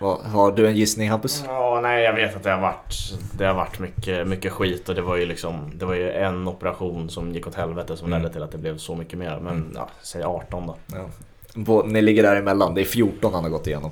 Har 0.00 0.52
du 0.52 0.66
en 0.66 0.76
gissning 0.76 1.10
Hampus? 1.10 1.44
Ja, 1.46 1.80
nej 1.82 2.04
jag 2.04 2.14
vet 2.14 2.36
att 2.36 2.42
det 2.42 2.50
har 2.50 2.60
varit, 2.60 2.94
det 3.38 3.44
har 3.44 3.54
varit 3.54 3.78
mycket, 3.78 4.26
mycket 4.26 4.52
skit 4.52 4.88
och 4.88 4.94
det 4.94 5.02
var 5.02 5.16
ju 5.16 5.26
liksom 5.26 5.70
Det 5.74 5.84
var 5.84 5.94
ju 5.94 6.10
en 6.10 6.48
operation 6.48 7.10
som 7.10 7.32
gick 7.34 7.46
åt 7.46 7.54
helvete 7.54 7.96
som 7.96 8.06
Mm. 8.06 8.22
ledde 8.22 8.32
till 8.34 8.42
att 8.42 8.52
det 8.52 8.58
blev 8.58 8.78
så 8.78 8.94
mycket 8.94 9.18
mer. 9.18 9.40
Men 9.42 9.72
ja, 9.74 9.88
säg 10.02 10.22
18 10.22 10.66
då. 10.66 10.76
Ja. 10.92 11.08
På, 11.64 11.82
ni 11.82 12.02
ligger 12.02 12.22
däremellan, 12.22 12.74
det 12.74 12.80
är 12.80 12.84
14 12.84 13.34
han 13.34 13.42
har 13.44 13.50
gått 13.50 13.66
igenom. 13.66 13.90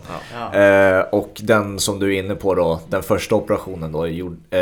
Ja. 0.53 0.61
Eh, 0.61 1.01
och 1.01 1.41
den 1.43 1.79
som 1.79 1.99
du 1.99 2.15
är 2.17 2.23
inne 2.25 2.35
på 2.35 2.55
då, 2.55 2.81
den 2.89 3.03
första 3.03 3.35
operationen 3.35 3.93
då, 3.93 4.03
är 4.03 4.09
gjord, 4.09 4.37
eh, 4.51 4.59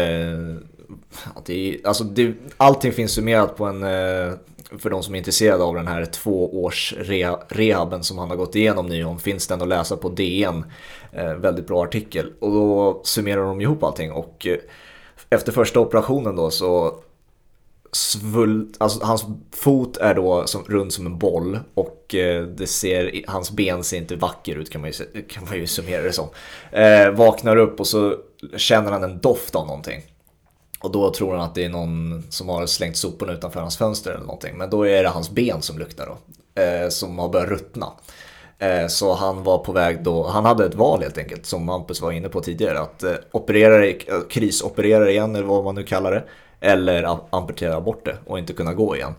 det 1.47 1.55
är, 1.55 1.87
alltså 1.87 2.05
det, 2.05 2.35
allting 2.57 2.93
finns 2.93 3.13
summerat 3.13 3.57
på 3.57 3.65
en, 3.65 3.83
eh, 3.83 4.33
för 4.79 4.91
de 4.91 5.03
som 5.03 5.15
är 5.15 5.19
intresserade 5.19 5.65
av 5.65 5.75
den 5.75 5.87
här 5.87 6.05
tvåårsrehaben 6.05 7.47
rehaben 7.49 8.03
som 8.03 8.19
han 8.19 8.31
har 8.31 8.37
gått 8.37 8.55
igenom 8.55 8.87
nyligen 8.87 9.19
finns 9.19 9.47
den 9.47 9.63
att 9.63 9.69
läsa 9.69 9.97
på 9.97 10.09
DN. 10.09 10.65
Eh, 11.13 11.35
väldigt 11.35 11.67
bra 11.67 11.85
artikel. 11.85 12.33
Och 12.41 12.53
då 12.53 13.01
summerar 13.05 13.43
de 13.43 13.61
ihop 13.61 13.83
allting 13.83 14.13
och 14.13 14.47
eh, 14.47 14.59
efter 15.31 15.53
första 15.53 15.81
operationen 15.81 16.37
då 16.37 16.51
så 16.51 16.95
svull, 17.93 18.69
alltså 18.79 19.05
hans 19.05 19.25
fot 19.53 19.97
är 19.97 20.15
då 20.15 20.47
som, 20.47 20.65
rund 20.65 20.93
som 20.93 21.07
en 21.07 21.19
boll 21.19 21.59
och 21.75 22.15
eh, 22.15 22.43
det 22.45 22.67
ser, 22.67 23.23
hans 23.27 23.51
ben 23.51 23.85
ser 23.85 23.97
inte 23.97 24.17
vacker 24.17 24.57
ut 24.57 24.71
kan 24.71 24.81
man 24.81 24.91
ju, 24.91 25.23
kan 25.23 25.45
man 25.45 25.57
ju 25.57 25.67
summera 25.67 26.03
det 26.03 26.13
som. 26.13 26.29
Eh, 26.73 27.11
vaknar 27.11 27.57
upp 27.57 27.81
och 27.81 27.87
så 27.87 28.17
känner 28.57 28.93
han 28.93 29.05
en 29.05 29.21
doft 29.21 29.55
av 29.55 29.67
någonting. 29.67 30.03
Och 30.81 30.93
då 30.93 31.11
tror 31.11 31.33
han 31.33 31.41
att 31.41 31.55
det 31.55 31.65
är 31.65 31.69
någon 31.69 32.23
som 32.31 32.49
har 32.49 32.67
slängt 32.67 32.97
soporna 32.97 33.33
utanför 33.33 33.61
hans 33.61 33.77
fönster 33.77 34.11
eller 34.11 34.25
någonting. 34.25 34.57
Men 34.57 34.71
då 34.71 34.87
är 34.87 35.03
det 35.03 35.09
hans 35.09 35.31
ben 35.31 35.63
som 35.63 35.79
luktar 35.79 36.07
då. 36.07 36.17
Eh, 36.63 36.89
som 36.89 37.19
har 37.19 37.29
börjat 37.29 37.49
ruttna. 37.49 37.93
Eh, 38.59 38.87
så 38.87 39.15
han 39.15 39.43
var 39.43 39.59
på 39.59 39.73
väg 39.73 40.03
då, 40.03 40.27
han 40.27 40.45
hade 40.45 40.67
ett 40.67 40.75
val 40.75 41.03
helt 41.03 41.19
enkelt 41.19 41.47
som 41.47 41.69
Hampus 41.69 42.01
var 42.01 42.13
inne 42.13 42.29
på 42.29 42.41
tidigare. 42.41 42.81
Att 42.81 43.03
eh, 43.03 43.15
operera, 43.33 43.87
eh, 43.87 43.97
krisoperera 44.31 45.11
igen 45.11 45.35
eller 45.35 45.47
vad 45.47 45.65
man 45.65 45.75
nu 45.75 45.83
kallar 45.83 46.13
det. 46.13 46.25
Eller 46.61 47.19
amputera 47.31 47.81
bort 47.81 48.05
det 48.05 48.17
och 48.27 48.39
inte 48.39 48.53
kunna 48.53 48.75
gå 48.75 48.97
igen. 48.97 49.15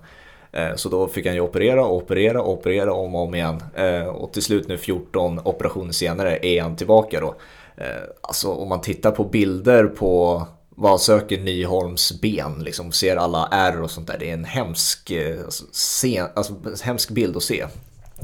Eh, 0.52 0.76
så 0.76 0.89
då 0.89 1.08
fick 1.08 1.26
han 1.26 1.36
ju 1.36 1.41
operera 1.41 1.86
och 1.86 1.96
operera 1.96 2.41
och 2.41 2.54
operera 2.54 2.93
om 2.93 3.15
och 3.15 3.22
om 3.22 3.36
igen. 3.36 3.63
Eh, 3.76 4.08
och 4.08 4.34
till 4.34 4.43
slut 4.43 4.67
nu 4.67 4.78
14 4.78 5.39
operationer 5.43 5.91
senare 5.91 6.39
är 6.46 6.62
han 6.62 6.76
tillbaka 6.76 7.20
då. 7.20 7.36
Alltså 8.22 8.54
om 8.54 8.70
man 8.70 8.82
tittar 8.82 9.12
på 9.12 9.24
bilder 9.24 9.86
på 9.86 10.43
vad 10.80 11.02
söker 11.02 11.38
Nyholms 11.38 12.22
ben, 12.22 12.63
liksom 12.63 12.92
ser 12.92 13.16
alla 13.16 13.48
ärr 13.52 13.82
och 13.82 13.92
sånt 13.92 14.08
där. 14.08 14.18
Det 14.20 14.30
är 14.30 14.34
en 14.34 14.46
hemsk, 14.46 15.12
eh, 15.12 15.44
alltså, 15.46 15.66
scen, 15.72 16.28
alltså, 16.36 16.54
hemsk 16.84 17.10
bild 17.10 17.38
att 17.38 17.44
se. 17.44 17.66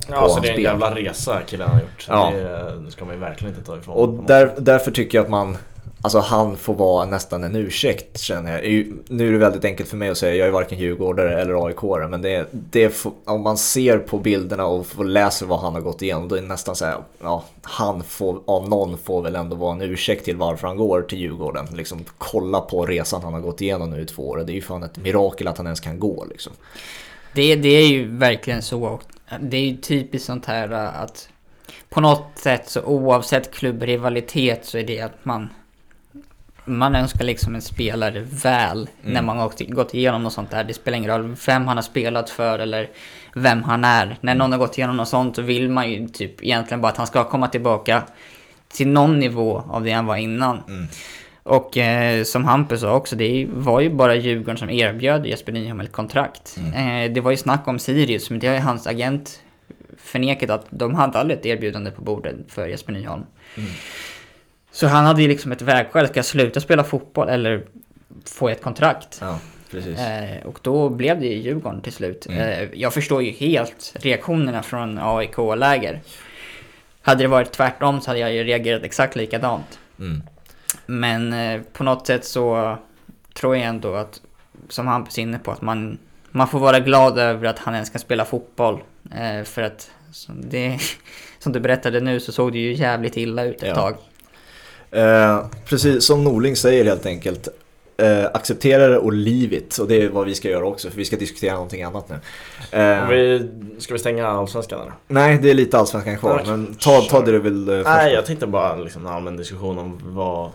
Ja, 0.09 0.15
alltså 0.15 0.39
det 0.39 0.47
är 0.47 0.51
en 0.51 0.55
ben. 0.55 0.63
jävla 0.63 0.95
resa 0.95 1.41
killen 1.47 1.69
har 1.69 1.79
gjort. 1.79 2.05
Ja. 2.09 2.31
Det, 2.35 2.79
det 2.85 2.91
ska 2.91 3.05
man 3.05 3.13
ju 3.13 3.19
verkligen 3.19 3.55
inte 3.55 3.65
ta 3.65 3.77
ifrån 3.77 3.95
Och 3.95 4.23
där, 4.23 4.53
därför 4.57 4.91
tycker 4.91 5.17
jag 5.17 5.23
att 5.23 5.31
man, 5.31 5.57
alltså 6.03 6.19
han 6.19 6.57
får 6.57 6.73
vara 6.73 7.05
nästan 7.05 7.43
en 7.43 7.55
ursäkt 7.55 8.19
känner 8.19 8.51
jag. 8.51 8.85
Nu 9.07 9.27
är 9.27 9.31
det 9.31 9.37
väldigt 9.37 9.65
enkelt 9.65 9.89
för 9.89 9.97
mig 9.97 10.09
att 10.09 10.17
säga, 10.17 10.35
jag 10.35 10.47
är 10.47 10.51
varken 10.51 10.79
djurgårdare 10.79 11.41
eller 11.41 11.67
aik 11.67 12.09
men 12.09 12.21
det, 12.21 12.47
det 12.51 12.89
får, 12.89 13.13
om 13.25 13.41
man 13.41 13.57
ser 13.57 13.97
på 13.97 14.17
bilderna 14.17 14.65
och 14.65 14.85
får 14.85 15.03
läser 15.03 15.45
vad 15.45 15.59
han 15.59 15.73
har 15.73 15.81
gått 15.81 16.01
igenom, 16.01 16.27
då 16.27 16.35
är 16.35 16.41
det 16.41 16.47
nästan 16.47 16.75
så 16.75 16.85
här, 16.85 16.97
ja, 17.21 17.43
han 17.61 18.03
får, 18.03 18.41
av 18.45 18.69
någon 18.69 18.97
får 18.97 19.21
väl 19.21 19.35
ändå 19.35 19.55
vara 19.55 19.73
en 19.73 19.81
ursäkt 19.81 20.25
till 20.25 20.37
varför 20.37 20.67
han 20.67 20.77
går 20.77 21.01
till 21.01 21.19
Djurgården. 21.19 21.67
Liksom 21.73 22.05
kolla 22.17 22.61
på 22.61 22.85
resan 22.85 23.21
han 23.23 23.33
har 23.33 23.41
gått 23.41 23.61
igenom 23.61 23.89
nu 23.89 24.01
i 24.01 24.05
två 24.05 24.29
år, 24.29 24.37
det 24.37 24.51
är 24.51 24.55
ju 24.55 24.61
fan 24.61 24.83
ett 24.83 24.97
mirakel 24.97 25.47
att 25.47 25.57
han 25.57 25.67
ens 25.67 25.79
kan 25.79 25.99
gå 25.99 26.25
liksom. 26.29 26.53
Det, 27.33 27.55
det 27.55 27.69
är 27.69 27.87
ju 27.87 28.17
verkligen 28.17 28.61
så. 28.61 28.99
Det 29.41 29.57
är 29.57 29.61
ju 29.61 29.77
typiskt 29.77 30.25
sånt 30.25 30.45
här 30.45 30.71
att 30.71 31.29
på 31.89 32.01
något 32.01 32.31
sätt 32.35 32.69
så 32.69 32.81
oavsett 32.81 33.53
klubbrivalitet 33.53 34.65
så 34.65 34.77
är 34.77 34.83
det 34.83 35.01
att 35.01 35.25
man 35.25 35.49
man 36.65 36.95
önskar 36.95 37.25
liksom 37.25 37.55
en 37.55 37.61
spelare 37.61 38.19
väl 38.43 38.89
när 39.01 39.21
man 39.21 39.37
har 39.37 39.51
gått- 39.73 39.93
igenom 39.93 40.23
något 40.23 40.33
sånt 40.33 40.51
där. 40.51 40.63
Det 40.63 40.73
spelar 40.73 40.97
ingen 40.97 41.11
roll 41.11 41.35
vem 41.47 41.67
han 41.67 41.77
har 41.77 41.81
spelat 41.81 42.29
för 42.29 42.59
eller 42.59 42.89
vem 43.35 43.63
han 43.63 43.83
är. 43.85 44.17
När 44.21 44.35
någon 44.35 44.51
har 44.51 44.59
gått 44.59 44.77
igenom 44.77 44.97
något 44.97 45.07
sånt 45.07 45.35
så 45.35 45.41
vill 45.41 45.69
man 45.69 45.91
ju 45.91 46.07
typ 46.07 46.43
egentligen 46.43 46.81
bara 46.81 46.91
att 46.91 46.97
han 46.97 47.07
ska 47.07 47.23
komma 47.23 47.47
tillbaka 47.47 48.03
till 48.73 48.87
någon 48.87 49.19
nivå 49.19 49.63
av 49.69 49.83
det 49.83 49.91
han 49.91 50.05
var 50.05 50.15
innan. 50.15 50.61
Och 51.43 51.77
eh, 51.77 52.23
som 52.23 52.45
Hampus 52.45 52.81
sa 52.81 52.93
också, 52.95 53.15
det 53.15 53.47
var 53.53 53.79
ju 53.81 53.89
bara 53.89 54.15
Djurgården 54.15 54.57
som 54.57 54.69
erbjöd 54.69 55.25
Jesper 55.25 55.51
Nyholm 55.51 55.79
ett 55.79 55.91
kontrakt. 55.91 56.57
Eh, 56.75 57.11
det 57.13 57.21
var 57.21 57.31
ju 57.31 57.37
snack 57.37 57.67
om 57.67 57.79
Sirius, 57.79 58.29
men 58.29 58.39
det 58.39 58.47
har 58.47 58.55
ju 58.55 58.61
hans 58.61 58.87
agent 58.87 59.39
förnekat 59.97 60.49
att 60.49 60.65
de 60.69 60.95
hade 60.95 61.19
aldrig 61.19 61.39
ett 61.39 61.45
erbjudande 61.45 61.91
på 61.91 62.01
bordet 62.01 62.35
för 62.47 62.67
Jesper 62.67 62.93
Nyholm. 62.93 63.23
Så 64.73 64.87
han 64.87 65.05
hade 65.05 65.21
ju 65.21 65.27
liksom 65.27 65.51
ett 65.51 65.61
vägskäl, 65.61 66.07
ska 66.07 66.17
jag 66.17 66.25
sluta 66.25 66.59
spela 66.59 66.83
fotboll 66.83 67.29
eller 67.29 67.63
få 68.25 68.49
ett 68.49 68.61
kontrakt? 68.61 69.17
Ja, 69.21 69.39
precis. 69.71 69.99
Eh, 69.99 70.45
och 70.45 70.59
då 70.61 70.89
blev 70.89 71.19
det 71.19 71.25
ju 71.25 71.35
Djurgården 71.37 71.81
till 71.81 71.93
slut. 71.93 72.27
Eh, 72.29 72.63
jag 72.73 72.93
förstår 72.93 73.23
ju 73.23 73.31
helt 73.31 73.93
reaktionerna 73.95 74.63
från 74.63 74.99
AIK-läger. 75.01 76.01
Hade 77.01 77.23
det 77.23 77.27
varit 77.27 77.51
tvärtom 77.51 78.01
så 78.01 78.09
hade 78.09 78.19
jag 78.19 78.33
ju 78.33 78.43
reagerat 78.43 78.83
exakt 78.83 79.15
likadant. 79.15 79.79
Mm. 79.99 80.23
Men 80.85 81.33
eh, 81.33 81.61
på 81.73 81.83
något 81.83 82.07
sätt 82.07 82.25
så 82.25 82.77
tror 83.33 83.55
jag 83.57 83.65
ändå 83.65 83.95
att, 83.95 84.21
som 84.69 84.87
Hampus 84.87 85.17
är 85.17 85.21
inne 85.21 85.39
på, 85.39 85.51
att 85.51 85.61
man, 85.61 85.97
man 86.31 86.47
får 86.47 86.59
vara 86.59 86.79
glad 86.79 87.17
över 87.19 87.47
att 87.47 87.59
han 87.59 87.73
ens 87.73 87.89
kan 87.89 87.99
spela 87.99 88.25
fotboll. 88.25 88.79
Eh, 89.15 89.43
för 89.43 89.61
att 89.61 89.91
som, 90.11 90.49
det, 90.49 90.79
som 91.39 91.51
du 91.53 91.59
berättade 91.59 91.99
nu 91.99 92.19
så 92.19 92.31
såg 92.31 92.51
det 92.51 92.59
ju 92.59 92.73
jävligt 92.73 93.17
illa 93.17 93.43
ut 93.43 93.63
ett 93.63 93.67
Ja. 93.67 93.75
tag. 93.75 93.95
Eh, 94.93 95.45
precis 95.65 96.05
som 96.05 96.23
Norling 96.23 96.55
säger 96.55 96.85
helt 96.85 97.05
enkelt. 97.05 97.47
Eh, 97.97 98.25
acceptera 98.25 98.87
det 98.87 98.97
och 98.97 99.13
leave 99.13 99.55
it. 99.55 99.77
Och 99.77 99.87
det 99.87 100.01
är 100.01 100.09
vad 100.09 100.25
vi 100.25 100.35
ska 100.35 100.49
göra 100.49 100.65
också 100.65 100.89
för 100.89 100.97
vi 100.97 101.05
ska 101.05 101.15
diskutera 101.15 101.53
någonting 101.53 101.83
annat 101.83 102.09
nu. 102.09 102.15
Eh, 102.79 103.07
vi, 103.07 103.49
ska 103.79 103.93
vi 103.93 103.99
stänga 103.99 104.27
allsvenskan 104.27 104.81
eller? 104.81 104.93
Nej, 105.07 105.39
det 105.41 105.49
är 105.49 105.53
lite 105.53 105.77
allsvenskan 105.77 106.17
kvar. 106.17 106.43
Men 106.45 106.75
ta, 106.75 107.01
ta 107.01 107.21
det 107.21 107.31
du 107.31 107.39
vill 107.39 107.69
eh, 107.69 107.75
först. 107.77 107.87
Nej, 107.87 108.13
jag 108.13 108.25
tänkte 108.25 108.47
bara 108.47 108.75
liksom, 108.75 109.05
en 109.05 109.13
allmän 109.13 109.37
diskussion 109.37 109.77
om 109.77 109.99
vad 110.03 110.51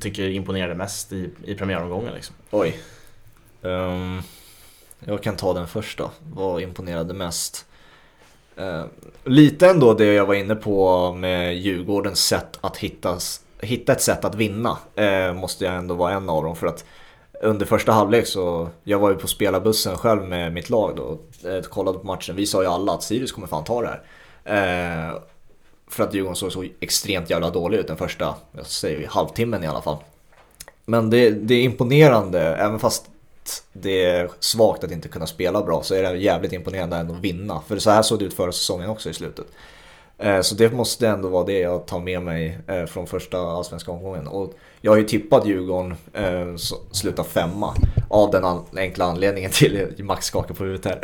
tycker 0.00 0.28
imponerade 0.28 0.74
mest 0.74 1.12
i, 1.12 1.30
i 1.44 1.54
premiäromgången 1.54 2.14
liksom. 2.14 2.34
Oj. 2.50 2.76
Ehm, 3.62 4.22
jag 5.00 5.22
kan 5.22 5.36
ta 5.36 5.54
den 5.54 5.66
först 5.66 5.98
då. 5.98 6.10
Vad 6.34 6.62
imponerade 6.62 7.14
mest? 7.14 7.66
Ehm, 8.56 8.88
lite 9.24 9.68
ändå 9.68 9.94
det 9.94 10.04
jag 10.04 10.26
var 10.26 10.34
inne 10.34 10.54
på 10.54 11.12
med 11.12 11.56
Djurgårdens 11.56 12.26
sätt 12.26 12.58
att 12.60 12.76
hitta, 12.76 13.18
hitta 13.58 13.92
ett 13.92 14.02
sätt 14.02 14.24
att 14.24 14.34
vinna. 14.34 14.78
eh, 14.94 15.32
måste 15.32 15.64
jag 15.64 15.74
ändå 15.74 15.94
vara 15.94 16.12
en 16.12 16.28
av 16.28 16.44
dem. 16.44 16.56
För 16.56 16.66
att 16.66 16.84
under 17.42 17.66
första 17.66 17.92
halvlek 17.92 18.26
så, 18.26 18.68
jag 18.84 18.98
var 18.98 19.10
ju 19.10 19.16
på 19.16 19.28
spelarbussen 19.28 19.96
själv 19.96 20.22
med 20.22 20.52
mitt 20.52 20.70
lag 20.70 20.96
då. 20.96 21.18
Eh, 21.50 21.62
kollade 21.62 21.98
på 21.98 22.06
matchen. 22.06 22.36
Vi 22.36 22.46
sa 22.46 22.62
ju 22.62 22.68
alla 22.68 22.92
att 22.92 23.02
Sirius 23.02 23.32
kommer 23.32 23.46
fan 23.46 23.64
ta 23.64 23.82
det 23.82 23.88
här. 23.88 24.02
Eh, 24.44 25.20
för 25.88 26.04
att 26.04 26.14
Djurgården 26.14 26.36
såg 26.36 26.52
så 26.52 26.64
extremt 26.80 27.30
jävla 27.30 27.50
dålig 27.50 27.78
ut 27.78 27.86
den 27.86 27.96
första, 27.96 28.34
jag 28.52 28.66
säger 28.66 29.08
halvtimmen 29.08 29.64
i 29.64 29.66
alla 29.66 29.82
fall. 29.82 29.96
Men 30.84 31.10
det, 31.10 31.30
det 31.30 31.54
är 31.54 31.62
imponerande, 31.62 32.40
även 32.40 32.78
fast 32.78 33.06
det 33.72 34.04
är 34.04 34.30
svagt 34.40 34.84
att 34.84 34.90
inte 34.90 35.08
kunna 35.08 35.26
spela 35.26 35.62
bra 35.62 35.82
så 35.82 35.94
är 35.94 36.02
det 36.02 36.18
jävligt 36.18 36.52
imponerande 36.52 36.96
ändå 36.96 37.14
att 37.14 37.20
vinna. 37.20 37.60
För 37.66 37.78
så 37.78 37.90
här 37.90 38.02
såg 38.02 38.18
det 38.18 38.24
ut 38.24 38.34
förra 38.34 38.52
säsongen 38.52 38.90
också 38.90 39.10
i 39.10 39.14
slutet. 39.14 39.46
Eh, 40.18 40.40
så 40.40 40.54
det 40.54 40.72
måste 40.72 41.08
ändå 41.08 41.28
vara 41.28 41.44
det 41.44 41.58
jag 41.58 41.86
tar 41.86 42.00
med 42.00 42.22
mig 42.22 42.58
eh, 42.68 42.84
från 42.84 43.06
första 43.06 43.38
allsvenska 43.38 43.92
omgången. 43.92 44.26
Och 44.26 44.52
jag 44.80 44.92
har 44.92 44.96
ju 44.96 45.04
tippat 45.04 45.46
Djurgården 45.46 45.94
eh, 46.12 46.56
sluta 46.90 47.24
femma. 47.24 47.74
Av 48.10 48.30
den 48.30 48.44
an- 48.44 48.64
enkla 48.76 49.04
anledningen 49.04 49.50
till, 49.50 49.94
Max 49.98 50.26
skakar 50.26 50.54
på 50.54 50.64
huvudet 50.64 50.84
här. 50.84 51.00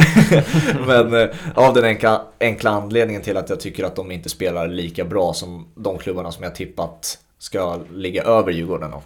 Men 1.10 1.30
av 1.54 1.74
den 1.74 1.84
enkla, 1.84 2.22
enkla 2.40 2.70
anledningen 2.70 3.22
till 3.22 3.36
att 3.36 3.50
jag 3.50 3.60
tycker 3.60 3.84
att 3.84 3.96
de 3.96 4.10
inte 4.10 4.28
spelar 4.28 4.68
lika 4.68 5.04
bra 5.04 5.32
som 5.32 5.66
de 5.74 5.98
klubbarna 5.98 6.32
som 6.32 6.44
jag 6.44 6.54
tippat 6.54 7.18
ska 7.38 7.78
ligga 7.94 8.22
över 8.22 8.52
Djurgården. 8.52 8.90
Då. 8.90 9.02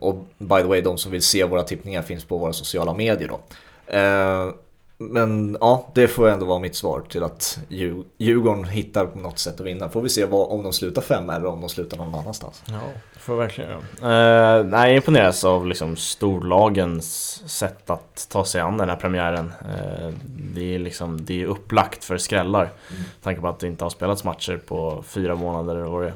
Och 0.00 0.14
by 0.38 0.56
the 0.56 0.62
way, 0.68 0.80
de 0.80 0.98
som 0.98 1.12
vill 1.12 1.22
se 1.22 1.44
våra 1.44 1.62
tippningar 1.62 2.02
finns 2.02 2.24
på 2.24 2.38
våra 2.38 2.52
sociala 2.52 2.94
medier 2.94 3.28
då. 3.28 3.40
Eh, 5.00 5.06
men 5.06 5.56
ja, 5.60 5.88
det 5.94 6.08
får 6.08 6.28
ändå 6.28 6.46
vara 6.46 6.58
mitt 6.58 6.76
svar 6.76 7.02
till 7.08 7.22
att 7.22 7.58
Djur- 7.68 8.04
Djurgården 8.18 8.64
hittar 8.64 9.06
på 9.06 9.18
något 9.18 9.38
sätt 9.38 9.60
att 9.60 9.66
vinna. 9.66 9.88
Får 9.88 10.00
vi 10.02 10.08
se 10.08 10.24
vad, 10.24 10.48
om 10.48 10.62
de 10.62 10.72
slutar 10.72 11.02
fem 11.02 11.30
eller 11.30 11.46
om 11.46 11.60
de 11.60 11.68
slutar 11.68 11.96
någon 11.96 12.14
annanstans. 12.14 12.62
Ja, 12.66 12.80
får 13.18 13.36
verkligen 13.36 13.70
göra. 13.70 14.58
Uh, 14.58 14.66
nej, 14.66 14.88
jag 14.88 14.96
imponeras 14.96 15.44
av 15.44 15.66
liksom 15.66 15.96
storlagens 15.96 17.42
sätt 17.46 17.90
att 17.90 18.26
ta 18.30 18.44
sig 18.44 18.60
an 18.60 18.78
den 18.78 18.88
här 18.88 18.96
premiären. 18.96 19.52
Eh, 19.60 20.10
det, 20.54 20.74
är 20.74 20.78
liksom, 20.78 21.24
det 21.24 21.42
är 21.42 21.46
upplagt 21.46 22.04
för 22.04 22.16
skrällar. 22.18 22.70
Med 22.88 23.22
tanke 23.22 23.40
på 23.40 23.48
att 23.48 23.58
det 23.58 23.66
inte 23.66 23.84
har 23.84 23.90
spelats 23.90 24.24
matcher 24.24 24.60
på 24.66 25.04
fyra 25.06 25.34
månader 25.34 25.76
eller 25.76 25.90
vad 25.90 26.02
det 26.02 26.08
är. 26.08 26.14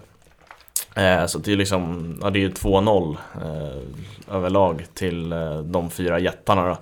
Eh, 0.95 1.27
Så 1.27 1.39
det 1.39 1.53
är 1.53 1.57
liksom, 1.57 2.15
ja, 2.23 2.31
det 2.31 2.39
är 2.39 2.41
ju 2.41 2.51
2-0 2.51 3.17
eh, 3.43 4.37
överlag 4.37 4.87
till 4.95 5.33
eh, 5.33 5.59
de 5.59 5.91
fyra 5.91 6.19
jättarna 6.19 6.69
då. 6.69 6.77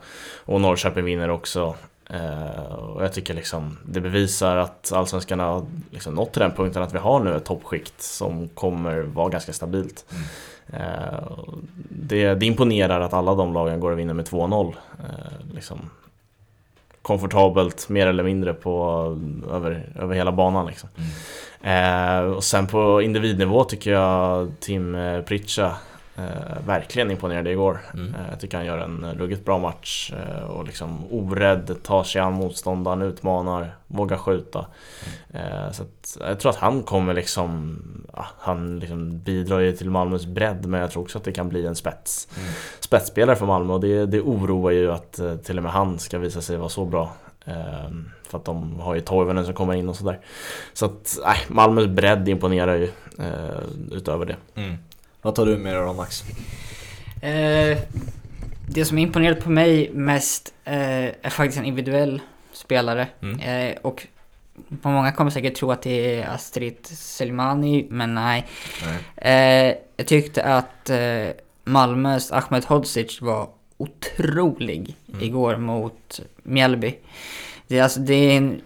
Och 0.52 0.60
Norrköping 0.60 1.04
vinner 1.04 1.30
också. 1.30 1.74
Eh, 2.10 2.72
och 2.74 3.04
jag 3.04 3.12
tycker 3.12 3.34
liksom 3.34 3.78
det 3.84 4.00
bevisar 4.00 4.56
att 4.56 4.92
Allsvenskan 4.92 5.40
har 5.40 5.66
liksom 5.90 6.14
nått 6.14 6.32
till 6.32 6.42
den 6.42 6.52
punkten 6.52 6.82
att 6.82 6.94
vi 6.94 6.98
har 6.98 7.20
nu 7.20 7.36
ett 7.36 7.44
toppskikt 7.44 8.02
som 8.02 8.48
kommer 8.48 9.00
vara 9.00 9.28
ganska 9.28 9.52
stabilt. 9.52 10.04
Eh, 10.72 11.28
det, 11.90 12.34
det 12.34 12.46
imponerar 12.46 13.00
att 13.00 13.12
alla 13.12 13.34
de 13.34 13.52
lagen 13.52 13.80
går 13.80 13.90
och 13.92 13.98
vinner 13.98 14.14
med 14.14 14.26
2-0. 14.28 14.74
Eh, 14.98 15.54
liksom 15.54 15.90
komfortabelt 17.06 17.88
mer 17.88 18.06
eller 18.06 18.22
mindre 18.22 18.54
på, 18.54 19.02
över, 19.52 19.88
över 19.94 20.14
hela 20.14 20.32
banan. 20.32 20.66
Liksom. 20.66 20.88
Eh, 21.62 22.18
och 22.18 22.44
sen 22.44 22.66
på 22.66 23.02
individnivå 23.02 23.64
tycker 23.64 23.92
jag 23.92 24.52
Tim 24.60 24.94
eh, 24.94 25.22
Pritcha 25.22 25.76
eh, 26.16 26.66
verkligen 26.66 27.10
imponerade 27.10 27.50
igår. 27.50 27.80
Mm. 27.94 28.14
Eh, 28.14 28.20
jag 28.30 28.40
tycker 28.40 28.56
han 28.56 28.66
gör 28.66 28.78
en 28.78 29.14
ruggigt 29.18 29.44
bra 29.44 29.58
match 29.58 30.12
eh, 30.12 30.44
och 30.44 30.64
liksom 30.66 31.04
orädd, 31.10 31.76
tar 31.82 32.04
sig 32.04 32.20
an 32.20 32.32
motståndaren, 32.32 33.02
utmanar, 33.02 33.76
vågar 33.86 34.16
skjuta. 34.16 34.66
Eh, 35.30 35.70
så 35.72 35.82
att, 35.82 36.16
jag 36.20 36.40
tror 36.40 36.50
att 36.50 36.56
han 36.56 36.82
kommer 36.82 37.14
liksom, 37.14 37.78
ja, 38.12 38.26
han 38.38 38.78
liksom 38.78 39.18
bidrar 39.18 39.60
ju 39.60 39.72
till 39.72 39.90
Malmös 39.90 40.26
bredd 40.26 40.66
men 40.66 40.80
jag 40.80 40.90
tror 40.90 41.02
också 41.02 41.18
att 41.18 41.24
det 41.24 41.32
kan 41.32 41.48
bli 41.48 41.66
en 41.66 41.76
spets, 41.76 42.28
Mm. 42.36 42.48
spetsspelare 42.80 43.36
för 43.36 43.46
Malmö 43.46 43.72
och 43.72 43.80
det, 43.80 44.06
det 44.06 44.20
oroar 44.20 44.70
ju 44.70 44.92
att 44.92 45.18
eh, 45.18 45.36
till 45.36 45.56
och 45.56 45.62
med 45.62 45.72
han 45.72 45.98
ska 45.98 46.18
visa 46.18 46.42
sig 46.42 46.56
vara 46.56 46.68
så 46.68 46.84
bra. 46.84 47.12
Eh, 47.44 47.90
för 48.28 48.38
att 48.38 48.44
de 48.44 48.80
har 48.80 48.94
ju 48.94 49.00
Toivonen 49.00 49.44
som 49.44 49.54
kommer 49.54 49.74
in 49.74 49.88
och 49.88 49.96
sådär. 49.96 50.20
Så 50.72 50.86
att, 50.86 51.18
nej, 51.24 51.36
Malmös 51.48 51.86
bredd 51.86 52.28
imponerar 52.28 52.74
ju 52.74 52.90
utöver 53.92 54.26
det. 54.26 54.36
Mm. 54.54 54.76
Vad 55.26 55.34
tar 55.34 55.46
du 55.46 55.56
med 55.56 55.74
dig 55.74 55.82
då 55.82 55.92
Max? 55.92 56.24
Eh, 57.22 57.78
det 58.68 58.84
som 58.84 58.98
imponerade 58.98 59.40
på 59.40 59.50
mig 59.50 59.90
mest 59.92 60.54
eh, 60.64 61.04
är 61.04 61.30
faktiskt 61.30 61.58
en 61.58 61.64
individuell 61.64 62.20
spelare. 62.52 63.08
Mm. 63.22 63.40
Eh, 63.40 63.76
och 63.82 64.06
många 64.82 65.12
kommer 65.12 65.30
säkert 65.30 65.54
tro 65.54 65.70
att 65.72 65.82
det 65.82 66.20
är 66.20 66.28
Astrid 66.28 66.86
Selmani, 66.86 67.86
men 67.90 68.14
nej. 68.14 68.46
Nej. 68.84 69.68
Eh, 69.70 69.76
jag 69.96 70.06
tyckte 70.06 70.42
att 70.42 70.90
eh, 70.90 71.28
Malmös 71.64 72.32
Ahmed 72.32 72.64
Hodzic 72.64 73.20
var 73.20 73.48
otrolig 73.76 74.96
Mm. 75.08 75.22
igår 75.22 75.56
mot 75.56 76.20
Mjällby. 76.42 76.98
Det 77.66 77.78
är 77.78 77.82
alltså, 77.82 78.00
det 78.00 78.14
är 78.14 78.36
en... 78.36 78.60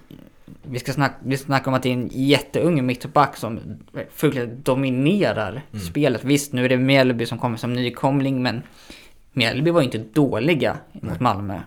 Vi 0.62 0.78
ska 0.78 0.92
snacka, 0.92 1.14
vi 1.24 1.36
ska 1.36 1.46
snacka 1.46 1.70
om 1.70 1.74
att 1.74 1.82
det 1.82 1.88
är 1.88 1.92
en 1.92 2.08
jätteung 2.12 2.86
mittback 2.86 3.36
som 3.36 3.60
fullständigt 4.14 4.64
dominerar 4.64 5.50
Mm. 5.50 5.84
spelet. 5.86 6.24
Visst, 6.24 6.52
nu 6.52 6.64
är 6.64 6.68
det 6.68 6.76
Mjällby 6.76 7.26
som 7.26 7.38
kommer 7.38 7.56
som 7.56 7.72
nykomling, 7.72 8.42
men 8.42 8.62
Mjällby 9.32 9.70
var 9.70 9.80
ju 9.80 9.84
inte 9.84 9.98
dåliga 9.98 10.76
mot 10.92 11.02
Nej. 11.02 11.16
Malmö. 11.20 11.60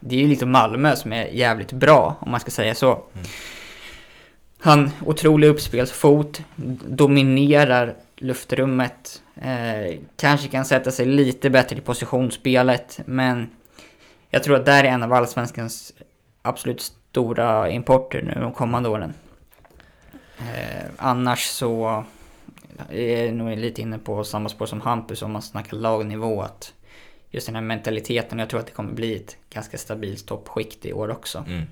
Det 0.00 0.16
är 0.16 0.20
ju 0.20 0.28
liksom 0.28 0.50
Malmö 0.50 0.96
som 0.96 1.12
är 1.12 1.26
jävligt 1.26 1.72
bra, 1.72 2.16
om 2.20 2.30
man 2.30 2.40
ska 2.40 2.50
säga 2.50 2.74
så. 2.74 2.92
Mm. 2.92 3.26
Han, 4.58 4.90
otrolig 5.06 5.48
uppspelsfot, 5.48 6.42
dominerar 6.88 7.94
luftrummet. 8.16 9.22
Eh, 9.36 9.98
kanske 10.16 10.48
kan 10.48 10.64
sätta 10.64 10.90
sig 10.90 11.06
lite 11.06 11.50
bättre 11.50 11.76
i 11.76 11.80
positionsspelet, 11.80 13.00
men 13.04 13.50
jag 14.30 14.42
tror 14.42 14.56
att 14.56 14.66
där 14.66 14.84
är 14.84 14.88
en 14.88 15.02
av 15.02 15.12
allsvenskans 15.12 15.92
absolut 16.42 16.92
stora 17.14 17.70
importer 17.70 18.22
nu 18.22 18.40
de 18.40 18.52
kommande 18.52 18.88
åren. 18.88 19.14
Eh, 20.38 20.84
annars 20.96 21.44
så 21.44 22.04
är 22.90 23.24
jag 23.24 23.34
nog 23.34 23.58
lite 23.58 23.82
inne 23.82 23.98
på 23.98 24.24
samma 24.24 24.48
spår 24.48 24.66
som 24.66 24.80
Hampus 24.80 25.22
om 25.22 25.32
man 25.32 25.42
snackar 25.42 25.76
lagnivå. 25.76 26.42
Att 26.42 26.72
just 27.30 27.46
den 27.46 27.54
här 27.54 27.62
mentaliteten, 27.62 28.38
jag 28.38 28.48
tror 28.48 28.60
att 28.60 28.66
det 28.66 28.72
kommer 28.72 28.92
bli 28.92 29.16
ett 29.16 29.36
ganska 29.50 29.78
stabilt 29.78 30.26
toppskikt 30.26 30.86
i 30.86 30.92
år 30.92 31.10
också. 31.10 31.44
Mm. 31.48 31.62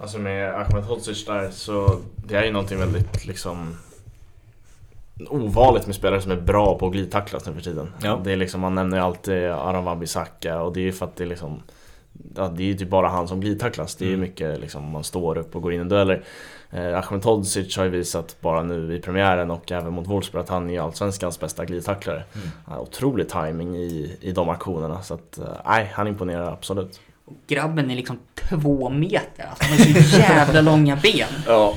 Alltså 0.00 0.18
med 0.18 0.54
Ahmed 0.54 0.84
Hodzic 0.84 1.24
där 1.24 1.50
så 1.50 2.00
det 2.16 2.36
är 2.36 2.44
ju 2.44 2.52
någonting 2.52 2.78
väldigt 2.78 3.26
liksom 3.26 3.76
ovanligt 5.28 5.86
med 5.86 5.94
spelare 5.96 6.20
som 6.20 6.32
är 6.32 6.40
bra 6.40 6.78
på 6.78 6.86
att 6.86 6.92
glidtacklas 6.92 7.46
nu 7.46 7.54
för 7.54 7.60
tiden. 7.60 7.92
Ja. 8.02 8.20
Det 8.24 8.32
är 8.32 8.36
liksom, 8.36 8.60
man 8.60 8.74
nämner 8.74 8.96
ju 8.96 9.02
alltid 9.02 9.44
Aron 9.44 9.84
Wan-Bissaka 9.84 10.60
och 10.60 10.72
det 10.72 10.80
är 10.80 10.84
ju 10.84 10.92
för 10.92 11.06
att 11.06 11.16
det 11.16 11.24
är 11.24 11.28
liksom 11.28 11.62
Ja, 12.36 12.48
det 12.56 12.62
är 12.62 12.66
ju 12.66 12.74
typ 12.74 12.88
bara 12.90 13.08
han 13.08 13.28
som 13.28 13.40
glidtacklas. 13.40 13.94
Det 13.96 14.04
är 14.04 14.08
ju 14.08 14.14
Mm. 14.14 14.28
mycket 14.28 14.60
liksom, 14.60 14.90
man 14.90 15.04
står 15.04 15.38
upp 15.38 15.56
och 15.56 15.62
går 15.62 15.72
in 15.72 15.80
i 15.80 15.84
dueller. 15.84 16.22
Eh, 16.70 16.98
Ahmed 16.98 17.24
Hodzic 17.24 17.76
har 17.76 17.84
ju 17.84 17.90
visat 17.90 18.36
bara 18.40 18.62
nu 18.62 18.96
i 18.96 19.00
premiären 19.00 19.50
och 19.50 19.72
även 19.72 19.92
mot 19.92 20.06
Wolfsburg 20.06 20.42
att 20.42 20.48
han 20.48 20.70
är 20.70 20.80
allsvenskans 20.80 21.40
bästa 21.40 21.64
glidtacklare. 21.64 22.22
Mm. 22.34 22.48
Han 22.66 22.74
har 22.74 22.82
otrolig 22.82 23.28
timing 23.28 23.76
i, 23.76 24.16
i 24.20 24.32
de 24.32 24.48
aktionerna. 24.48 25.02
Så 25.02 25.14
att, 25.14 25.38
eh, 25.38 25.44
nej, 25.66 25.90
han 25.94 26.08
imponerar 26.08 26.52
absolut. 26.52 27.00
Grabben 27.46 27.90
är 27.90 27.96
liksom 27.96 28.18
två 28.48 28.90
meter, 28.90 29.46
alltså 29.50 29.64
han 29.64 29.78
har 29.94 30.02
så 30.02 30.18
jävla 30.20 30.60
långa 30.60 30.96
ben. 31.02 31.26
Ja. 31.46 31.74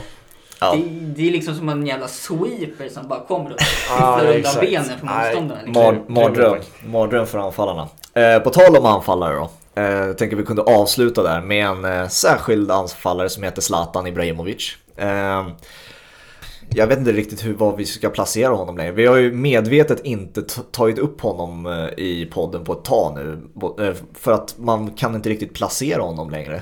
Ja. 0.62 0.76
Det, 0.76 0.82
det 1.06 1.28
är 1.28 1.32
liksom 1.32 1.56
som 1.56 1.70
en 1.70 1.88
jävla 1.88 2.08
sweeper 2.08 2.90
som 2.90 3.08
bara 3.08 3.20
kommer 3.20 3.50
och 3.52 3.58
Ja, 4.00 4.18
skyfflar 4.20 4.36
undan 4.36 4.56
benen 4.62 5.00
på 5.00 5.06
Nej. 5.06 5.26
motståndaren. 5.26 5.66
Liksom. 5.66 5.84
Mar- 5.84 6.04
mardröm. 6.08 6.58
mardröm 6.86 7.26
för 7.26 7.40
anfallarna. 7.40 7.88
Eh, 8.14 8.40
på 8.40 8.50
tal 8.50 8.76
om 8.78 8.86
anfallare 8.86 9.36
då. 9.36 9.50
Eh, 9.78 10.08
jag 10.08 10.18
tänker 10.18 10.36
vi 10.36 10.44
kunde 10.44 10.62
avsluta 10.62 11.24
där 11.24 11.42
med 11.42 11.66
en 11.66 11.86
eh, 11.86 12.08
särskild 12.08 12.72
anfallare 12.72 13.30
som 13.30 13.44
heter 13.44 13.62
Zlatan 13.62 14.08
Ibrahimovic. 14.08 14.78
Eh, 14.96 15.48
jag 16.70 16.88
vet 16.88 17.00
inte 17.00 17.12
riktigt 17.12 17.46
hur, 17.46 17.54
vad 17.54 17.78
vi 17.78 17.86
ska 17.86 18.10
placera 18.10 18.54
honom 18.54 18.78
längre. 18.78 18.92
Vi 18.92 19.06
har 19.06 19.16
ju 19.16 19.32
medvetet 19.32 20.06
inte 20.06 20.42
tagit 20.72 20.98
upp 20.98 21.22
honom 21.22 21.68
i 21.98 22.26
podden 22.26 22.64
på 22.64 22.74
ett 22.74 22.84
tag 22.84 23.16
nu. 23.16 23.42
För 24.14 24.32
att 24.32 24.56
man 24.58 24.92
kan 24.92 25.16
inte 25.16 25.30
riktigt 25.30 25.54
placera 25.54 26.02
honom 26.02 26.30
längre, 26.30 26.62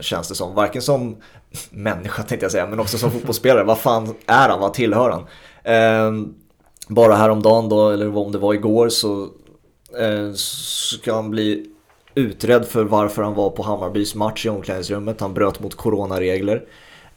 känns 0.00 0.28
det 0.28 0.34
som. 0.34 0.54
Varken 0.54 0.82
som 0.82 1.16
människa 1.70 2.22
tänkte 2.22 2.44
jag 2.44 2.52
säga, 2.52 2.66
men 2.66 2.80
också 2.80 2.98
som 2.98 3.10
fotbollsspelare. 3.10 3.64
vad 3.64 3.78
fan 3.78 4.14
är 4.26 4.48
han? 4.48 4.60
Vad 4.60 4.74
tillhör 4.74 5.10
han? 5.10 5.26
Ehm, 5.64 6.34
bara 6.88 7.14
häromdagen 7.14 7.68
då, 7.68 7.90
eller 7.90 8.16
om 8.16 8.32
det 8.32 8.38
var 8.38 8.54
igår, 8.54 8.88
så 8.88 9.28
ska 10.34 11.14
han 11.14 11.30
bli 11.30 11.73
utredd 12.14 12.66
för 12.66 12.84
varför 12.84 13.22
han 13.22 13.34
var 13.34 13.50
på 13.50 13.62
Hammarbys 13.62 14.14
match 14.14 14.46
i 14.46 14.48
omklädningsrummet. 14.48 15.20
Han 15.20 15.34
bröt 15.34 15.60
mot 15.60 15.74
coronaregler. 15.74 16.62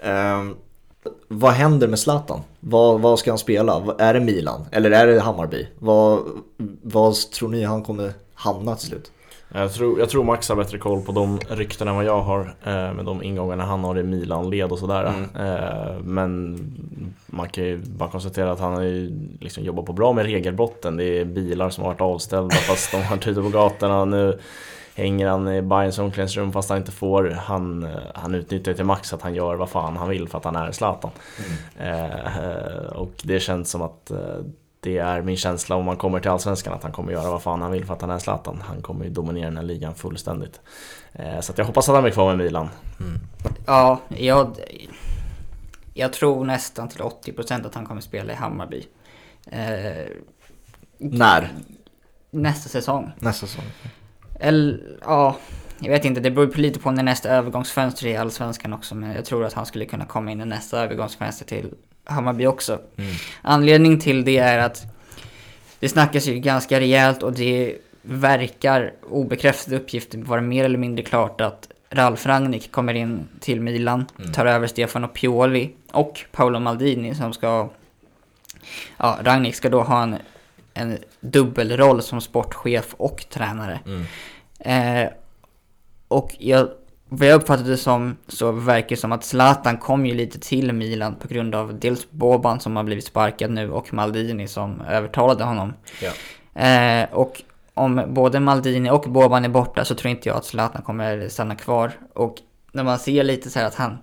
Um, 0.03 0.55
vad 1.27 1.51
händer 1.51 1.87
med 1.87 1.99
Zlatan? 1.99 2.41
Vad, 2.59 3.01
vad 3.01 3.19
ska 3.19 3.31
han 3.31 3.37
spela? 3.37 3.95
Är 3.99 4.13
det 4.13 4.19
Milan? 4.19 4.65
Eller 4.71 4.91
är 4.91 5.07
det 5.07 5.19
Hammarby? 5.19 5.67
Vad, 5.79 6.19
vad 6.81 7.15
tror 7.15 7.49
ni 7.49 7.63
han 7.63 7.83
kommer 7.83 8.13
hamna 8.33 8.75
till 8.75 8.87
slut? 8.87 9.11
Jag 9.53 9.73
tror, 9.73 9.99
jag 9.99 10.09
tror 10.09 10.23
Max 10.23 10.49
har 10.49 10.55
bättre 10.55 10.77
koll 10.77 11.01
på 11.01 11.11
de 11.11 11.39
ryktena 11.49 11.91
än 11.91 11.97
vad 11.97 12.05
jag 12.05 12.21
har 12.21 12.55
eh, 12.63 12.93
med 12.93 13.05
de 13.05 13.23
ingångarna 13.23 13.65
han 13.65 13.83
har 13.83 13.99
i 13.99 14.03
Milan-led 14.03 14.71
och 14.71 14.79
sådär. 14.79 15.05
Mm. 15.05 15.47
Eh, 15.47 15.99
men 16.03 16.57
man 17.25 17.49
kan 17.49 17.63
ju 17.63 17.77
bara 17.77 18.09
konstatera 18.09 18.51
att 18.51 18.59
han 18.59 18.73
har 18.73 18.81
ju 18.81 19.19
liksom 19.39 19.63
jobbat 19.63 19.85
på 19.85 19.93
bra 19.93 20.13
med 20.13 20.25
regelbrotten. 20.25 20.97
Det 20.97 21.03
är 21.03 21.25
bilar 21.25 21.69
som 21.69 21.83
har 21.83 21.91
varit 21.91 22.01
avställda 22.01 22.55
fast 22.55 22.91
de 22.91 22.97
har 22.97 23.15
varit 23.15 23.27
ute 23.27 23.41
på 23.41 23.49
gatorna. 23.49 24.05
Nu 24.05 24.39
hänger 24.97 25.27
han 25.27 25.47
i 25.47 25.61
Bayerns 25.61 25.99
omklädningsrum 25.99 26.51
fast 26.51 26.69
han 26.69 26.77
inte 26.77 26.91
får. 26.91 27.29
Han, 27.29 27.87
han 28.15 28.35
utnyttjar 28.35 28.73
till 28.73 28.85
max 28.85 29.13
att 29.13 29.21
han 29.21 29.35
gör 29.35 29.55
vad 29.55 29.69
fan 29.69 29.97
han 29.97 30.09
vill 30.09 30.27
för 30.27 30.37
att 30.37 30.43
han 30.43 30.55
är 30.55 30.71
Zlatan. 30.71 31.11
Mm. 31.77 31.97
Eh, 31.97 32.85
och 32.85 33.11
det 33.23 33.39
känns 33.39 33.69
som 33.69 33.81
att 33.81 34.11
eh, 34.11 34.37
det 34.79 34.97
är 34.97 35.21
min 35.21 35.37
känsla 35.37 35.75
om 35.75 35.85
man 35.85 35.97
kommer 35.97 36.19
till 36.19 36.31
Allsvenskan 36.31 36.73
att 36.73 36.83
han 36.83 36.91
kommer 36.91 37.11
göra 37.11 37.31
vad 37.31 37.41
fan 37.41 37.61
han 37.61 37.71
vill 37.71 37.85
för 37.85 37.93
att 37.93 38.01
han 38.01 38.09
är 38.09 38.19
Zlatan. 38.19 38.63
Han 38.67 38.81
kommer 38.81 39.05
ju 39.05 39.11
dominera 39.11 39.45
den 39.45 39.57
här 39.57 39.63
ligan 39.63 39.95
fullständigt. 39.95 40.61
Eh, 41.13 41.39
så 41.39 41.53
jag 41.55 41.65
hoppas 41.65 41.89
att 41.89 41.95
han 41.95 42.03
blir 42.03 42.13
kvar 42.13 42.35
med 42.35 42.45
Milan. 42.45 42.69
Mm. 42.99 43.19
Ja, 43.65 44.01
jag, 44.07 44.55
jag 45.93 46.13
tror 46.13 46.45
nästan 46.45 46.89
till 46.89 47.01
80% 47.01 47.65
att 47.67 47.75
han 47.75 47.85
kommer 47.85 48.01
spela 48.01 48.33
i 48.33 48.35
Hammarby. 48.35 48.87
Eh, 49.45 50.11
När? 50.97 51.53
Nästa 52.31 52.69
säsong. 52.69 53.11
Nästa 53.19 53.47
säsong. 53.47 53.65
Eller, 54.39 54.79
ja, 55.01 55.37
jag 55.79 55.91
vet 55.91 56.05
inte. 56.05 56.21
Det 56.21 56.31
beror 56.31 56.53
lite 56.53 56.79
på 56.79 56.91
när 56.91 57.03
nästa 57.03 57.29
övergångsfönster 57.29 58.05
är 58.07 58.11
i 58.11 58.17
Allsvenskan 58.17 58.73
också. 58.73 58.95
Men 58.95 59.15
jag 59.15 59.25
tror 59.25 59.45
att 59.45 59.53
han 59.53 59.65
skulle 59.65 59.85
kunna 59.85 60.05
komma 60.05 60.31
in 60.31 60.41
i 60.41 60.45
nästa 60.45 60.83
övergångsfönster 60.83 61.45
till 61.45 61.73
Hammarby 62.03 62.45
också. 62.45 62.79
Mm. 62.97 63.11
Anledning 63.41 63.99
till 63.99 64.25
det 64.25 64.37
är 64.37 64.59
att 64.59 64.85
det 65.79 65.89
snackas 65.89 66.27
ju 66.27 66.39
ganska 66.39 66.79
rejält 66.79 67.23
och 67.23 67.33
det 67.33 67.75
verkar 68.01 68.93
obekräftade 69.09 69.77
uppgifter 69.77 70.17
vara 70.17 70.41
mer 70.41 70.65
eller 70.65 70.77
mindre 70.77 71.03
klart 71.03 71.41
att 71.41 71.69
Ralf 71.89 72.25
Rangnick 72.25 72.71
kommer 72.71 72.93
in 72.93 73.27
till 73.39 73.61
Milan, 73.61 74.05
mm. 74.19 74.33
tar 74.33 74.45
över 74.45 74.67
Stefano 74.67 75.07
Pioli 75.07 75.71
och 75.91 76.25
Paolo 76.31 76.59
Maldini 76.59 77.15
som 77.15 77.33
ska... 77.33 77.69
Ja, 78.97 79.19
Rangnick 79.23 79.55
ska 79.55 79.69
då 79.69 79.81
ha 79.81 80.03
en 80.03 80.15
en 80.77 80.97
dubbelroll 81.19 82.01
som 82.01 82.21
sportchef 82.21 82.95
och 82.97 83.25
tränare. 83.29 83.79
Mm. 83.85 84.05
Eh, 84.59 85.09
och 86.07 86.35
jag, 86.39 86.69
vad 87.09 87.27
jag 87.27 87.35
uppfattade 87.35 87.69
det 87.69 87.77
som 87.77 88.17
så 88.27 88.51
verkar 88.51 88.89
det 88.89 88.97
som 88.97 89.11
att 89.11 89.23
Zlatan 89.23 89.77
kom 89.77 90.05
ju 90.05 90.13
lite 90.13 90.39
till 90.39 90.73
Milan 90.73 91.15
på 91.15 91.27
grund 91.27 91.55
av 91.55 91.79
dels 91.79 92.11
Boban 92.11 92.59
som 92.59 92.75
har 92.75 92.83
blivit 92.83 93.05
sparkad 93.05 93.51
nu 93.51 93.71
och 93.71 93.93
Maldini 93.93 94.47
som 94.47 94.81
övertalade 94.81 95.43
honom. 95.43 95.73
Ja. 96.01 96.11
Eh, 96.61 97.09
och 97.11 97.41
om 97.73 98.03
både 98.07 98.39
Maldini 98.39 98.89
och 98.89 99.01
Boban 99.01 99.45
är 99.45 99.49
borta 99.49 99.85
så 99.85 99.95
tror 99.95 100.11
inte 100.11 100.29
jag 100.29 100.37
att 100.37 100.45
Zlatan 100.45 100.81
kommer 100.81 101.29
stanna 101.29 101.55
kvar. 101.55 101.91
Och 102.13 102.35
när 102.71 102.83
man 102.83 102.99
ser 102.99 103.23
lite 103.23 103.49
så 103.49 103.59
här 103.59 103.65
att 103.65 103.75
han 103.75 103.97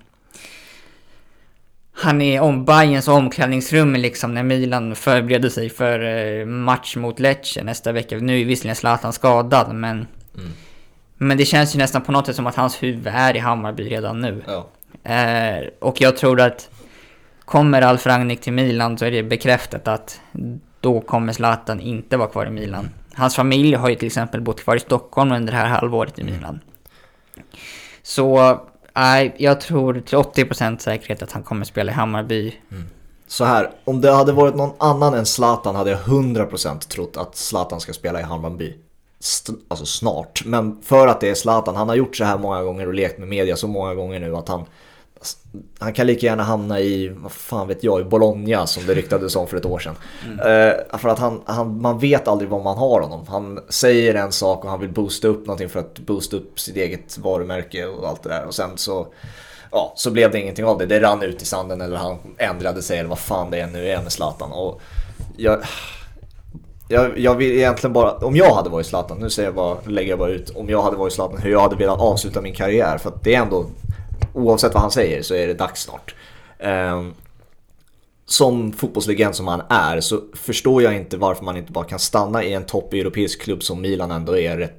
han 1.97 2.23
är 2.23 2.41
om 2.41 2.65
Bayerns 2.65 3.09
omklädningsrum 3.09 3.93
liksom 3.95 4.35
när 4.35 4.43
Milan 4.43 4.95
förbereder 4.97 5.49
sig 5.49 5.71
för 5.71 6.01
eh, 6.01 6.47
match 6.47 6.97
mot 6.97 7.21
Lecce 7.21 7.63
nästa 7.63 7.93
vecka. 7.93 8.17
Nu 8.17 8.41
är 8.41 8.45
visserligen 8.45 8.77
Zlatan 8.77 9.13
skadad 9.13 9.75
men... 9.75 10.07
Mm. 10.37 10.53
Men 11.17 11.37
det 11.37 11.45
känns 11.45 11.75
ju 11.75 11.79
nästan 11.79 12.03
på 12.03 12.13
något 12.13 12.27
sätt 12.27 12.37
som 12.37 12.47
att 12.47 12.55
hans 12.55 12.83
huvud 12.83 13.07
är 13.07 13.37
i 13.37 13.39
Hammarby 13.39 13.89
redan 13.89 14.21
nu. 14.21 14.43
Ja. 14.47 14.67
Eh, 15.13 15.69
och 15.79 16.01
jag 16.01 16.17
tror 16.17 16.41
att 16.41 16.71
kommer 17.45 17.83
Alf 17.83 18.07
Rangnick 18.07 18.41
till 18.41 18.53
Milan 18.53 18.99
så 18.99 19.05
är 19.05 19.11
det 19.11 19.23
bekräftat 19.23 19.89
att 19.89 20.21
då 20.81 21.01
kommer 21.01 21.33
Zlatan 21.33 21.81
inte 21.81 22.17
vara 22.17 22.29
kvar 22.29 22.47
i 22.47 22.51
Milan. 22.51 22.91
Hans 23.15 23.37
familj 23.37 23.75
har 23.75 23.89
ju 23.89 23.95
till 23.95 24.07
exempel 24.07 24.41
bott 24.41 24.61
kvar 24.61 24.77
i 24.77 24.81
Stockholm 24.81 25.33
under 25.33 25.53
det 25.53 25.59
här 25.59 25.69
halvåret 25.69 26.19
i 26.19 26.23
mm. 26.23 26.35
Milan. 26.35 26.61
Så 28.03 28.61
Nej, 28.97 29.35
jag 29.39 29.61
tror 29.61 30.01
till 30.01 30.19
80% 30.19 30.79
säkerhet 30.79 31.23
att 31.23 31.33
han 31.33 31.43
kommer 31.43 31.65
spela 31.65 31.93
i 31.93 31.95
Hammarby. 31.95 32.55
Mm. 32.71 32.85
Så 33.27 33.45
här, 33.45 33.71
om 33.85 34.01
det 34.01 34.13
hade 34.13 34.33
varit 34.33 34.55
någon 34.55 34.73
annan 34.79 35.15
än 35.15 35.27
Zlatan 35.27 35.75
hade 35.77 35.91
jag 35.91 36.01
100% 36.01 36.79
trott 36.89 37.17
att 37.17 37.37
Zlatan 37.37 37.81
ska 37.81 37.93
spela 37.93 38.21
i 38.21 38.23
Hammarby. 38.23 38.77
St 39.21 39.53
alltså 39.69 39.87
snart. 39.87 40.43
Men 40.45 40.83
för 40.83 41.09
att 41.09 41.21
det 41.21 41.31
är 41.31 41.35
Zlatan, 41.35 41.77
han 41.77 41.89
har 41.89 41.97
gjort 41.97 42.17
så 42.17 42.25
här 42.25 42.39
många 42.39 42.63
gånger 42.63 42.87
och 42.87 42.95
lekt 42.95 43.19
med 43.19 43.29
media 43.29 43.57
så 43.57 43.69
många 43.69 43.95
gånger 43.95 44.21
nu 44.21 44.37
att 44.37 44.49
han 44.49 44.65
han 45.79 45.93
kan 45.93 46.07
lika 46.07 46.27
gärna 46.27 46.43
hamna 46.43 46.81
i, 46.81 47.09
vad 47.09 47.33
fan 47.33 47.69
vet 47.69 47.85
jag, 47.85 48.01
i 48.01 48.05
Bologna 48.05 48.67
som 48.67 48.87
det 48.87 48.95
ryktades 48.95 49.37
om 49.37 49.47
för 49.47 49.57
ett 49.57 49.65
år 49.65 49.79
sedan. 49.79 49.95
Mm. 50.25 50.39
Eh, 50.39 50.99
för 50.99 51.09
att 51.09 51.19
han, 51.19 51.43
han, 51.45 51.81
man 51.81 51.99
vet 51.99 52.29
aldrig 52.29 52.51
vad 52.51 52.65
man 52.65 52.79
har 52.79 53.01
honom. 53.01 53.27
Han 53.29 53.61
säger 53.69 54.15
en 54.15 54.33
sak 54.33 54.65
och 54.65 54.71
han 54.71 54.81
vill 54.81 54.93
boosta 54.93 55.29
upp 55.29 55.47
någonting 55.47 55.69
för 55.69 55.81
att 55.81 55.99
boosta 55.99 56.37
upp 56.37 56.61
sitt 56.61 56.77
eget 56.77 57.19
varumärke 57.19 57.87
och 57.87 58.09
allt 58.09 58.23
det 58.23 58.29
där. 58.29 58.45
Och 58.45 58.55
sen 58.55 58.71
så, 58.77 59.07
ja, 59.71 59.93
så 59.97 60.11
blev 60.11 60.31
det 60.31 60.41
ingenting 60.41 60.65
av 60.65 60.79
det. 60.79 60.87
Det 60.87 61.01
rann 61.01 61.23
ut 61.23 61.43
i 61.43 61.45
sanden 61.45 61.81
eller 61.81 61.97
han 61.97 62.17
ändrade 62.39 62.83
sig 62.83 62.99
eller 62.99 63.09
vad 63.09 63.19
fan 63.19 63.51
det 63.51 63.61
är 63.61 63.67
nu 63.67 63.89
är 63.89 64.03
med 64.03 64.13
Zlatan. 64.13 64.53
Och 64.53 64.81
jag, 65.37 65.59
jag, 66.89 67.19
jag 67.19 67.35
vill 67.35 67.53
egentligen 67.53 67.93
bara, 67.93 68.13
om 68.13 68.37
jag 68.37 68.55
hade 68.55 68.71
varit 68.71 68.87
Zlatan, 68.87 69.19
nu 69.19 69.31
säger 69.31 69.49
jag 69.49 69.55
bara, 69.55 69.77
lägger 69.87 70.11
jag 70.11 70.19
bara 70.19 70.31
ut, 70.31 70.51
om 70.51 70.69
jag 70.69 70.83
hade 70.83 70.97
varit 70.97 71.13
Zlatan, 71.13 71.39
hur 71.39 71.51
jag 71.51 71.61
hade 71.61 71.77
velat 71.77 72.01
avsluta 72.01 72.41
min 72.41 72.55
karriär. 72.55 72.99
För 72.99 73.09
att 73.09 73.25
det 73.25 73.35
är 73.35 73.43
ändå 73.43 73.67
oavsett 74.35 74.75
vad 74.75 74.83
han 74.83 74.91
säger 74.91 75.23
så 75.23 75.35
är 75.35 75.47
det 75.47 75.55
dags 75.55 75.83
snart. 75.83 76.15
Um, 76.59 77.15
som 78.27 78.73
fotbollslegend 78.73 79.35
som 79.35 79.49
han 79.49 79.63
är 79.69 80.01
så 80.01 80.21
förstår 80.35 80.83
jag 80.83 80.97
inte 80.97 81.17
varför 81.17 81.45
man 81.45 81.57
inte 81.57 81.73
bara 81.73 81.85
kan 81.85 81.99
stanna 81.99 82.45
i 82.45 82.53
en 82.53 82.67
topp 82.67 82.93
europeisk 82.93 83.43
klubb 83.43 83.63
som 83.63 83.81
Milan 83.81 84.11
ändå 84.11 84.39
är, 84.39 84.73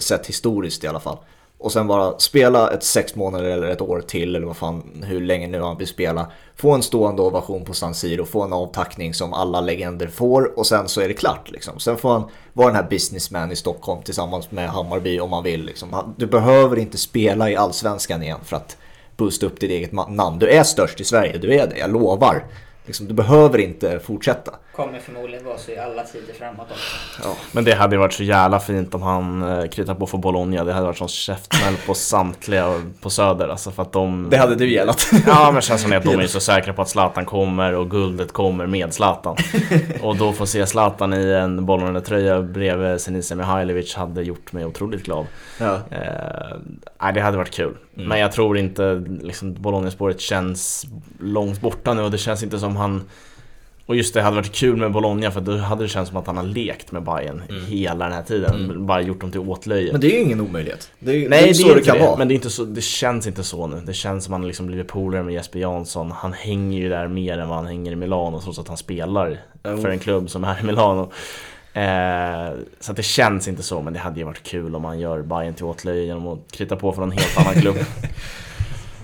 sett 0.00 0.26
historiskt 0.26 0.84
i 0.84 0.86
alla 0.86 1.00
fall. 1.00 1.18
Och 1.60 1.72
sen 1.72 1.86
bara 1.86 2.18
spela 2.18 2.70
ett 2.70 2.84
sex 2.84 3.14
månader 3.14 3.50
eller 3.50 3.68
ett 3.68 3.80
år 3.80 4.00
till 4.00 4.36
eller 4.36 4.46
vad 4.46 4.56
fan, 4.56 5.04
hur 5.06 5.20
länge 5.20 5.46
nu 5.46 5.60
han 5.60 5.78
vill 5.78 5.86
spela. 5.86 6.32
Få 6.56 6.70
en 6.70 6.82
stående 6.82 7.22
ovation 7.22 7.64
på 7.64 7.74
San 7.74 7.94
Siro, 7.94 8.24
få 8.24 8.42
en 8.42 8.52
avtackning 8.52 9.14
som 9.14 9.32
alla 9.32 9.60
legender 9.60 10.06
får 10.06 10.58
och 10.58 10.66
sen 10.66 10.88
så 10.88 11.00
är 11.00 11.08
det 11.08 11.14
klart 11.14 11.50
liksom. 11.50 11.78
Sen 11.78 11.96
får 11.96 12.12
han 12.12 12.30
vara 12.52 12.66
den 12.66 12.76
här 12.76 12.90
businessman 12.90 13.52
i 13.52 13.56
Stockholm 13.56 14.02
tillsammans 14.02 14.50
med 14.50 14.70
Hammarby 14.70 15.20
om 15.20 15.30
man 15.30 15.42
vill 15.42 15.64
liksom. 15.64 16.14
Du 16.16 16.26
behöver 16.26 16.78
inte 16.78 16.98
spela 16.98 17.50
i 17.50 17.56
Allsvenskan 17.56 18.22
igen 18.22 18.40
för 18.44 18.56
att 18.56 18.76
boosta 19.18 19.46
upp 19.46 19.60
ditt 19.60 19.70
eget 19.70 19.92
namn. 19.92 20.38
Du 20.38 20.48
är 20.48 20.62
störst 20.62 21.00
i 21.00 21.04
Sverige, 21.04 21.38
du 21.38 21.54
är 21.54 21.66
det, 21.66 21.78
jag 21.78 21.92
lovar. 21.92 22.44
Liksom, 22.86 23.08
du 23.08 23.14
behöver 23.14 23.58
inte 23.58 23.98
fortsätta. 23.98 24.54
Kommer 24.78 24.98
förmodligen 24.98 25.44
vara 25.44 25.58
så 25.58 25.70
i 25.70 25.78
alla 25.78 26.02
tider 26.02 26.34
framåt 26.34 26.66
också. 26.70 26.96
Ja. 27.22 27.36
Men 27.52 27.64
det 27.64 27.74
hade 27.74 27.94
ju 27.94 27.98
varit 27.98 28.12
så 28.12 28.22
jävla 28.22 28.60
fint 28.60 28.94
om 28.94 29.02
han 29.02 29.42
eh, 29.42 29.68
kritar 29.68 29.94
på 29.94 30.06
för 30.06 30.18
Bologna. 30.18 30.64
Det 30.64 30.72
hade 30.72 30.86
varit 30.86 30.98
sån 30.98 31.08
käftsmäll 31.08 31.74
på 31.86 31.94
samtliga 31.94 32.82
på 33.00 33.10
Söder. 33.10 33.48
Alltså 33.48 33.70
för 33.70 33.82
att 33.82 33.92
de... 33.92 34.28
Det 34.30 34.36
hade 34.36 34.54
du 34.54 34.70
gillat. 34.70 35.06
Ja 35.26 35.50
men 35.52 35.62
känns 35.62 35.82
som 35.82 35.92
att 35.92 36.04
de 36.04 36.20
är 36.20 36.26
så 36.26 36.40
säkra 36.40 36.72
på 36.72 36.82
att 36.82 36.88
Zlatan 36.88 37.24
kommer 37.24 37.74
och 37.74 37.90
guldet 37.90 38.32
kommer 38.32 38.66
med 38.66 38.94
Zlatan. 38.94 39.36
och 40.02 40.16
då 40.16 40.32
få 40.32 40.46
se 40.46 40.66
Zlatan 40.66 41.14
i 41.14 41.32
en 41.32 41.66
Bologna-tröja 41.66 42.42
bredvid 42.42 43.00
Senisa 43.00 43.34
Mihailovic 43.34 43.94
hade 43.94 44.22
gjort 44.22 44.52
mig 44.52 44.64
otroligt 44.64 45.02
glad. 45.02 45.26
Ja. 45.60 45.80
Eh, 45.90 47.12
det 47.14 47.20
hade 47.20 47.36
varit 47.36 47.54
kul. 47.54 47.76
Mm. 47.96 48.08
Men 48.08 48.18
jag 48.18 48.32
tror 48.32 48.58
inte 48.58 49.04
liksom, 49.22 49.54
Bologna-spåret 49.54 50.20
känns 50.20 50.86
långt 51.20 51.60
borta 51.60 51.94
nu 51.94 52.02
och 52.02 52.10
det 52.10 52.18
känns 52.18 52.42
inte 52.42 52.58
som 52.58 52.76
han 52.76 53.04
och 53.88 53.96
just 53.96 54.14
det, 54.14 54.22
hade 54.22 54.36
varit 54.36 54.52
kul 54.52 54.76
med 54.76 54.92
Bologna 54.92 55.30
för 55.30 55.40
då 55.40 55.56
hade 55.56 55.84
det 55.84 55.88
känts 55.88 56.08
som 56.10 56.18
att 56.18 56.26
han 56.26 56.36
har 56.36 56.44
lekt 56.44 56.92
med 56.92 57.02
Bayern 57.02 57.42
mm. 57.48 57.66
hela 57.66 58.04
den 58.04 58.14
här 58.14 58.22
tiden. 58.22 58.54
Mm. 58.54 58.86
Bara 58.86 59.00
gjort 59.00 59.20
dem 59.20 59.30
till 59.30 59.40
åtlöje. 59.40 59.92
Men 59.92 60.00
det 60.00 60.06
är 60.06 60.10
ju 60.10 60.18
ingen 60.18 60.40
omöjlighet. 60.40 60.90
Det 60.98 61.10
är, 61.10 61.28
Nej, 61.28 61.42
det 61.42 61.50
är 61.50 61.54
så 61.54 61.68
det, 61.68 61.74
det 61.74 61.80
kan 61.80 61.98
det. 61.98 62.04
vara. 62.04 62.16
Men 62.16 62.28
det, 62.28 62.34
är 62.34 62.36
inte 62.36 62.50
så, 62.50 62.64
det 62.64 62.80
känns 62.80 63.26
inte 63.26 63.44
så 63.44 63.66
nu. 63.66 63.82
Det 63.86 63.92
känns 63.92 64.24
som 64.24 64.34
att 64.34 64.40
han 64.40 64.48
liksom 64.48 64.66
blivit 64.66 64.88
polare 64.88 65.22
med 65.22 65.34
Jesper 65.34 65.58
Jansson. 65.58 66.10
Han 66.10 66.32
hänger 66.32 66.78
ju 66.78 66.88
där 66.88 67.08
mer 67.08 67.38
än 67.38 67.48
vad 67.48 67.56
han 67.56 67.66
hänger 67.66 67.92
i 67.92 67.96
Milano 67.96 68.40
trots 68.40 68.58
att 68.58 68.68
han 68.68 68.76
spelar 68.76 69.40
mm. 69.62 69.82
för 69.82 69.88
en 69.88 69.98
klubb 69.98 70.30
som 70.30 70.44
är 70.44 70.60
i 70.60 70.66
Milano. 70.66 71.12
Eh, 71.72 72.58
så 72.80 72.92
det 72.92 73.02
känns 73.02 73.48
inte 73.48 73.62
så, 73.62 73.82
men 73.82 73.92
det 73.92 73.98
hade 73.98 74.18
ju 74.18 74.24
varit 74.24 74.42
kul 74.42 74.74
om 74.74 74.82
man 74.82 74.98
gör 74.98 75.22
Bayern 75.22 75.54
till 75.54 75.64
åtlöje 75.64 76.04
genom 76.04 76.26
att 76.26 76.52
krita 76.52 76.76
på 76.76 76.92
för 76.92 77.02
en 77.02 77.12
helt 77.12 77.38
annan 77.38 77.54
klubb. 77.54 77.76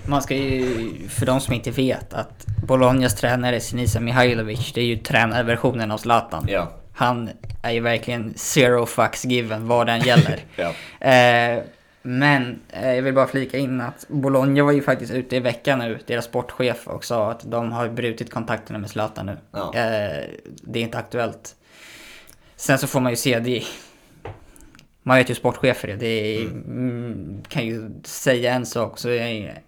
Man 0.07 0.21
ska 0.21 0.35
ju, 0.35 0.93
för 1.09 1.25
de 1.25 1.41
som 1.41 1.53
inte 1.53 1.71
vet, 1.71 2.13
att 2.13 2.45
Bolognas 2.67 3.15
tränare 3.15 3.59
Sinisa 3.59 3.99
Mihailovic, 3.99 4.73
det 4.73 4.81
är 4.81 4.85
ju 4.85 4.97
tränarversionen 4.97 5.91
av 5.91 5.97
Zlatan. 5.97 6.45
Ja. 6.49 6.71
Han 6.93 7.29
är 7.61 7.71
ju 7.71 7.79
verkligen 7.79 8.33
zero 8.35 8.85
fucks 8.85 9.25
given 9.25 9.67
vad 9.67 9.87
den 9.87 9.99
gäller. 9.99 10.39
Ja. 10.55 10.73
Eh, 11.09 11.63
men 12.01 12.59
eh, 12.69 12.93
jag 12.93 13.01
vill 13.01 13.13
bara 13.13 13.27
flika 13.27 13.57
in 13.57 13.81
att 13.81 14.05
Bologna 14.07 14.63
var 14.63 14.71
ju 14.71 14.81
faktiskt 14.81 15.13
ute 15.13 15.35
i 15.35 15.39
veckan 15.39 15.79
nu, 15.79 15.99
deras 16.07 16.25
sportchef, 16.25 16.87
och 16.87 17.05
sa 17.05 17.31
att 17.31 17.51
de 17.51 17.71
har 17.71 17.89
brutit 17.89 18.31
kontakterna 18.31 18.79
med 18.79 18.89
Zlatan 18.89 19.25
nu. 19.25 19.37
Ja. 19.51 19.73
Eh, 19.75 20.23
det 20.43 20.79
är 20.79 20.83
inte 20.83 20.97
aktuellt. 20.97 21.55
Sen 22.55 22.77
så 22.77 22.87
får 22.87 22.99
man 22.99 23.11
ju 23.11 23.15
se, 23.15 23.39
det 23.39 23.63
man 25.03 25.17
vet 25.17 25.29
ju 25.29 25.35
sportchefer 25.35 25.87
är, 25.87 25.97
det 25.97 26.07
är, 26.07 26.41
mm. 26.41 27.43
kan 27.47 27.65
ju 27.65 27.89
säga 28.03 28.53
en 28.53 28.65
sak 28.65 28.99
så 28.99 29.09
är 29.09 29.61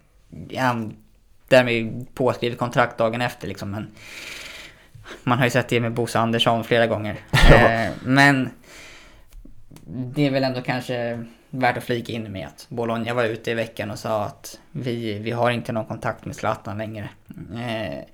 han 0.56 0.96
därmed 1.48 2.06
påskrivet 2.14 2.58
kontrakt 2.58 2.98
dagen 2.98 3.20
efter 3.20 3.48
liksom. 3.48 3.70
Men 3.70 3.90
man 5.22 5.38
har 5.38 5.44
ju 5.44 5.50
sett 5.50 5.68
det 5.68 5.80
med 5.80 5.92
Bosse 5.92 6.18
Andersson 6.18 6.64
flera 6.64 6.86
gånger. 6.86 7.16
eh, 7.52 7.90
men 8.02 8.50
det 9.86 10.26
är 10.26 10.30
väl 10.30 10.44
ändå 10.44 10.62
kanske 10.62 11.24
värt 11.50 11.76
att 11.76 11.84
flika 11.84 12.12
in 12.12 12.32
med 12.32 12.46
att 12.46 12.66
Bologna 12.68 13.14
var 13.14 13.24
ute 13.24 13.50
i 13.50 13.54
veckan 13.54 13.90
och 13.90 13.98
sa 13.98 14.24
att 14.24 14.60
vi, 14.72 15.18
vi 15.18 15.30
har 15.30 15.50
inte 15.50 15.72
någon 15.72 15.84
kontakt 15.84 16.24
med 16.24 16.36
Zlatan 16.36 16.78
längre. 16.78 17.08
Eh, 17.54 18.04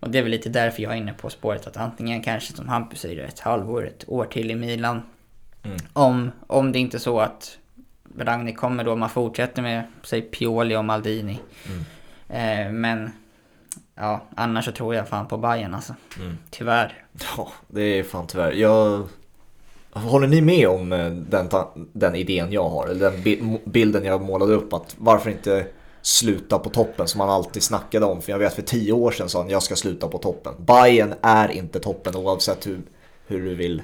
och 0.00 0.10
det 0.10 0.18
är 0.18 0.22
väl 0.22 0.30
lite 0.30 0.48
därför 0.48 0.82
jag 0.82 0.92
är 0.92 0.96
inne 0.96 1.12
på 1.12 1.30
spåret 1.30 1.66
att 1.66 1.76
antingen 1.76 2.22
kanske 2.22 2.52
som 2.52 2.68
Hampus 2.68 3.00
säger 3.00 3.24
ett 3.24 3.40
halvår, 3.40 3.86
ett 3.86 4.04
år 4.08 4.24
till 4.24 4.50
i 4.50 4.54
Milan. 4.54 5.02
Mm. 5.62 5.76
Om, 5.92 6.32
om 6.46 6.72
det 6.72 6.78
inte 6.78 6.96
är 6.96 6.98
så 6.98 7.20
att 7.20 7.58
Ragnik 8.18 8.56
kommer 8.56 8.84
då, 8.84 8.96
man 8.96 9.10
fortsätter 9.10 9.62
med 9.62 9.82
säg 10.02 10.22
Pioli 10.22 10.76
och 10.76 10.84
Maldini. 10.84 11.38
Mm. 11.68 11.84
Eh, 12.28 12.72
men 12.72 13.10
ja, 13.94 14.22
annars 14.34 14.64
så 14.64 14.72
tror 14.72 14.94
jag 14.94 15.08
fan 15.08 15.28
på 15.28 15.36
Bayern 15.36 15.74
alltså. 15.74 15.94
Mm. 16.18 16.38
Tyvärr. 16.50 17.04
Ja, 17.36 17.48
det 17.68 17.82
är 17.82 18.02
fan 18.02 18.26
tyvärr. 18.26 18.52
Jag... 18.52 19.08
Håller 19.92 20.26
ni 20.26 20.40
med 20.40 20.68
om 20.68 20.92
eh, 20.92 21.10
den, 21.10 21.48
den 21.92 22.14
idén 22.14 22.52
jag 22.52 22.68
har? 22.68 22.86
Eller 22.86 23.10
den 23.10 23.58
bilden 23.64 24.04
jag 24.04 24.22
målade 24.22 24.54
upp? 24.54 24.72
Att 24.72 24.94
varför 24.98 25.30
inte 25.30 25.66
sluta 26.02 26.58
på 26.58 26.70
toppen 26.70 27.08
som 27.08 27.18
man 27.18 27.30
alltid 27.30 27.62
snackade 27.62 28.06
om? 28.06 28.22
För 28.22 28.32
jag 28.32 28.38
vet 28.38 28.54
för 28.54 28.62
tio 28.62 28.92
år 28.92 29.10
sedan 29.10 29.28
sa 29.28 29.40
han 29.40 29.50
jag 29.50 29.62
ska 29.62 29.76
sluta 29.76 30.08
på 30.08 30.18
toppen. 30.18 30.54
Bayern 30.58 31.14
är 31.22 31.48
inte 31.48 31.80
toppen 31.80 32.16
oavsett 32.16 32.66
hur, 32.66 32.82
hur 33.26 33.44
du 33.44 33.54
vill 33.54 33.82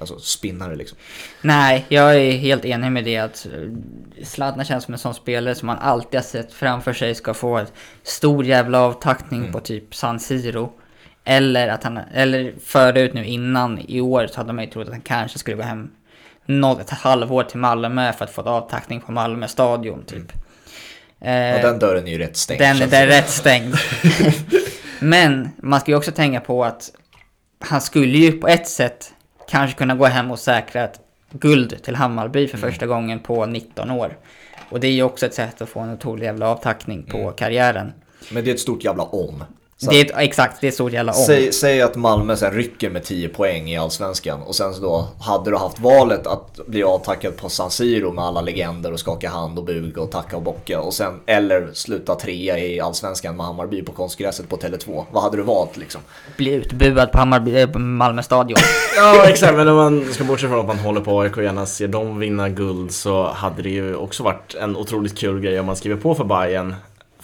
alltså, 0.00 0.18
spinna 0.18 0.68
det 0.68 0.76
liksom. 0.76 0.98
Nej, 1.42 1.84
jag 1.88 2.16
är 2.16 2.30
helt 2.32 2.64
enig 2.64 2.92
med 2.92 3.04
det 3.04 3.16
att 3.16 3.46
eh, 3.46 4.24
Zlatan 4.24 4.64
känns 4.64 4.84
som 4.84 4.94
en 4.94 4.98
sån 4.98 5.14
spelare 5.14 5.54
som 5.54 5.66
man 5.66 5.78
alltid 5.78 6.20
har 6.20 6.24
sett 6.24 6.52
framför 6.52 6.92
sig 6.92 7.14
ska 7.14 7.34
få 7.34 7.56
en 7.56 7.66
stor 8.02 8.44
jävla 8.44 8.80
avtackning 8.80 9.40
Mm. 9.40 9.52
på 9.52 9.60
typ 9.60 9.94
San 9.94 10.20
Siro. 10.20 10.72
Eller 11.24 11.68
att 11.68 11.84
han, 11.84 11.98
eller 12.14 12.54
förut 12.64 13.14
nu 13.14 13.24
innan 13.24 13.78
i 13.88 14.00
år 14.00 14.26
så 14.26 14.36
hade 14.36 14.52
man 14.52 14.64
ju 14.64 14.70
trott 14.70 14.86
att 14.86 14.92
han 14.92 15.00
kanske 15.00 15.38
skulle 15.38 15.56
gå 15.56 15.62
hem 15.62 15.90
något, 16.46 16.80
ett 16.80 16.90
halvår 16.90 17.42
till 17.44 17.58
Malmö 17.58 18.12
för 18.12 18.24
att 18.24 18.30
få 18.30 18.42
en 18.42 18.48
avtackning 18.48 19.00
på 19.00 19.12
Malmö 19.12 19.48
stadion 19.48 20.04
typ. 20.04 20.32
Och 21.20 21.26
Eh, 21.26 21.62
den 21.62 21.78
dörren 21.78 22.06
är 22.06 22.10
ju 22.12 22.18
rätt 22.18 22.36
stängd. 22.36 22.60
den, 22.60 22.78
den 22.78 22.92
är 22.94 23.06
rätt 23.06 23.30
stängd. 23.30 23.74
Men 25.00 25.48
man 25.62 25.80
ska 25.80 25.90
ju 25.90 25.96
också 25.96 26.12
tänka 26.12 26.40
på 26.40 26.64
att 26.64 26.90
han 27.60 27.80
skulle 27.80 28.18
ju 28.18 28.32
på 28.32 28.48
ett 28.48 28.68
sätt 28.68 29.12
kanske 29.48 29.78
kunna 29.78 29.94
gå 29.94 30.04
hem 30.04 30.30
och 30.30 30.38
säkra 30.38 30.84
ett 30.84 31.00
guld 31.30 31.82
till 31.82 31.96
Hammarby 31.96 32.48
för 32.48 32.58
första 32.58 32.86
gången 32.86 33.20
på 33.20 33.46
19 33.46 33.90
år. 33.90 34.16
Och 34.70 34.80
det 34.80 34.86
är 34.86 34.92
ju 34.92 35.02
också 35.02 35.26
ett 35.26 35.34
sätt 35.34 35.62
att 35.62 35.68
få 35.68 35.80
en 35.80 35.92
otrolig 35.92 36.26
jävla 36.26 36.48
avtackning 36.48 37.02
på 37.02 37.30
karriären. 37.30 37.92
Men 38.30 38.44
det 38.44 38.50
är 38.50 38.54
ett 38.54 38.60
stort 38.60 38.84
jävla 38.84 39.02
om. 39.02 39.44
Så 39.78 39.90
Det 39.90 40.00
är 40.00 40.18
exakt, 40.18 40.60
det 40.60 40.66
är 40.66 40.68
ett 40.68 40.74
stort 40.74 40.92
jävla 40.92 41.12
om. 41.12 41.18
Säg, 41.18 41.52
säg 41.52 41.82
att 41.82 41.96
Malmö 41.96 42.36
sen 42.36 42.52
rycker 42.52 42.90
med 42.90 43.04
10 43.04 43.28
poäng 43.28 43.70
i 43.70 43.76
Allsvenskan 43.76 44.42
och 44.42 44.54
sen 44.54 44.74
så 44.74 44.82
då 44.82 45.08
hade 45.20 45.50
du 45.50 45.56
haft 45.56 45.80
valet 45.80 46.26
att 46.26 46.60
bli 46.66 46.82
avtackad 46.82 47.36
på 47.36 47.48
San 47.48 47.70
Siro 47.70 48.12
med 48.12 48.24
alla 48.24 48.40
legender 48.40 48.92
och 48.92 49.00
skaka 49.00 49.28
hand 49.28 49.58
och 49.58 49.64
buga 49.64 50.02
och 50.02 50.10
tacka 50.10 50.36
och 50.36 50.42
bocka 50.42 50.80
och 50.80 50.94
sen 50.94 51.20
eller 51.26 51.68
sluta 51.72 52.14
trea 52.14 52.58
i 52.58 52.80
Allsvenskan 52.80 53.36
med 53.36 53.46
Hammarby 53.46 53.82
på 53.82 53.92
konstgräset 53.92 54.48
på 54.48 54.56
Tele2. 54.56 55.04
Vad 55.10 55.22
hade 55.22 55.36
du 55.36 55.42
valt 55.42 55.76
liksom? 55.76 56.00
Bli 56.36 56.54
utbuad 56.54 57.12
på 57.12 57.18
Hammarby, 57.18 57.60
eh, 57.60 57.70
på 57.70 57.78
Malmö 57.78 58.22
stadion. 58.22 58.56
Ja 58.96 59.24
exakt, 59.28 59.56
men 59.56 59.68
om 59.68 59.76
man 59.76 60.12
ska 60.12 60.24
bortse 60.24 60.48
från 60.48 60.60
att 60.60 60.66
man 60.66 60.78
håller 60.78 61.00
på 61.00 61.20
AIK 61.20 61.36
och 61.36 61.42
gärna 61.42 61.66
ser 61.66 61.88
dem 61.88 62.18
vinna 62.18 62.48
guld 62.48 62.92
så 62.92 63.26
hade 63.26 63.62
det 63.62 63.70
ju 63.70 63.96
också 63.96 64.22
varit 64.22 64.54
en 64.54 64.76
otroligt 64.76 65.18
kul 65.18 65.40
grej 65.40 65.60
om 65.60 65.66
man 65.66 65.76
skriver 65.76 65.96
på 65.96 66.14
för 66.14 66.24
Bayern 66.24 66.74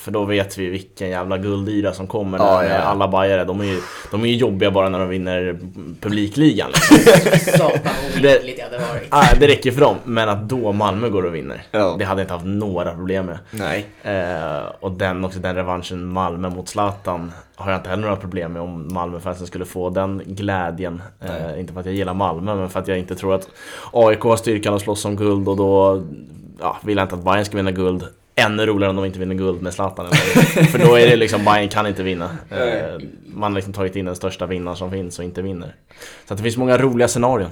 För 0.02 0.10
då 0.10 0.24
vet 0.24 0.58
vi 0.58 0.66
vilken 0.70 1.08
jävla 1.10 1.38
guldyra 1.38 1.92
som 1.92 2.06
kommer 2.06 2.38
Ja, 2.38 2.62
där 2.62 2.70
ja, 2.70 2.76
alla 2.80 3.08
bajare. 3.08 3.44
De 3.44 3.60
är, 3.60 3.64
ju, 3.64 3.80
de 4.10 4.22
är 4.22 4.26
ju 4.28 4.36
jobbiga 4.36 4.70
bara 4.70 4.88
när 4.88 4.98
de 4.98 5.08
vinner 5.08 5.58
publikligan. 6.00 6.70
Liksom. 6.70 6.96
Satan 7.58 7.70
vad 8.14 8.22
Det- 8.22 8.62
hade 8.62 8.78
varit. 8.78 9.06
ah, 9.08 9.34
det 9.40 9.46
räcker 9.48 9.72
för 9.72 9.80
dem, 9.80 9.96
men 10.04 10.28
att 10.28 10.48
då 10.48 10.72
Malmö 10.72 11.08
går 11.08 11.22
och 11.26 11.34
vinner. 11.34 11.62
Ja. 11.70 11.96
Det 11.98 12.04
hade 12.04 12.20
jag 12.20 12.24
inte 12.24 12.34
haft 12.34 12.46
några 12.46 12.94
problem 12.94 13.26
med. 13.26 13.38
Nej. 13.50 13.86
Eh, 14.02 14.62
och 14.80 14.90
den, 14.92 15.24
också 15.24 15.38
den 15.38 15.54
revanschen 15.54 16.06
Malmö 16.06 16.48
mot 16.50 16.68
Zlatan 16.68 17.32
har 17.54 17.70
jag 17.70 17.78
inte 17.78 17.90
heller 17.90 18.02
några 18.02 18.16
problem 18.16 18.52
med 18.52 18.62
om 18.62 18.88
Malmö-fansen 18.94 19.46
skulle 19.46 19.64
få 19.64 19.90
den 19.90 20.22
glädjen. 20.26 21.02
Eh, 21.20 21.60
inte 21.60 21.72
för 21.72 21.80
att 21.80 21.86
jag 21.86 21.94
gillar 21.94 22.14
Malmö, 22.14 22.54
men 22.54 22.68
för 22.70 22.80
att 22.80 22.88
jag 22.88 22.98
inte 22.98 23.14
tror 23.14 23.34
att 23.34 23.48
AIK 23.92 24.20
har 24.20 24.36
styrkan 24.36 24.74
att 24.74 24.82
slåss 24.82 25.04
om 25.04 25.16
guld 25.16 25.48
och 25.48 25.56
då 25.56 26.02
ja, 26.60 26.76
vill 26.82 26.96
jag 26.96 27.04
inte 27.04 27.14
att 27.14 27.24
Bayern 27.24 27.44
ska 27.44 27.56
vinna 27.56 27.70
guld. 27.70 28.04
Ännu 28.34 28.66
roligare 28.66 28.90
om 28.90 28.96
de 28.96 29.04
inte 29.04 29.18
vinner 29.18 29.34
guld 29.34 29.62
med 29.62 29.74
Zlatan. 29.74 30.06
för 30.70 30.78
då 30.78 30.94
är 30.98 31.06
det 31.06 31.16
liksom, 31.16 31.44
Bayern 31.44 31.68
kan 31.68 31.86
inte 31.86 32.02
vinna. 32.02 32.30
Eh, 32.50 33.00
man 33.26 33.52
har 33.52 33.56
liksom 33.56 33.72
tagit 33.72 33.96
in 33.96 34.04
den 34.04 34.16
största 34.16 34.46
vinnaren 34.46 34.76
som 34.76 34.90
finns 34.90 35.18
och 35.18 35.24
inte 35.24 35.42
vinner. 35.42 35.74
Så 36.28 36.34
att 36.34 36.38
det 36.38 36.42
finns 36.42 36.56
många 36.56 36.78
roliga 36.78 37.08
scenarion. 37.08 37.50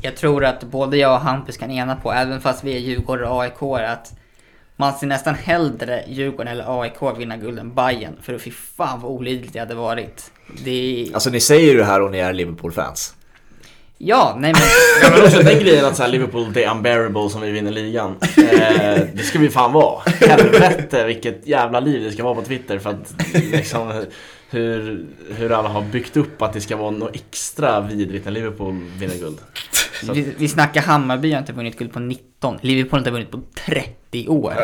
Jag 0.00 0.16
tror 0.16 0.44
att 0.44 0.64
både 0.64 0.96
jag 0.96 1.14
och 1.14 1.20
Hampus 1.20 1.56
kan 1.56 1.70
ena 1.70 1.96
på, 1.96 2.12
även 2.12 2.40
fast 2.40 2.64
vi 2.64 2.74
är 2.74 2.78
Djurgårdare 2.78 3.28
och 3.28 3.42
AIK, 3.42 3.62
att 3.88 4.12
man 4.76 4.92
ser 4.92 5.06
nästan 5.06 5.34
hellre 5.34 6.04
Djurgården 6.08 6.48
eller 6.48 6.80
AIK 6.82 7.18
vinna 7.18 7.36
guld 7.36 7.58
än 7.58 7.74
Bayern 7.74 8.16
För 8.22 8.38
fy 8.38 8.50
fan 8.50 9.00
vad 9.00 9.10
olidligt 9.10 9.52
det 9.52 9.58
hade 9.58 9.74
varit. 9.74 10.32
Det. 10.64 11.10
Alltså 11.14 11.30
ni 11.30 11.40
säger 11.40 11.72
ju 11.72 11.78
det 11.78 11.84
här 11.84 12.00
och 12.00 12.10
ni 12.10 12.18
är 12.18 12.32
Liverpool-fans. 12.32 13.14
Ja, 14.04 14.34
nej 14.38 14.52
men... 14.52 14.62
Ja 15.02 15.10
men 15.16 15.22
också 15.26 15.42
den 15.42 15.58
grejen 15.58 15.84
att 15.84 15.96
så 15.96 16.02
här, 16.02 16.10
Liverpool, 16.10 16.52
det 16.52 16.64
är 16.64 16.70
unbearable 16.70 17.30
som 17.30 17.40
vi 17.40 17.50
vinner 17.50 17.70
ligan. 17.70 18.16
Eh, 18.22 19.00
det 19.14 19.22
ska 19.24 19.38
vi 19.38 19.50
fan 19.50 19.72
vara. 19.72 20.02
Helvete 20.20 21.06
vilket 21.06 21.46
jävla 21.46 21.80
liv 21.80 22.02
det 22.02 22.12
ska 22.12 22.22
vara 22.24 22.34
på 22.34 22.42
Twitter 22.42 22.78
för 22.78 22.90
att 22.90 23.14
liksom 23.52 24.04
hur, 24.50 25.06
hur 25.36 25.52
alla 25.52 25.68
har 25.68 25.82
byggt 25.82 26.16
upp 26.16 26.42
att 26.42 26.52
det 26.52 26.60
ska 26.60 26.76
vara 26.76 26.90
något 26.90 27.14
extra 27.16 27.80
vidrigt 27.80 28.24
när 28.24 28.32
Liverpool 28.32 28.80
vinner 28.98 29.14
guld. 29.16 29.38
Så- 30.06 30.12
Vi, 30.12 30.34
vi 30.38 30.48
snackar 30.48 30.82
Hammarby 30.82 31.32
har 31.32 31.38
inte 31.38 31.52
vunnit 31.52 31.78
guld 31.78 31.92
på 31.92 31.98
19. 32.00 32.58
Liverpool 32.62 32.90
har 32.92 32.98
inte 32.98 33.10
vunnit 33.10 33.30
på 33.30 33.40
30 33.66 34.28
år. 34.28 34.54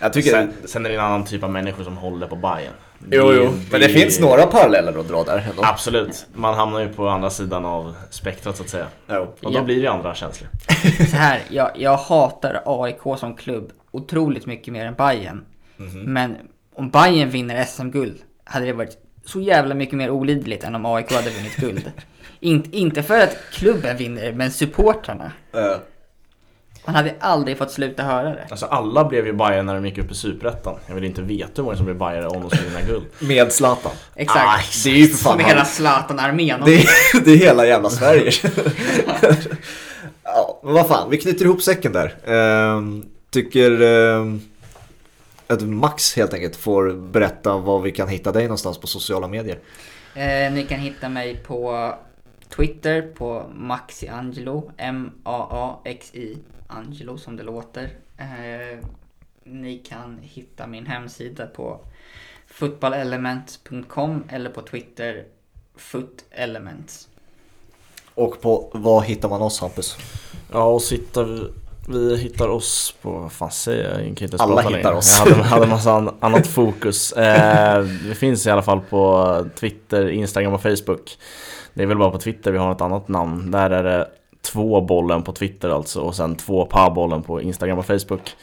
Jag 0.00 0.12
tycker... 0.12 0.30
Sen, 0.30 0.52
sen 0.64 0.86
är 0.86 0.90
det 0.90 0.94
en 0.96 1.00
annan 1.04 1.24
typ 1.24 1.42
av 1.42 1.50
människor 1.50 1.84
som 1.84 1.96
håller 1.96 2.26
på 2.26 2.36
Bayern. 2.36 2.72
Jo, 3.10 3.32
jo. 3.34 3.52
Men 3.70 3.80
det 3.80 3.86
är- 3.86 3.88
finns 3.88 4.20
några 4.20 4.46
paralleller 4.46 4.98
att 5.00 5.08
dra 5.08 5.24
där 5.24 5.38
ändå. 5.50 5.62
Absolut. 5.64 6.26
Man 6.34 6.54
hamnar 6.54 6.80
ju 6.80 6.88
på 6.88 7.08
andra 7.08 7.30
sidan 7.30 7.64
av 7.64 7.94
spektrat 8.10 8.56
så 8.56 8.62
att 8.62 8.68
säga. 8.68 8.86
Jo. 9.08 9.34
Och 9.42 9.52
då 9.52 9.58
Ja. 9.58 9.62
blir 9.62 9.82
det 9.82 9.88
andra 9.88 10.14
känslor. 10.14 10.48
Så 11.10 11.16
här, 11.16 11.40
jag, 11.50 11.70
jag 11.74 11.96
hatar 11.96 12.62
AIK 12.66 13.18
som 13.18 13.34
klubb 13.36 13.70
otroligt 13.90 14.46
mycket 14.46 14.72
mer 14.72 14.86
än 14.86 14.94
Bayern. 14.94 15.44
Men 16.06 16.36
om 16.74 16.90
Bayern 16.90 17.30
vinner 17.30 17.64
SM-guld 17.64 18.16
hade 18.44 18.66
det 18.66 18.72
varit 18.72 18.96
så 19.24 19.40
jävla 19.40 19.74
mycket 19.74 19.94
mer 19.94 20.10
olidligt 20.10 20.64
än 20.64 20.74
om 20.74 20.86
AIK 20.86 21.12
hade 21.12 21.30
vunnit 21.30 21.56
guld. 21.56 21.92
In, 22.40 22.64
inte 22.72 23.02
för 23.02 23.20
att 23.20 23.36
klubben 23.52 23.96
vinner, 23.96 24.32
men 24.32 24.50
supportrarna. 24.50 25.32
Eh, 25.54 25.76
Man 26.86 26.94
hade 26.94 27.14
aldrig 27.20 27.58
fått 27.58 27.70
sluta 27.70 28.02
höra 28.02 28.28
det. 28.28 28.46
Alltså 28.50 28.66
alla 28.66 29.04
blev 29.04 29.26
ju 29.26 29.32
Bayern 29.32 29.66
när 29.66 29.74
de 29.74 29.86
gick 29.86 29.98
upp 29.98 30.10
i 30.10 30.14
Superettan. 30.14 30.74
Jag 30.86 30.94
vill 30.94 31.04
inte 31.04 31.22
veta 31.22 31.52
hur 31.56 31.62
många 31.62 31.76
som 31.76 31.84
blev 31.84 31.98
Bayern 31.98 32.26
om 32.26 32.40
de 32.40 32.50
skulle 32.50 32.68
vinna 32.68 32.82
guld. 32.82 33.04
Med 33.18 33.52
Zlatan. 33.52 33.92
Exakt. 34.14 34.46
Ah, 34.46 34.58
Det 34.84 34.90
är 34.90 34.94
ju 34.94 35.06
för 35.08 35.16
fan 35.16 35.38
Som 35.38 35.48
hela 35.48 35.64
Zlatan-armén. 35.64 36.62
Det 36.64 36.74
är, 36.74 37.20
det 37.24 37.32
är 37.32 37.36
hela 37.36 37.66
jävla 37.66 37.90
Sverige. 37.90 38.30
ja, 40.22 40.60
men 40.64 40.74
vad 40.74 40.88
fan, 40.88 41.10
vi 41.10 41.18
knyter 41.18 41.44
ihop 41.44 41.62
säcken 41.62 41.92
där. 41.92 42.14
Ehm, 42.26 43.04
tycker 43.30 43.82
ehm, 43.82 44.40
att 45.46 45.62
Max 45.62 46.16
helt 46.16 46.34
enkelt 46.34 46.56
får 46.56 46.92
berätta 46.92 47.56
var 47.56 47.80
vi 47.80 47.92
kan 47.92 48.08
hitta 48.08 48.32
dig 48.32 48.42
någonstans 48.42 48.78
på 48.78 48.86
sociala 48.86 49.28
medier. 49.28 49.58
Eh, 50.14 50.52
ni 50.52 50.66
kan 50.68 50.78
hitta 50.78 51.08
mig 51.08 51.36
på 51.36 51.94
Twitter 52.48 53.02
på 53.02 53.50
Maxi 53.54 54.08
Angelo, 54.08 54.70
M-A-A-X-I 54.76 56.38
Angelo 56.66 57.18
som 57.18 57.36
det 57.36 57.42
låter. 57.42 57.90
Eh, 58.18 58.78
ni 59.44 59.78
kan 59.78 60.18
hitta 60.22 60.66
min 60.66 60.86
hemsida 60.86 61.46
på 61.46 61.80
footballelement.com 62.46 64.24
eller 64.28 64.50
på 64.50 64.62
Twitter 64.62 65.24
footelements. 65.76 67.08
Och 68.14 68.40
på 68.40 68.70
vad 68.72 69.04
hittar 69.04 69.28
man 69.28 69.42
oss 69.42 69.60
Hampus? 69.60 69.96
Ja, 70.52 70.64
och 70.64 70.82
sitta, 70.82 71.26
Vi 71.88 72.16
hittar 72.16 72.48
oss 72.48 72.94
på, 73.02 73.10
vad 73.10 73.32
fan 73.32 73.50
säger 73.50 73.84
jag? 73.90 74.08
jag 74.08 74.16
kan 74.16 74.24
inte 74.28 74.36
Alla 74.42 74.60
hittar 74.60 74.70
längre. 74.70 74.94
oss. 74.94 75.22
Jag 75.24 75.32
hade, 75.32 75.42
hade 75.42 75.66
massa 75.66 75.92
an, 75.92 76.16
annat 76.20 76.46
fokus. 76.46 77.12
Eh, 77.12 77.80
vi 77.80 78.14
finns 78.14 78.46
i 78.46 78.50
alla 78.50 78.62
fall 78.62 78.80
på 78.80 79.46
Twitter, 79.54 80.08
Instagram 80.08 80.52
och 80.52 80.62
Facebook. 80.62 81.18
Det 81.76 81.82
är 81.82 81.86
väl 81.86 81.98
bara 81.98 82.10
på 82.10 82.18
Twitter 82.18 82.52
vi 82.52 82.58
har 82.58 82.72
ett 82.72 82.80
annat 82.80 83.08
namn. 83.08 83.50
Där 83.50 83.70
är 83.70 83.82
det 83.84 84.08
två 84.52 84.80
bollen 84.80 85.22
på 85.22 85.32
Twitter 85.32 85.68
alltså 85.68 86.00
och 86.00 86.14
sen 86.14 86.36
två 86.36 86.66
pa-bollen 86.66 87.22
på 87.22 87.42
Instagram 87.42 87.78
och 87.78 87.86
Facebook. 87.86 88.34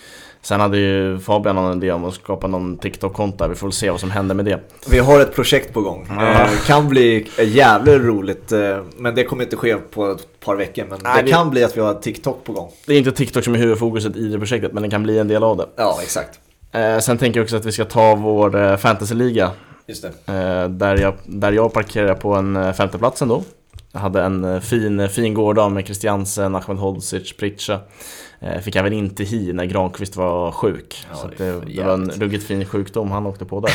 Sen 0.42 0.60
hade 0.60 0.78
ju 0.78 1.20
Fabian 1.20 1.56
någon 1.56 1.78
idé 1.78 1.92
om 1.92 2.06
att 2.06 2.14
skapa 2.14 2.48
någon 2.48 2.78
TikTok-konto. 2.78 3.48
Vi 3.48 3.56
får 3.56 3.68
väl 3.68 3.74
se 3.74 3.92
vad 3.92 4.00
som 4.00 4.12
händer 4.12 4.36
med 4.36 4.46
det. 4.46 4.60
Vi 4.92 5.00
har 5.00 5.20
ett 5.20 5.36
projekt 5.36 5.74
på 5.74 5.82
gång. 5.82 6.08
Ja. 6.10 6.32
Eh, 6.32 6.50
kan 6.68 6.90
bli 6.90 7.28
jävligt 7.44 8.02
roligt, 8.02 8.52
eh, 8.52 8.78
men 8.98 9.16
det 9.16 9.24
kommer 9.24 9.44
inte 9.44 9.56
ske 9.56 9.76
på 9.76 10.12
ett 10.12 10.40
par 10.40 10.56
veckor. 10.56 10.86
Men 10.90 11.00
Nej, 11.04 11.16
det 11.18 11.22
det- 11.22 11.32
kan 11.32 11.50
bli 11.50 11.64
att 11.64 11.78
vi 11.78 11.82
har 11.82 11.94
TikTok 11.94 12.44
på 12.44 12.54
gång. 12.54 12.70
Det 12.88 12.94
är 12.94 12.98
inte 12.98 13.12
TikTok 13.12 13.44
som 13.44 13.54
är 13.54 13.58
huvudfokuset 13.58 14.16
i 14.16 14.28
det 14.28 14.40
projektet 14.40 14.74
men 14.74 14.84
det 14.84 14.90
kan 14.90 15.04
bli 15.04 15.20
en 15.20 15.28
del 15.28 15.44
av 15.44 15.58
det. 15.58 15.66
Ja, 15.76 16.00
exakt. 16.04 16.40
Eh, 16.72 16.98
sen 17.00 17.18
tänker 17.18 17.40
jag 17.40 17.44
också 17.46 17.56
att 17.56 17.66
vi 17.66 17.72
ska 17.72 17.86
ta 17.86 18.16
vår 18.16 18.78
fantasyliga 18.78 19.52
Just 19.86 20.02
det. 20.02 20.34
Eh, 20.34 20.70
där, 20.70 20.98
jag, 20.98 21.14
där 21.26 21.52
jag 21.52 21.74
parkerade 21.74 22.16
på 22.16 22.34
en 22.34 22.56
eh, 22.56 22.74
femteplats 22.74 23.22
ändå. 23.22 23.44
Jag 23.92 24.00
hade 24.00 24.22
en 24.22 24.44
eh, 24.44 24.60
fin, 24.60 25.10
fin 25.10 25.34
gårdag 25.34 25.72
med 25.72 25.86
Christiansen, 25.86 26.56
Ahmedhodzic, 26.56 27.38
Pritcha. 27.38 27.80
Fick 28.62 28.76
även 28.76 28.94
inte 28.94 29.24
hi 29.24 29.54
när 29.54 29.66
Granqvist 29.66 30.16
var 30.16 30.52
sjuk. 30.52 31.06
Ja, 31.10 31.16
så 31.18 31.30
det 31.38 31.46
är 31.46 31.62
det, 31.76 31.84
var 31.84 31.94
en 31.94 32.12
ruggigt 32.12 32.44
fin 32.48 32.66
sjukdom 32.66 33.12
han 33.12 33.26
åkte 33.26 33.46
på 33.46 33.60
där. 33.60 33.72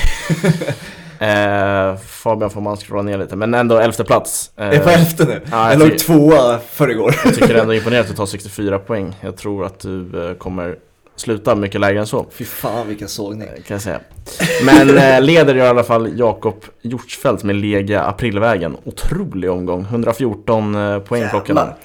eh, 1.91 1.97
Fabian 1.97 2.51
får 2.51 2.61
man 2.61 2.77
scrolla 2.77 3.03
ner 3.03 3.19
lite, 3.19 3.37
men 3.37 3.55
ändå 3.55 3.79
elfte 3.79 4.05
plats. 4.05 4.51
Eh, 4.57 4.67
Är 4.67 4.71
det 4.71 4.79
på 4.79 4.91
elfte 4.91 5.25
nu? 5.25 5.41
ja, 5.51 5.71
jag 5.71 5.79
låg 5.79 5.99
tvåa 5.99 6.59
för 6.59 6.91
igår. 6.91 7.15
jag 7.25 7.35
tycker 7.35 7.55
ändå 7.55 7.75
imponerat 7.75 8.05
att 8.05 8.11
du 8.11 8.17
tar 8.17 8.27
64 8.27 8.79
poäng. 8.79 9.17
Jag 9.21 9.37
tror 9.37 9.65
att 9.65 9.81
du 9.81 10.37
kommer 10.39 10.77
sluta 11.21 11.55
mycket 11.55 11.81
lägre 11.81 12.01
än 12.01 12.07
så. 12.07 12.27
Fy 12.31 12.45
fan 12.45 12.89
vilken 12.89 13.09
sågning. 13.09 13.49
Kan 13.49 13.75
jag 13.75 13.83
säga. 13.83 14.01
Men 14.65 14.99
eh, 14.99 15.21
leder 15.21 15.55
i 15.57 15.61
alla 15.61 15.85
fall 15.85 16.19
Jakob 16.19 16.65
Hjortsfeldt 16.83 17.45
med 17.45 17.57
Lega 17.57 18.03
Aprilvägen. 18.03 18.77
Otrolig 18.85 19.51
omgång. 19.51 19.81
114 19.91 20.75
eh, 20.75 20.99
poäng 20.99 21.29
plockade. 21.31 21.61
Jävlar. 21.61 21.77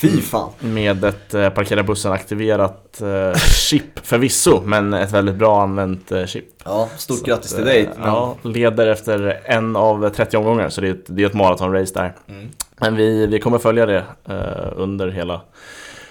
Fy 0.00 0.20
fan. 0.20 0.50
Med 0.60 1.04
ett 1.04 1.34
eh, 1.34 1.50
parkera 1.50 1.82
bussen 1.82 2.12
aktiverat 2.12 3.00
eh, 3.00 3.38
chip 3.40 4.06
förvisso, 4.06 4.62
men 4.64 4.94
ett 4.94 5.12
väldigt 5.12 5.34
bra 5.34 5.62
använt 5.62 6.12
eh, 6.12 6.24
chip. 6.26 6.44
Ja, 6.64 6.88
stort 6.96 7.18
Så 7.18 7.24
grattis 7.24 7.50
att, 7.52 7.56
till 7.56 7.66
dig. 7.66 7.82
eh, 7.82 7.88
Men... 7.96 8.06
Ja, 8.08 8.36
leder 8.42 8.86
efter 8.86 9.40
en 9.44 9.76
av 9.76 10.08
30 10.10 10.36
omgångar, 10.36 10.68
så 10.68 10.80
det 10.80 10.88
är 10.88 10.92
ett, 10.92 11.04
det 11.06 11.22
är 11.22 11.26
ett 11.26 11.34
maratonrace 11.34 11.94
där. 11.94 12.14
Mm. 12.28 12.48
Men 12.80 12.96
vi, 12.96 13.26
vi 13.26 13.40
kommer 13.40 13.58
följa 13.58 13.86
det 13.86 14.04
eh, 14.28 14.72
under 14.76 15.08
hela 15.08 15.40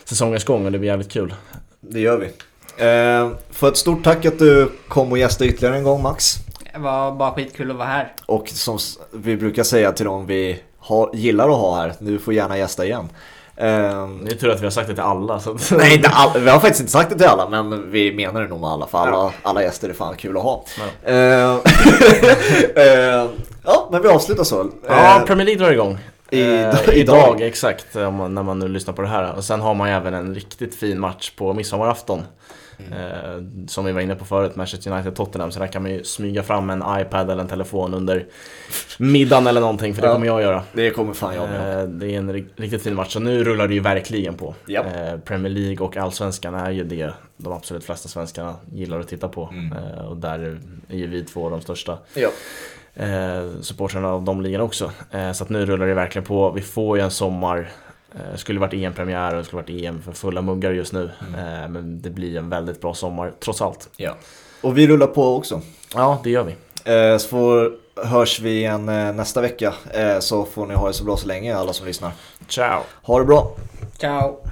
säsongens 0.04 0.44
gång 0.44 0.66
och 0.66 0.72
det 0.72 0.80
blir 0.80 0.90
jävligt 0.90 1.12
kul. 1.12 1.34
Det 1.80 2.00
gör 2.00 2.18
vi. 2.18 2.30
Eh, 2.78 3.30
för 3.52 3.68
ett 3.68 3.78
stort 3.78 4.04
tack 4.04 4.26
att 4.26 4.40
du 4.40 4.72
kom 4.88 5.12
och 5.12 5.18
gästade 5.18 5.50
ytterligare 5.50 5.78
en 5.78 5.84
gång 5.84 6.02
Max. 6.02 6.36
Det 6.74 6.80
var 6.80 7.12
bara 7.12 7.32
skitkul 7.32 7.72
att 7.72 7.78
vara 7.78 7.88
här. 7.88 8.14
Och 8.26 8.50
som 8.50 8.78
vi 9.12 9.38
brukar 9.38 9.64
säga 9.64 9.92
till 9.92 10.06
dem 10.06 10.26
vi 10.26 10.60
har, 10.80 11.10
gillar 11.14 11.50
att 11.50 11.56
ha 11.58 11.76
här, 11.82 11.94
du 12.00 12.20
får 12.20 12.34
gärna 12.34 12.58
gästa 12.58 12.86
igen. 12.86 13.10
Eh, 13.56 13.66
Det 14.24 14.32
är 14.32 14.36
tur 14.40 14.50
att 14.50 14.60
vi 14.62 14.64
har 14.66 14.72
sagt 14.72 14.88
det 14.88 14.94
till 14.94 15.04
alla. 15.04 15.40
Så. 15.40 15.58
Nej, 15.72 15.96
inte 15.96 16.10
all, 16.10 16.40
vi 16.42 16.50
har 16.50 16.60
faktiskt 16.60 16.80
inte 16.80 16.92
sagt 16.92 17.10
det 17.10 17.18
till 17.18 17.28
alla, 17.28 17.50
men 17.50 17.92
vi 17.92 18.14
menar 18.16 18.42
det 18.42 18.48
nog 18.48 18.62
med 18.62 18.70
alla, 18.70 18.88
för 18.88 18.98
alla, 18.98 19.32
alla 19.44 19.64
gäster 19.64 19.90
är 19.90 19.94
fan 19.94 20.16
kul 20.16 20.38
att 20.38 20.44
ha. 20.44 20.64
Ja. 21.06 21.12
Eh, 21.12 21.56
eh, 22.76 23.26
ja, 23.64 23.88
men 23.92 24.02
vi 24.02 24.08
avslutar 24.08 24.44
så. 24.44 24.70
Ja, 24.88 25.20
Eh, 25.20 25.26
Premier 25.26 25.46
League 25.46 25.64
drar 25.66 25.72
igång. 25.74 25.98
i- 26.30 26.42
Eh, 26.42 26.50
idag. 26.88 26.96
idag, 26.96 27.42
exakt, 27.42 27.86
när 27.96 28.44
man 28.44 28.60
nu 28.60 28.68
lyssnar 28.68 28.94
på 28.94 29.02
det 29.02 29.08
här. 29.08 29.34
Och 29.36 29.44
sen 29.44 29.62
har 29.62 29.74
man 29.74 29.90
ju 29.90 29.96
även 29.96 30.14
en 30.14 30.36
riktigt 30.36 30.76
fin 30.76 31.00
match 31.00 31.32
på 31.38 31.54
midsommarafton. 31.54 32.24
Eh, 32.92 33.44
som 33.68 33.86
vi 33.86 33.92
var 33.92 34.02
inne 34.02 34.16
på 34.16 34.26
förut, 34.26 34.56
Manchester 34.56 34.92
United-Tottenham. 34.92 35.50
Så 35.52 35.60
där 35.60 35.68
kan 35.68 35.82
man 35.82 35.92
ju 35.92 36.04
smyga 36.04 36.44
fram 36.44 36.70
en 36.70 36.84
iPad 37.00 37.30
eller 37.32 37.42
en 37.42 37.48
telefon 37.50 37.94
under 37.94 38.26
middagen 39.00 39.48
eller 39.48 39.62
någonting, 39.62 39.94
för 39.96 40.02
det 40.02 40.08
Ja. 40.08 40.14
kommer 40.14 40.28
jag 40.28 40.42
göra. 40.42 40.64
det 40.74 40.90
kommer 40.92 41.14
fan 41.14 41.36
jag 41.36 41.50
med. 41.50 41.80
Eh, 41.84 41.90
det 41.90 42.14
är 42.14 42.18
en 42.18 42.34
ri- 42.34 42.46
riktigt 42.56 42.84
fin 42.84 42.96
match, 42.96 43.14
så 43.14 43.20
nu 43.20 43.44
rullar 43.44 43.68
det 43.68 43.74
ju 43.74 43.80
verkligen 43.80 44.34
på. 44.34 44.54
Japp. 44.68 44.86
Eh, 44.86 45.18
Premier 45.20 45.54
League 45.54 45.86
och 45.88 45.98
Allsvenskan 45.98 46.56
är 46.56 46.72
ju 46.72 46.84
det 46.84 47.12
de 47.38 47.54
absolut 47.54 47.84
flesta 47.84 48.10
svenskarna 48.10 48.56
gillar 48.74 49.00
att 49.00 49.08
titta 49.08 49.28
på. 49.28 49.50
Mm. 49.52 49.78
Och 50.08 50.18
där 50.18 50.60
är 50.90 50.96
ju 50.96 51.08
vi 51.08 51.24
två 51.24 51.50
de 51.50 51.62
största 51.62 51.98
eh, 52.96 53.52
supportrarna 53.62 54.08
av 54.10 54.24
de 54.24 54.42
ligorna 54.42 54.64
också. 54.64 54.92
Eh, 55.12 55.32
så 55.32 55.44
att 55.44 55.50
nu 55.50 55.66
rullar 55.66 55.88
det 55.88 55.94
verkligen 55.94 56.26
på. 56.26 56.52
Vi 56.52 56.62
får 56.62 56.98
ju 56.98 57.04
en 57.04 57.12
sommar. 57.12 57.70
Eh, 58.16 58.36
skulle 58.36 58.60
varit 58.60 58.74
EM-premiär 58.74 59.32
och 59.32 59.38
det 59.38 59.44
skulle 59.44 59.62
varit 59.62 59.84
EM 59.84 60.02
för 60.02 60.12
fulla 60.12 60.42
muggar 60.42 60.72
just 60.72 60.94
nu. 60.94 61.12
Eh, 61.22 61.70
men 61.70 62.02
det 62.02 62.10
blir 62.10 62.38
en 62.38 62.50
väldigt 62.50 62.82
bra 62.82 62.94
sommar 62.94 63.34
trots 63.40 63.62
allt. 63.62 63.90
ja. 63.98 64.16
Och 64.62 64.78
vi 64.78 64.88
rullar 64.88 65.08
på 65.08 65.36
också. 65.36 65.62
Ja, 65.94 66.20
det 66.24 66.30
gör 66.30 66.44
vi. 66.44 66.56
Eh, 66.94 67.18
så 67.18 67.28
får, 67.28 67.72
hörs 68.06 68.40
vi 68.40 68.58
igen 68.58 68.86
nästa 69.16 69.42
vecka, 69.42 69.74
så 70.20 70.46
får 70.46 70.66
ni 70.66 70.74
ha 70.74 70.88
det 70.88 70.94
så 70.94 71.04
bra 71.04 71.18
så 71.18 71.28
länge 71.28 71.56
alla 71.56 71.74
som 71.74 71.88
lyssnar. 71.88 72.12
Ciao! 72.48 72.82
Ha 73.02 73.20
det 73.20 73.26
bra! 73.26 73.56
Ciao! 73.98 74.47